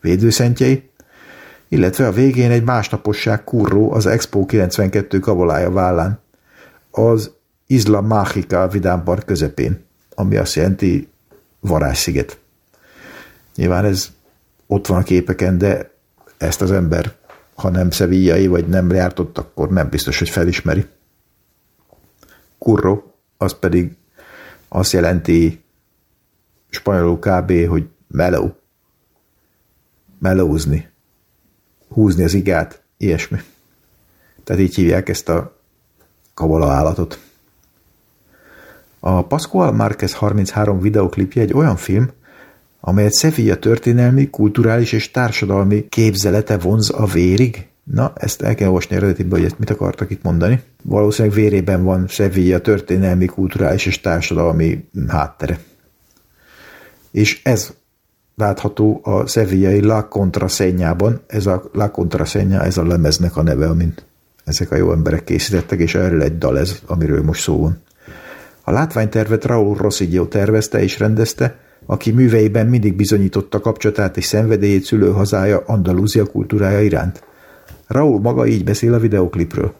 védőszentjei, 0.00 0.90
illetve 1.68 2.06
a 2.06 2.12
végén 2.12 2.50
egy 2.50 2.64
másnaposság 2.64 3.44
kurró 3.44 3.92
az 3.92 4.06
Expo 4.06 4.46
92 4.46 5.18
kavolája 5.18 5.70
vállán, 5.70 6.20
az 6.90 7.30
Isla 7.66 8.00
Mágica 8.00 8.68
vidámpart 8.68 9.24
közepén, 9.24 9.84
ami 10.14 10.36
azt 10.36 10.54
jelenti 10.54 11.08
varázssziget. 11.60 12.38
Nyilván 13.58 13.84
ez 13.84 14.12
ott 14.66 14.86
van 14.86 14.98
a 14.98 15.02
képeken, 15.02 15.58
de 15.58 15.90
ezt 16.36 16.60
az 16.60 16.70
ember, 16.70 17.16
ha 17.54 17.68
nem 17.70 17.90
szevillai, 17.90 18.46
vagy 18.46 18.68
nem 18.68 18.90
járt 18.90 19.18
ott, 19.18 19.38
akkor 19.38 19.70
nem 19.70 19.88
biztos, 19.88 20.18
hogy 20.18 20.28
felismeri. 20.28 20.86
Curro, 22.58 23.02
az 23.36 23.58
pedig 23.58 23.96
azt 24.68 24.92
jelenti 24.92 25.64
spanyolul 26.68 27.18
kb., 27.18 27.66
hogy 27.68 27.88
meló. 28.08 28.58
Melózni. 30.18 30.88
Húzni 31.88 32.24
az 32.24 32.34
igát, 32.34 32.82
ilyesmi. 32.96 33.38
Tehát 34.44 34.62
így 34.62 34.74
hívják 34.74 35.08
ezt 35.08 35.28
a 35.28 35.60
kabala 36.34 36.70
állatot. 36.70 37.20
A 39.00 39.26
Pascual 39.26 39.72
Márquez 39.72 40.14
33 40.14 40.80
videoklipje 40.80 41.42
egy 41.42 41.52
olyan 41.52 41.76
film, 41.76 42.16
amelyet 42.88 43.14
Sevilla 43.14 43.56
történelmi, 43.56 44.30
kulturális 44.30 44.92
és 44.92 45.10
társadalmi 45.10 45.86
képzelete 45.88 46.58
vonz 46.58 46.90
a 46.90 47.06
vérig? 47.06 47.66
Na, 47.84 48.12
ezt 48.14 48.42
el 48.42 48.54
kell 48.54 48.66
olvasni 48.66 48.96
eredetibe, 48.96 49.36
hogy 49.36 49.44
ezt 49.44 49.58
mit 49.58 49.70
akartak 49.70 50.10
itt 50.10 50.22
mondani. 50.22 50.62
Valószínűleg 50.82 51.36
vérében 51.36 51.82
van 51.82 52.06
Sevilla 52.08 52.58
történelmi, 52.58 53.26
kulturális 53.26 53.86
és 53.86 54.00
társadalmi 54.00 54.88
háttere. 55.08 55.58
És 57.10 57.40
ez 57.42 57.72
látható 58.36 59.00
a 59.02 59.26
szevillai 59.26 59.80
La 59.80 60.08
Contrasenyában, 60.08 61.20
ez 61.26 61.46
a 61.46 61.70
La 61.72 61.90
Contrasenya, 61.90 62.64
ez 62.64 62.78
a 62.78 62.86
lemeznek 62.86 63.36
a 63.36 63.42
neve, 63.42 63.68
amint 63.68 64.06
ezek 64.44 64.70
a 64.70 64.76
jó 64.76 64.92
emberek 64.92 65.24
készítettek, 65.24 65.78
és 65.78 65.94
erről 65.94 66.22
egy 66.22 66.38
dal 66.38 66.58
ez, 66.58 66.82
amiről 66.86 67.22
most 67.22 67.42
szó 67.42 67.60
van. 67.60 67.82
A 68.62 68.70
látványtervet 68.70 69.44
Raúl 69.44 69.76
Rossiglio 69.76 70.26
tervezte 70.26 70.82
és 70.82 70.98
rendezte, 70.98 71.58
aki 71.90 72.10
műveiben 72.10 72.66
mindig 72.66 72.96
bizonyította 72.96 73.60
kapcsolatát 73.60 74.16
és 74.16 74.24
szenvedélyét 74.24 74.84
szülőhazája 74.84 75.62
Andalúzia 75.66 76.26
kultúrája 76.26 76.80
iránt. 76.80 77.22
Raúl 77.86 78.20
maga 78.20 78.46
így 78.46 78.64
beszél 78.64 78.94
a 78.94 78.98
videoklipről. 78.98 79.74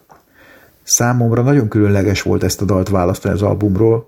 Számomra 0.83 1.43
nagyon 1.43 1.69
különleges 1.69 2.23
volt 2.23 2.43
ezt 2.43 2.61
a 2.61 2.65
dalt 2.65 2.89
választani 2.89 3.35
az 3.35 3.43
albumról, 3.43 4.07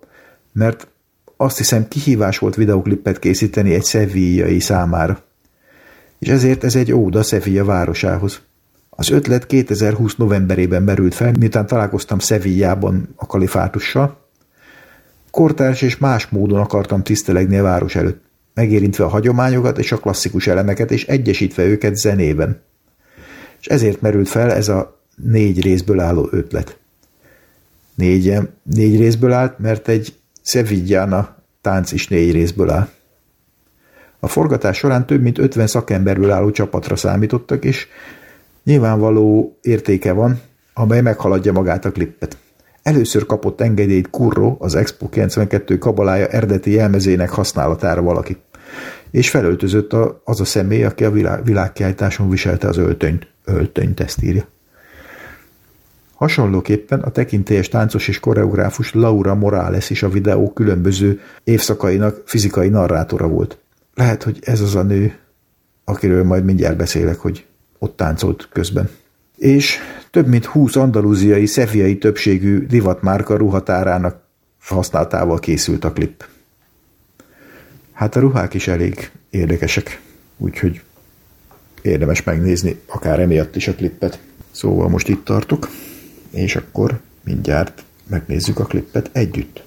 mert 0.52 0.88
azt 1.36 1.56
hiszem 1.56 1.88
kihívás 1.88 2.38
volt 2.38 2.54
videoklipet 2.54 3.18
készíteni 3.18 3.74
egy 3.74 3.84
szevillai 3.84 4.60
számára. 4.60 5.22
És 6.18 6.28
ezért 6.28 6.64
ez 6.64 6.76
egy 6.76 6.92
óda 6.92 7.22
Sevilla 7.22 7.64
városához. 7.64 8.40
Az 8.90 9.10
ötlet 9.10 9.46
2020 9.46 10.16
novemberében 10.16 10.82
merült 10.82 11.14
fel, 11.14 11.32
miután 11.38 11.66
találkoztam 11.66 12.18
Sevillában 12.18 13.08
a 13.16 13.26
kalifátussal, 13.26 14.28
Kortárs 15.30 15.82
és 15.82 15.98
más 15.98 16.28
módon 16.28 16.60
akartam 16.60 17.02
tisztelegni 17.02 17.56
a 17.56 17.62
város 17.62 17.94
előtt, 17.94 18.22
megérintve 18.54 19.04
a 19.04 19.08
hagyományokat 19.08 19.78
és 19.78 19.92
a 19.92 19.98
klasszikus 19.98 20.46
elemeket, 20.46 20.90
és 20.90 21.06
egyesítve 21.06 21.64
őket 21.64 21.96
zenében. 21.96 22.60
És 23.60 23.66
ezért 23.66 24.00
merült 24.00 24.28
fel 24.28 24.52
ez 24.52 24.68
a 24.68 25.00
négy 25.16 25.62
részből 25.62 26.00
álló 26.00 26.28
ötlet. 26.30 26.78
Négy, 27.94 28.38
négy 28.62 28.98
részből 28.98 29.32
állt, 29.32 29.58
mert 29.58 29.88
egy 29.88 30.14
Sevillana 30.42 31.36
tánc 31.60 31.92
is 31.92 32.08
négy 32.08 32.32
részből 32.32 32.70
áll. 32.70 32.88
A 34.20 34.28
forgatás 34.28 34.76
során 34.76 35.06
több 35.06 35.22
mint 35.22 35.38
50 35.38 35.66
szakemberből 35.66 36.30
álló 36.30 36.50
csapatra 36.50 36.96
számítottak, 36.96 37.64
és 37.64 37.86
nyilvánvaló 38.64 39.58
értéke 39.60 40.12
van, 40.12 40.40
amely 40.74 41.00
meghaladja 41.00 41.52
magát 41.52 41.84
a 41.84 41.92
klippet. 41.92 42.36
Először 42.82 43.26
kapott 43.26 43.60
engedélyt 43.60 44.10
Kurro, 44.10 44.56
az 44.58 44.74
Expo 44.74 45.08
92 45.08 45.78
kabalája 45.78 46.26
eredeti 46.26 46.70
jelmezének 46.70 47.30
használatára 47.30 48.02
valaki. 48.02 48.36
És 49.10 49.30
felöltözött 49.30 49.92
a, 49.92 50.20
az 50.24 50.40
a 50.40 50.44
személy, 50.44 50.84
aki 50.84 51.04
a 51.04 51.10
világ, 51.10 51.44
világkiállításon 51.44 52.30
viselte 52.30 52.68
az 52.68 52.76
öltönyt. 52.76 53.28
Öltönyt, 53.44 54.00
ezt 54.00 54.22
írja. 54.22 54.46
Hasonlóképpen 56.14 57.00
a 57.00 57.10
tekintélyes 57.10 57.68
táncos 57.68 58.08
és 58.08 58.20
koreográfus 58.20 58.94
Laura 58.94 59.34
Morales 59.34 59.90
is 59.90 60.02
a 60.02 60.08
videó 60.08 60.52
különböző 60.52 61.20
évszakainak 61.44 62.22
fizikai 62.24 62.68
narrátora 62.68 63.28
volt. 63.28 63.58
Lehet, 63.94 64.22
hogy 64.22 64.38
ez 64.40 64.60
az 64.60 64.74
a 64.74 64.82
nő, 64.82 65.18
akiről 65.84 66.24
majd 66.24 66.44
mindjárt 66.44 66.76
beszélek, 66.76 67.18
hogy 67.18 67.46
ott 67.78 67.96
táncolt 67.96 68.48
közben 68.52 68.88
és 69.40 69.78
több 70.10 70.26
mint 70.26 70.44
20 70.44 70.76
andalúziai, 70.76 71.46
szefiai 71.46 71.98
többségű 71.98 72.66
divatmárka 72.66 73.36
ruhatárának 73.36 74.20
használatával 74.60 75.38
készült 75.38 75.84
a 75.84 75.92
klip. 75.92 76.28
Hát 77.92 78.16
a 78.16 78.20
ruhák 78.20 78.54
is 78.54 78.68
elég 78.68 79.10
érdekesek, 79.30 80.00
úgyhogy 80.36 80.82
érdemes 81.82 82.22
megnézni, 82.22 82.80
akár 82.86 83.20
emiatt 83.20 83.56
is 83.56 83.68
a 83.68 83.74
klippet. 83.74 84.20
Szóval 84.50 84.88
most 84.88 85.08
itt 85.08 85.24
tartok, 85.24 85.68
és 86.30 86.56
akkor 86.56 87.00
mindjárt 87.24 87.84
megnézzük 88.06 88.58
a 88.58 88.64
klippet 88.64 89.10
együtt. 89.12 89.62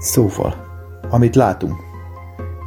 Szóval, 0.00 0.66
amit 1.10 1.34
látunk, 1.34 1.93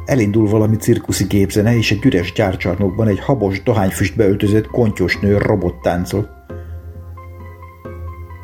Elindul 0.08 0.48
valami 0.48 0.76
cirkuszi 0.76 1.24
gépzene, 1.24 1.76
és 1.76 1.90
egy 1.90 2.04
üres 2.04 2.32
gyárcsarnokban 2.32 3.08
egy 3.08 3.20
habos, 3.20 3.62
dohányfüstbe 3.62 4.28
öltözött 4.28 4.66
kontyos 4.66 5.18
nő 5.18 5.38
robot 5.38 5.74
táncol. 5.82 6.28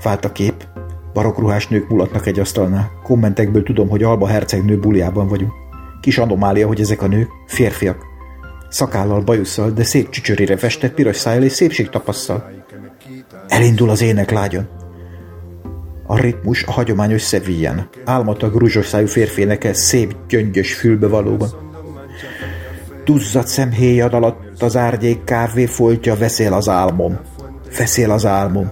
Vált 0.03 0.25
a 0.25 0.33
kép. 0.33 0.67
Barokruhás 1.13 1.69
nők 1.69 1.89
mulatnak 1.89 2.27
egy 2.27 2.39
asztalnál. 2.39 2.91
Kommentekből 3.03 3.63
tudom, 3.63 3.89
hogy 3.89 4.03
Alba 4.03 4.27
hercegnő 4.27 4.79
buliában 4.79 5.29
vagyunk. 5.29 5.53
Kis 6.01 6.19
anomália, 6.19 6.67
hogy 6.67 6.81
ezek 6.81 7.03
a 7.03 7.07
nők 7.07 7.29
férfiak. 7.47 8.05
Szakállal, 8.69 9.21
bajusszal, 9.21 9.71
de 9.71 9.85
szép 9.85 10.09
csücsörére 10.09 10.57
festett 10.57 10.95
piros 10.95 11.17
szájjal 11.17 11.45
és 11.45 11.53
szépség 11.53 11.89
tapasszal. 11.89 12.51
Elindul 13.49 13.91
az 13.91 14.03
ének 14.03 14.31
lágyon. 14.31 14.69
A 16.07 16.19
ritmus 16.21 16.63
a 16.63 16.73
hagyományos 16.73 17.27
Sevillán. 17.27 17.89
Álmatag 18.05 18.55
rúzsos 18.55 18.87
szájú 18.87 19.07
férfi 19.07 19.41
énekel 19.41 19.75
szép, 19.75 20.17
gyöngyös 20.29 20.75
fülbevalóban. 20.75 21.49
Duzzat 23.05 23.47
szemhéjad 23.47 24.15
alatt 24.15 24.63
az 24.63 24.77
árnyék 24.77 25.25
kávé 25.25 25.67
foltja, 25.67 26.17
veszél 26.17 26.53
az 26.53 26.69
álmom. 26.69 27.19
Veszél 27.79 28.11
az 28.11 28.27
álmom. 28.27 28.71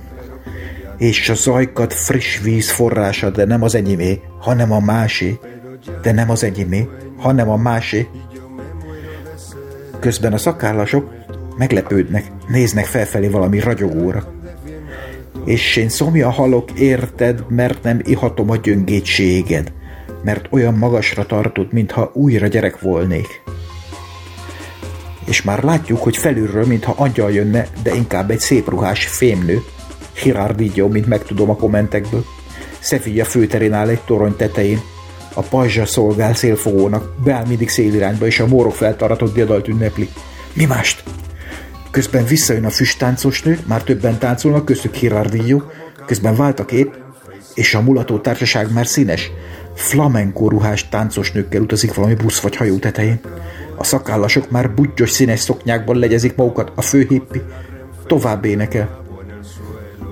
És 0.99 1.29
a 1.29 1.35
zajkat 1.35 1.95
friss 1.95 2.41
víz 2.41 2.71
forrása, 2.71 3.31
de 3.31 3.45
nem 3.45 3.63
az 3.63 3.75
enyémé, 3.75 4.21
hanem 4.39 4.73
a 4.73 4.81
másé. 4.81 5.39
De 6.03 6.13
nem 6.13 6.31
az 6.31 6.45
enyémé, 6.45 6.89
hanem 7.17 7.51
a 7.51 7.57
másé. 7.57 8.09
Közben 10.01 10.33
a 10.33 10.39
szakállasok 10.39 11.11
meglepődnek, 11.57 12.25
néznek 12.49 12.85
felfelé 12.85 13.29
valami 13.29 13.61
ragyogóra 13.61 14.41
és 15.45 15.77
én 15.77 15.89
szomja 15.89 16.31
halok 16.31 16.71
érted, 16.79 17.45
mert 17.49 17.83
nem 17.83 18.01
ihatom 18.05 18.51
a 18.51 18.57
gyöngétséged, 18.57 19.73
mert 20.25 20.49
olyan 20.51 20.75
magasra 20.75 21.27
tartott, 21.27 21.73
mintha 21.73 22.11
újra 22.15 22.47
gyerek 22.47 22.81
volnék. 22.81 23.43
És 25.25 25.43
már 25.43 25.63
látjuk, 25.63 26.03
hogy 26.03 26.17
felülről, 26.17 26.67
mintha 26.67 26.95
angyal 26.97 27.33
jönne, 27.33 27.67
de 27.83 27.95
inkább 27.95 28.31
egy 28.31 28.41
szép 28.41 28.69
ruhás 28.69 29.07
fémnő. 29.07 29.63
Girardillo, 30.23 30.89
mint 30.89 31.07
megtudom 31.07 31.51
a 31.51 31.57
kommentekből. 31.57 32.25
Sevilla 32.79 33.25
főterén 33.25 33.73
áll 33.73 33.89
egy 33.89 34.01
torony 34.01 34.37
tetején. 34.37 34.81
A 35.35 35.41
pajzsa 35.41 35.87
szolgál 35.87 36.35
szélfogónak, 36.35 37.15
beáll 37.25 37.47
mindig 37.47 37.69
szélirányba, 37.69 38.27
és 38.27 38.41
a 38.41 38.47
mórok 38.47 38.75
feltaratott 38.75 39.35
diadalt 39.35 39.69
ünnepli. 39.69 40.09
Mi 40.53 40.65
mást? 40.65 41.03
Közben 41.93 42.25
visszajön 42.25 42.65
a 42.65 42.71
füstáncos 42.71 43.43
nő, 43.43 43.59
már 43.67 43.83
többen 43.83 44.19
táncolnak, 44.19 44.65
köztük 44.65 44.99
Girardillo, 44.99 45.63
közben 46.07 46.37
vált 46.37 46.61
a 46.61 46.65
kép, 46.65 46.97
és 47.55 47.75
a 47.75 47.81
mulató 47.81 48.19
társaság 48.19 48.73
már 48.73 48.87
színes, 48.87 49.31
flamenco 49.75 50.49
ruhás 50.49 50.89
táncos 50.89 51.33
nőkkel 51.33 51.61
utazik 51.61 51.95
valami 51.95 52.15
busz 52.15 52.41
vagy 52.41 52.57
hajó 52.57 52.79
tetején. 52.79 53.21
A 53.77 53.85
szakállasok 53.85 54.51
már 54.51 54.75
budgyos 54.75 55.11
színes 55.11 55.41
szoknyákban 55.41 55.97
legyezik 55.97 56.35
magukat, 56.35 56.73
a 56.75 56.83
főhippi 56.83 57.43
tovább 58.07 58.45
énekel. 58.45 59.05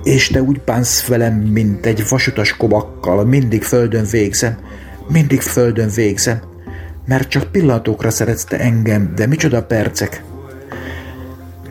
És 0.03 0.27
te 0.27 0.41
úgy 0.41 0.61
bánsz 0.65 1.07
velem, 1.07 1.33
mint 1.33 1.85
egy 1.85 2.07
vasutas 2.09 2.57
kobakkal, 2.57 3.25
mindig 3.25 3.63
földön 3.63 4.05
végzem, 4.11 4.57
mindig 5.07 5.41
földön 5.41 5.89
végzem, 5.95 6.41
mert 7.05 7.29
csak 7.29 7.51
pillanatokra 7.51 8.09
szeretsz 8.09 8.43
te 8.43 8.59
engem, 8.59 9.13
de 9.15 9.25
micsoda 9.25 9.63
percek. 9.63 10.23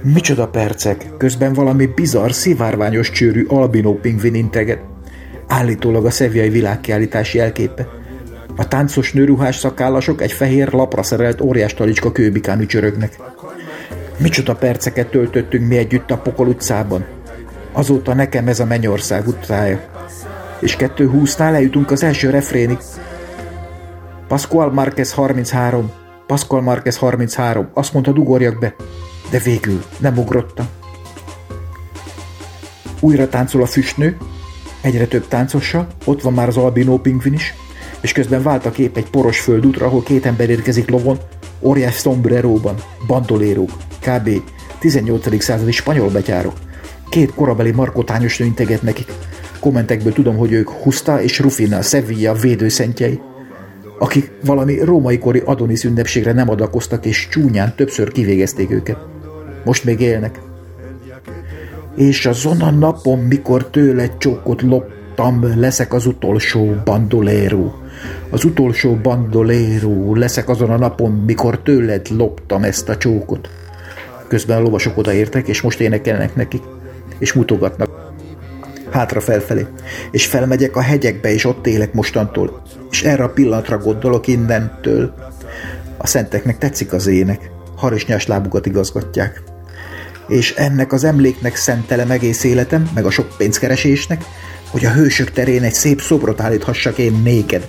Micsoda 0.03 0.49
percek, 0.49 1.07
közben 1.17 1.53
valami 1.53 1.87
bizarr, 1.87 2.31
szivárványos 2.31 3.11
csőrű 3.11 3.45
albinó 3.49 3.95
pingvin 3.95 4.35
integet, 4.35 4.81
állítólag 5.47 6.07
a 6.07 6.11
szeviai 6.11 6.49
világkiállítás 6.49 7.35
jelképe. 7.35 7.89
A 8.57 8.69
táncos 8.69 9.13
nőruhás 9.13 9.57
szakállasok 9.57 10.23
egy 10.23 10.33
fehér 10.33 10.73
lapra 10.73 11.03
szerelt 11.03 11.41
óriás 11.41 11.75
talicska 11.75 12.13
kőbikán 12.13 12.61
ücsörögnek. 12.61 13.17
Micsoda 14.19 14.55
perceket 14.55 15.11
töltöttünk 15.11 15.69
mi 15.69 15.77
együtt 15.77 16.11
a 16.11 16.19
Pokol 16.19 16.47
utcában. 16.47 17.05
Azóta 17.73 18.15
nekem 18.15 18.49
ez 18.49 18.61
a 18.61 18.65
Mennyország 18.65 19.29
utcája. 19.29 19.81
És 20.61 20.77
kettő 20.77 21.09
húsznál 21.09 21.55
eljutunk 21.55 21.91
az 21.91 22.03
első 22.03 22.31
refrénig. 22.31 22.79
Pascual 24.29 24.73
Marquez 24.73 25.13
33, 25.13 25.91
Pascual 26.27 26.63
Marquez 26.63 26.97
33, 26.97 27.69
azt 27.75 27.93
mondta 27.93 28.11
ugorjak 28.11 28.59
be, 28.59 28.75
de 29.31 29.39
végül 29.39 29.85
nem 29.99 30.19
ugrottam. 30.19 30.67
Újra 33.01 33.29
táncol 33.29 33.63
a 33.63 33.67
füstnő, 33.67 34.17
egyre 34.81 35.07
több 35.07 35.29
táncossal, 35.29 35.87
ott 36.05 36.23
van 36.23 36.33
már 36.33 36.49
az 36.49 36.57
albinó 36.57 36.99
pingvin 36.99 37.33
is, 37.33 37.55
és 38.01 38.13
közben 38.13 38.43
vált 38.43 38.67
a 38.67 38.71
kép 38.71 38.97
egy 38.97 39.11
poros 39.11 39.41
földútra, 39.41 39.87
ahol 39.87 40.03
két 40.03 40.27
ember 40.27 40.51
érkezik 40.51 40.91
lovon, 40.91 41.19
óriás 41.61 41.95
szombreróban, 41.95 42.75
bandolérók, 43.07 43.71
kb. 44.01 44.31
18. 44.79 45.43
századi 45.43 45.73
spanyol 45.73 46.11
betyárok. 46.11 46.55
Két 47.09 47.35
korabeli 47.35 47.71
markotányos 47.71 48.39
nő 48.39 48.45
integet 48.45 48.83
nekik. 48.83 49.13
Kommentekből 49.61 50.13
tudom, 50.13 50.37
hogy 50.37 50.53
ők 50.53 50.71
Husta 50.71 51.23
és 51.23 51.39
Rufina, 51.39 51.83
Sevilla 51.83 52.35
védőszentjei, 52.35 53.21
akik 53.99 54.33
valami 54.45 54.79
római 54.85 55.19
kori 55.19 55.43
Adonis 55.45 55.85
ünnepségre 55.85 56.33
nem 56.33 56.51
adakoztak, 56.51 57.07
és 57.07 57.29
csúnyán 57.31 57.75
többször 57.77 58.13
kivégezték 58.13 58.71
őket. 58.71 59.20
Most 59.65 59.85
még 59.85 60.01
élnek. 60.01 60.41
És 61.97 62.27
azon 62.27 62.61
a 62.61 62.71
napon, 62.71 63.19
mikor 63.19 63.71
tőle 63.71 64.17
csókot 64.19 64.63
loptam, 64.63 65.61
leszek 65.61 65.93
az 65.93 66.07
utolsó 66.07 66.75
bandoléró. 66.85 67.75
Az 68.31 68.45
utolsó 68.45 68.95
bandoléró 68.95 70.15
leszek 70.15 70.49
azon 70.49 70.71
a 70.71 70.77
napon, 70.77 71.13
mikor 71.13 71.59
tőled 71.63 72.07
loptam 72.11 72.65
ezt 72.65 72.89
a 72.89 72.97
csókot. 72.97 73.49
Közben 74.29 74.57
a 74.57 74.61
lovasok 74.61 74.99
odaértek, 74.99 75.49
és 75.49 75.61
most 75.61 75.81
énekelnek 75.81 76.35
nekik, 76.35 76.63
és 77.19 77.33
mutogatnak. 77.33 78.13
Hátra 78.91 79.21
felfelé. 79.21 79.67
És 80.11 80.27
felmegyek 80.27 80.77
a 80.77 80.81
hegyekbe, 80.81 81.33
és 81.33 81.45
ott 81.45 81.67
élek 81.67 81.93
mostantól. 81.93 82.63
És 82.91 83.03
erre 83.03 83.25
a 83.25 83.29
pillanatra 83.29 83.79
gondolok 83.79 84.27
innentől. 84.27 85.15
A 85.97 86.07
szenteknek 86.07 86.59
tetszik 86.59 86.93
az 86.93 87.07
ének. 87.07 87.51
Harisnyás 87.77 88.27
lábukat 88.27 88.67
igazgatják. 88.67 89.43
És 90.31 90.55
ennek 90.55 90.93
az 90.93 91.05
emléknek 91.05 91.57
szentelem 91.57 92.11
egész 92.11 92.45
életem, 92.45 92.91
meg 92.95 93.05
a 93.05 93.11
sok 93.11 93.37
pénzkeresésnek, 93.37 94.25
hogy 94.71 94.85
a 94.85 94.93
hősök 94.93 95.31
terén 95.31 95.63
egy 95.63 95.75
szép 95.75 96.01
szobrot 96.01 96.41
állíthassak 96.41 96.99
én 96.99 97.21
néked. 97.23 97.69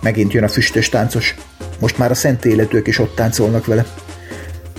Megint 0.00 0.32
jön 0.32 0.44
a 0.44 0.48
füstös 0.48 0.88
táncos. 0.88 1.34
Most 1.80 1.98
már 1.98 2.10
a 2.10 2.14
szent 2.14 2.44
életők 2.44 2.86
is 2.86 2.98
ott 2.98 3.14
táncolnak 3.14 3.66
vele. 3.66 3.86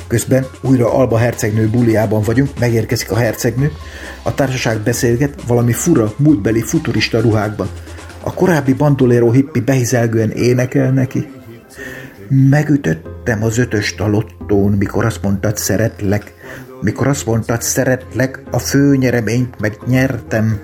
Közben 0.07 0.45
újra 0.61 0.93
Alba 0.93 1.17
hercegnő 1.17 1.67
buliában 1.67 2.21
vagyunk, 2.21 2.59
megérkezik 2.59 3.11
a 3.11 3.15
hercegnő, 3.15 3.71
a 4.23 4.33
társaság 4.33 4.79
beszélget 4.79 5.41
valami 5.47 5.71
fura, 5.71 6.13
múltbeli 6.17 6.61
futurista 6.61 7.19
ruhákban. 7.19 7.69
A 8.23 8.33
korábbi 8.33 8.73
bandoléró 8.73 9.31
hippi 9.31 9.59
behizelgően 9.59 10.31
énekel 10.31 10.91
neki. 10.91 11.27
Megütöttem 13.19 13.47
az 13.47 13.57
ötöst 13.57 13.99
a 13.99 14.07
lottón, 14.07 14.71
mikor 14.71 15.05
azt 15.05 15.21
mondtad 15.21 15.57
szeretlek, 15.57 16.33
mikor 16.81 17.07
azt 17.07 17.25
mondtad 17.25 17.61
szeretlek, 17.61 18.41
a 18.51 18.59
főnyereményt 18.59 19.59
megnyertem, 19.59 20.59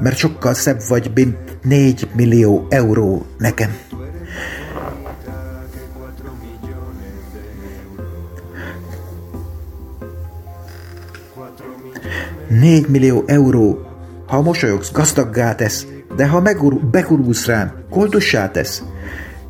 mert 0.00 0.16
sokkal 0.16 0.54
szebb 0.54 0.80
vagy, 0.88 1.10
mint 1.14 1.36
négy 1.62 2.08
millió 2.14 2.66
euró 2.68 3.26
nekem. 3.38 3.76
4 12.48 12.88
millió 12.88 13.24
euró. 13.26 13.78
Ha 14.26 14.42
mosolyogsz, 14.42 14.92
gazdaggá 14.92 15.54
tesz, 15.54 15.86
de 16.16 16.26
ha 16.26 16.40
megur- 16.40 16.84
bekurulsz 16.90 17.46
rám, 17.46 17.72
koldossá 17.90 18.50
tesz. 18.50 18.82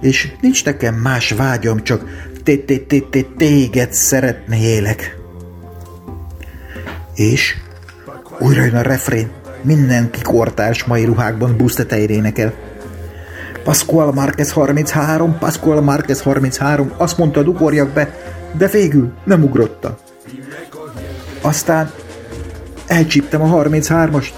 És 0.01 0.33
nincs 0.41 0.65
nekem 0.65 0.95
más 0.95 1.31
vágyam, 1.31 1.83
csak 1.83 2.05
téged 3.37 3.93
szeretnélek. 3.93 5.17
És 7.15 7.57
újra 8.39 8.65
jön 8.65 8.77
a 8.77 8.83
refrén, 8.83 9.31
mindenki 9.63 10.23
kortárs 10.23 10.85
mai 10.85 11.05
ruhákban 11.05 11.57
busztetejére 11.57 12.13
énekel. 12.13 12.53
Pascual 13.65 14.13
Marquez 14.13 14.53
33, 14.53 15.39
Pascual 15.39 15.81
Marquez 15.81 16.21
33, 16.21 16.93
azt 16.97 17.19
mondta, 17.19 17.41
ugorjak 17.41 17.89
be, 17.89 18.15
de 18.57 18.67
végül 18.67 19.13
nem 19.25 19.43
ugrotta. 19.43 19.99
Aztán 21.41 21.91
Elcsíptem 22.89 23.43
a 23.43 23.63
33-ast. 23.63 24.29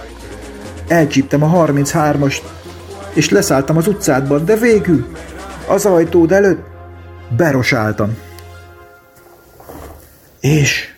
Elcsíptem 0.88 1.42
a 1.42 1.66
33-ast, 1.66 2.40
és 3.14 3.30
leszálltam 3.30 3.76
az 3.76 3.86
utcádban, 3.86 4.44
de 4.44 4.56
végül 4.56 5.06
az 5.68 5.86
ajtód 5.86 6.32
előtt 6.32 6.69
berosáltam. 7.36 8.16
És 10.40 10.88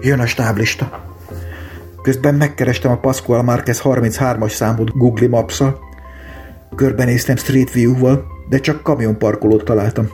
jön 0.00 0.20
a 0.20 0.26
stáblista. 0.26 1.08
Közben 2.02 2.34
megkerestem 2.34 2.90
a 2.90 2.98
Pascual 2.98 3.42
Marquez 3.42 3.80
33-as 3.84 4.50
számot 4.50 4.96
Google 4.96 5.28
Maps-szal. 5.28 5.78
Körbenéztem 6.76 7.36
Street 7.36 7.72
View-val, 7.72 8.24
de 8.48 8.58
csak 8.58 8.82
kamionparkolót 8.82 9.64
találtam. 9.64 10.08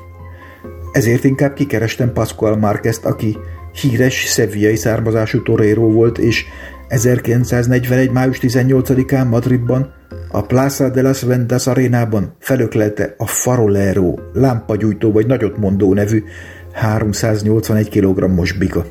Ezért 0.93 1.25
inkább 1.25 1.55
kikerestem 1.55 2.13
Pascual 2.13 2.57
Marquez-t, 2.57 3.05
aki 3.05 3.39
híres 3.73 4.25
szeviai 4.25 4.77
származású 4.77 5.43
toréró 5.43 5.91
volt, 5.91 6.19
és 6.19 6.45
1941. 6.89 8.11
május 8.11 8.39
18-án 8.41 9.29
Madridban 9.29 9.95
a 10.31 10.43
Plaza 10.43 10.89
de 10.89 11.03
las 11.03 11.23
Ventas 11.23 11.67
arénában 11.67 12.35
felöklelte 12.39 13.15
a 13.19 13.27
Farolero 13.27 14.15
lámpagyújtó 14.33 15.13
vagy 15.13 15.27
nagyot 15.27 15.57
mondó 15.57 15.95
nevű 15.95 16.25
381 16.73 17.89
kg-os 17.89 18.53
bika. 18.53 18.85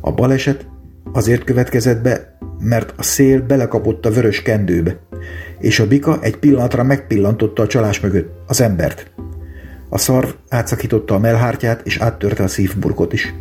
A 0.00 0.12
baleset 0.12 0.66
azért 1.12 1.44
következett 1.44 2.02
be, 2.02 2.38
mert 2.58 2.94
a 2.96 3.02
szél 3.02 3.42
belekapott 3.42 4.06
a 4.06 4.10
vörös 4.10 4.42
kendőbe, 4.42 4.98
és 5.58 5.80
a 5.80 5.86
bika 5.86 6.18
egy 6.20 6.36
pillanatra 6.36 6.82
megpillantotta 6.82 7.62
a 7.62 7.66
csalás 7.66 8.00
mögött 8.00 8.32
az 8.46 8.60
embert. 8.60 9.10
A 9.88 9.98
szarv 9.98 10.28
átszakította 10.48 11.14
a 11.14 11.18
melhártyát, 11.18 11.80
és 11.86 11.98
áttörte 11.98 12.42
a 12.42 12.48
szívburkot 12.48 13.12
is. 13.12 13.34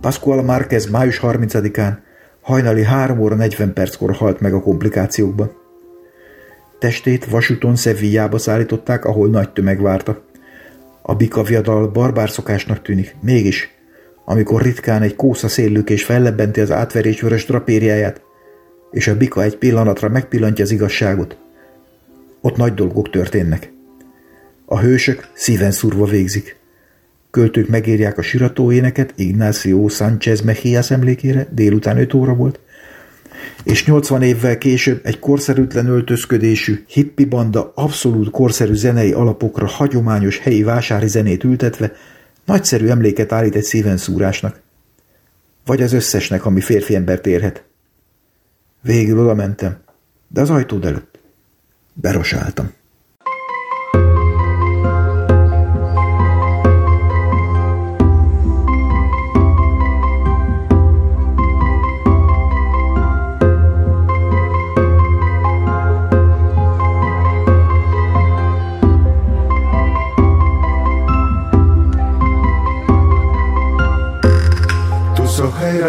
Pascual 0.00 0.42
Márquez 0.42 0.90
május 0.90 1.20
30-án 1.22 1.96
hajnali 2.40 2.84
3 2.84 3.18
óra 3.18 3.34
40 3.34 3.72
perckor 3.72 4.14
halt 4.14 4.40
meg 4.40 4.54
a 4.54 4.60
komplikációkban. 4.60 5.59
Testét 6.80 7.24
vasúton 7.24 7.76
Szevillába 7.76 8.38
szállították, 8.38 9.04
ahol 9.04 9.28
nagy 9.28 9.52
tömeg 9.52 9.80
várta. 9.80 10.24
A 11.02 11.14
bika 11.14 11.42
viadal 11.42 11.88
barbár 11.88 12.30
szokásnak 12.30 12.82
tűnik, 12.82 13.16
mégis, 13.22 13.74
amikor 14.24 14.62
ritkán 14.62 15.02
egy 15.02 15.16
kósza 15.16 15.48
széllük 15.48 15.90
és 15.90 16.04
fellebbenti 16.04 16.60
az 16.60 16.70
átverés 16.70 17.20
vörös 17.20 17.46
drapériáját, 17.46 18.22
és 18.90 19.08
a 19.08 19.16
bika 19.16 19.42
egy 19.42 19.56
pillanatra 19.56 20.08
megpillantja 20.08 20.64
az 20.64 20.70
igazságot, 20.70 21.36
ott 22.40 22.56
nagy 22.56 22.74
dolgok 22.74 23.10
történnek. 23.10 23.72
A 24.64 24.78
hősök 24.78 25.28
szíven 25.34 25.70
szúrva 25.70 26.04
végzik. 26.04 26.56
Költők 27.30 27.68
megírják 27.68 28.18
a 28.18 28.22
siratóéneket 28.22 29.12
Ignacio 29.16 29.88
Sánchez 29.88 30.40
Mejías 30.40 30.90
emlékére, 30.90 31.48
délután 31.50 31.98
5 31.98 32.14
óra 32.14 32.34
volt, 32.34 32.60
és 33.64 33.86
80 33.86 34.22
évvel 34.22 34.58
később 34.58 35.00
egy 35.02 35.18
korszerűtlen 35.18 35.86
öltözködésű 35.86 36.84
hippi 36.86 37.24
banda 37.24 37.72
abszolút 37.74 38.30
korszerű 38.30 38.74
zenei 38.74 39.12
alapokra 39.12 39.66
hagyományos 39.66 40.38
helyi 40.38 40.62
vásári 40.62 41.08
zenét 41.08 41.44
ültetve 41.44 41.92
nagyszerű 42.44 42.86
emléket 42.86 43.32
állít 43.32 43.54
egy 43.54 43.62
szívenszúrásnak. 43.62 44.60
Vagy 45.64 45.82
az 45.82 45.92
összesnek, 45.92 46.46
ami 46.46 46.60
férfi 46.60 46.94
embert 46.94 47.26
érhet. 47.26 47.64
Végül 48.82 49.18
oda 49.18 49.34
mentem, 49.34 49.76
de 50.28 50.40
az 50.40 50.50
ajtód 50.50 50.84
előtt 50.84 51.18
berosáltam. 51.92 52.72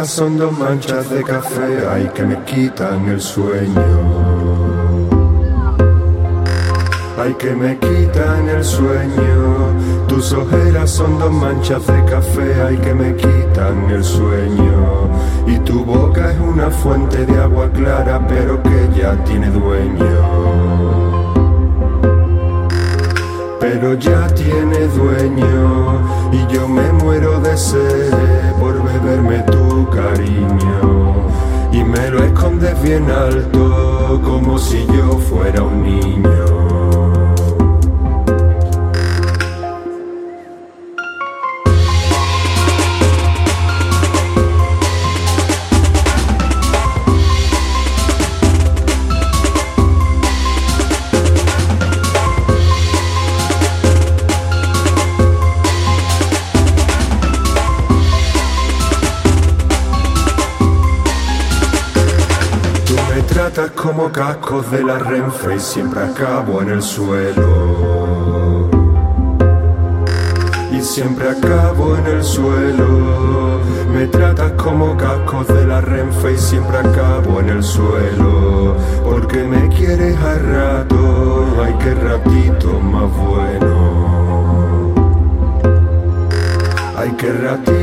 Son 0.05 0.37
dos 0.37 0.57
manchas 0.57 1.09
de 1.09 1.23
café, 1.23 1.87
ay 1.89 2.09
que 2.13 2.23
me 2.23 2.43
quitan 2.43 3.07
el 3.07 3.21
sueño. 3.21 3.81
Ay 7.17 7.33
que 7.35 7.53
me 7.53 7.77
quitan 7.77 8.49
el 8.49 8.63
sueño, 8.63 10.07
tus 10.07 10.33
ojeras 10.33 10.89
son 10.89 11.19
dos 11.19 11.31
manchas 11.31 11.85
de 11.85 12.03
café, 12.05 12.63
ay 12.67 12.77
que 12.77 12.93
me 12.93 13.15
quitan 13.15 13.91
el 13.91 14.03
sueño. 14.03 15.09
Y 15.45 15.59
tu 15.59 15.85
boca 15.85 16.31
es 16.31 16.39
una 16.39 16.71
fuente 16.71 17.25
de 17.25 17.39
agua 17.39 17.69
clara, 17.71 18.25
pero 18.27 18.61
que 18.63 18.89
ya 18.99 19.15
tiene 19.23 19.49
dueño 19.49 21.11
pero 23.59 23.93
ya 23.93 24.27
tiene 24.27 24.87
dueño 24.87 26.01
y 26.31 26.53
yo 26.53 26.67
me 26.67 26.91
muero 26.93 27.39
de 27.39 27.55
sed 27.55 28.11
por 28.59 28.73
beberme 28.83 29.39
cariño 29.89 31.27
y 31.71 31.83
me 31.83 32.09
lo 32.09 32.23
escondes 32.23 32.81
bien 32.81 33.09
alto 33.09 34.21
como 34.23 34.57
si 34.57 34.85
yo 34.87 35.17
fuera 35.17 35.63
un 35.63 35.83
niño. 35.83 36.70
Como 64.21 64.33
cascos 64.33 64.69
de 64.69 64.83
la 64.83 64.99
Renfe 64.99 65.55
y 65.55 65.59
siempre 65.59 65.99
acabo 66.03 66.61
en 66.61 66.69
el 66.69 66.83
suelo. 66.83 68.69
Y 70.71 70.79
siempre 70.81 71.29
acabo 71.29 71.95
en 71.97 72.05
el 72.05 72.23
suelo. 72.23 73.59
Me 73.91 74.05
tratas 74.05 74.51
como 74.51 74.95
cascos 74.95 75.47
de 75.47 75.65
la 75.65 75.81
Renfe 75.81 76.33
y 76.33 76.37
siempre 76.37 76.77
acabo 76.77 77.39
en 77.39 77.49
el 77.49 77.63
suelo. 77.63 78.75
Porque 79.03 79.43
me 79.43 79.67
quieres 79.69 80.15
a 80.17 80.35
rato, 80.37 81.57
ay 81.65 81.73
que 81.79 81.95
ratito 81.95 82.79
más 82.79 83.09
bueno. 83.17 84.93
Ay 86.95 87.11
que 87.17 87.31
ratito 87.33 87.80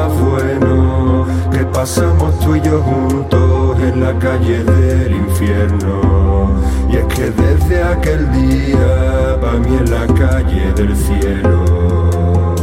más 0.00 0.20
bueno 0.20 1.26
que 1.52 1.64
pasamos 1.66 2.38
tú 2.40 2.56
y 2.56 2.60
yo 2.60 2.80
juntos 2.80 3.78
en 3.80 4.00
la 4.00 4.18
calle 4.18 4.64
del 4.64 5.12
infierno. 5.12 6.54
Y 6.90 6.96
es 6.96 7.04
que 7.14 7.30
desde 7.30 7.82
aquel 7.82 8.30
día, 8.32 9.38
para 9.40 9.58
mí 9.58 9.76
en 9.76 9.90
la 9.90 10.06
calle 10.06 10.72
del 10.72 10.96
cielo. 10.96 12.54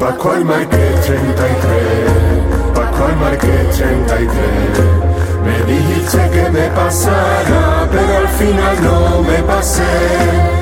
Pascual 0.00 0.44
Marqués 0.44 1.00
33, 1.06 1.24
Pascual 2.74 3.16
Marqués 3.16 3.76
33. 3.76 4.28
Me 5.44 5.72
dijiste 5.72 6.18
que 6.34 6.50
me 6.50 6.66
pasara, 6.70 7.88
pero 7.92 8.12
al 8.22 8.28
final 8.28 8.76
no 8.82 9.22
me 9.22 9.38
pasé. 9.42 10.61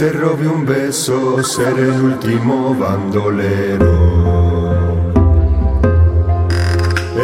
Te 0.00 0.12
robe 0.12 0.48
un 0.48 0.64
beso, 0.64 1.42
ser 1.44 1.78
el 1.78 2.00
último 2.00 2.74
bandolero. 2.74 3.92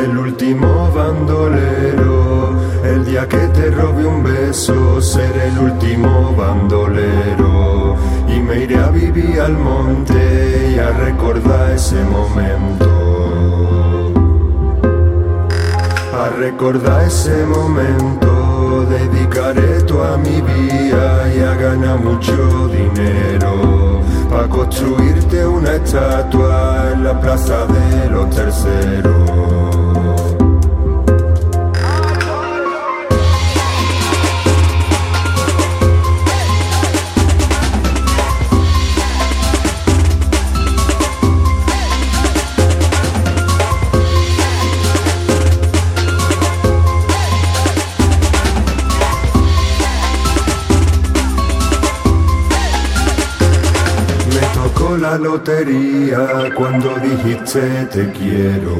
El 0.04 0.18
último 0.18 0.92
bandolero, 0.94 2.54
el 2.84 3.06
día 3.06 3.26
que 3.26 3.38
te 3.56 3.70
robe 3.70 4.04
un 4.04 4.22
beso, 4.22 5.00
ser 5.00 5.34
el 5.38 5.58
último 5.58 6.34
bandolero. 6.36 7.96
Y 8.28 8.40
me 8.40 8.64
iré 8.64 8.76
a 8.76 8.90
vivir 8.90 9.40
al 9.40 9.56
monte 9.56 10.74
y 10.74 10.78
a 10.78 10.90
recordar 10.90 11.70
ese 11.70 12.04
momento. 12.04 12.90
A 16.12 16.28
recordar 16.28 17.04
ese 17.04 17.46
momento 17.46 18.25
dedicaré 18.88 19.82
toda 19.82 20.16
mi 20.18 20.40
vida 20.40 21.34
y 21.34 21.40
a 21.40 21.54
ganar 21.54 21.98
mucho 22.00 22.68
dinero 22.68 24.00
para 24.30 24.48
construirte 24.48 25.46
una 25.46 25.74
estatua 25.74 26.92
en 26.92 27.04
la 27.04 27.20
plaza 27.20 27.66
de 27.66 28.10
los 28.10 28.30
terceros. 28.30 29.65
Lotería 55.18 56.50
cuando 56.54 56.90
dijiste 56.96 57.60
te 57.92 58.10
quiero. 58.12 58.76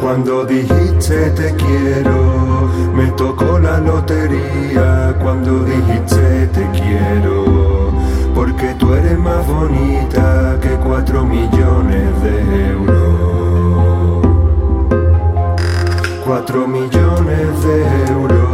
Cuando 0.00 0.44
dijiste 0.44 1.30
te 1.30 1.54
quiero, 1.54 2.68
me 2.94 3.06
tocó 3.12 3.58
la 3.58 3.78
lotería 3.78 5.14
cuando 5.20 5.64
dijiste 5.64 6.48
te 6.48 6.66
quiero. 6.70 7.92
Porque 8.34 8.74
tú 8.78 8.94
eres 8.94 9.18
más 9.18 9.46
bonita 9.46 10.58
que 10.60 10.70
cuatro 10.76 11.24
millones 11.24 12.22
de 12.22 12.70
euros. 12.70 12.98
Cuatro 16.24 16.66
millones 16.66 17.64
de 17.64 18.12
euros, 18.12 18.47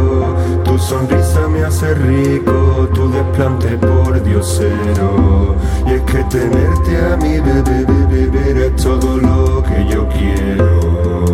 sonrisa 0.85 1.47
me 1.47 1.63
hace 1.63 1.95
rico, 1.95 2.87
tu 2.93 3.09
desplante 3.09 3.69
por 3.77 4.21
diosero. 4.23 5.55
Y 5.87 5.93
es 5.93 6.01
que 6.01 6.23
tenerte 6.25 6.97
a 7.11 7.17
mí, 7.17 7.39
bebé, 7.39 7.85
bebé, 7.85 8.27
bebé, 8.27 8.67
es 8.67 8.75
todo 8.83 9.17
lo 9.17 9.63
que 9.63 9.85
yo 9.87 10.07
quiero. 10.09 11.25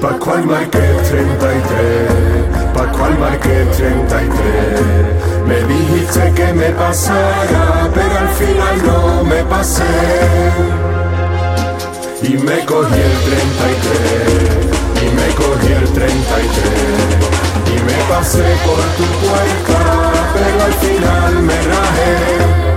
Pascual 0.00 0.44
Marqués 0.46 1.02
33, 1.10 2.72
Pascual 2.74 3.18
Marqués 3.18 3.76
33. 3.76 5.48
Me 5.48 5.64
dijiste 5.74 6.32
que 6.32 6.52
me 6.52 6.70
pasara, 6.70 7.90
pero 7.92 8.18
al 8.18 8.28
final 8.28 8.86
no 8.86 9.24
me 9.24 9.42
pasé 9.44 9.82
y 12.22 12.38
me 12.38 12.64
cogí 12.64 13.00
el 13.00 13.16
33 14.54 14.63
y 15.04 15.10
me 15.14 15.34
cogí 15.34 15.72
el 15.72 15.92
33 15.92 16.06
y 17.66 17.82
me 17.82 17.92
pasé 18.08 18.42
por 18.64 18.80
tu 18.96 19.04
puerta, 19.26 19.80
pero 20.34 20.64
al 20.64 20.72
final 20.74 21.42
me 21.42 21.54
rajé. 21.62 22.73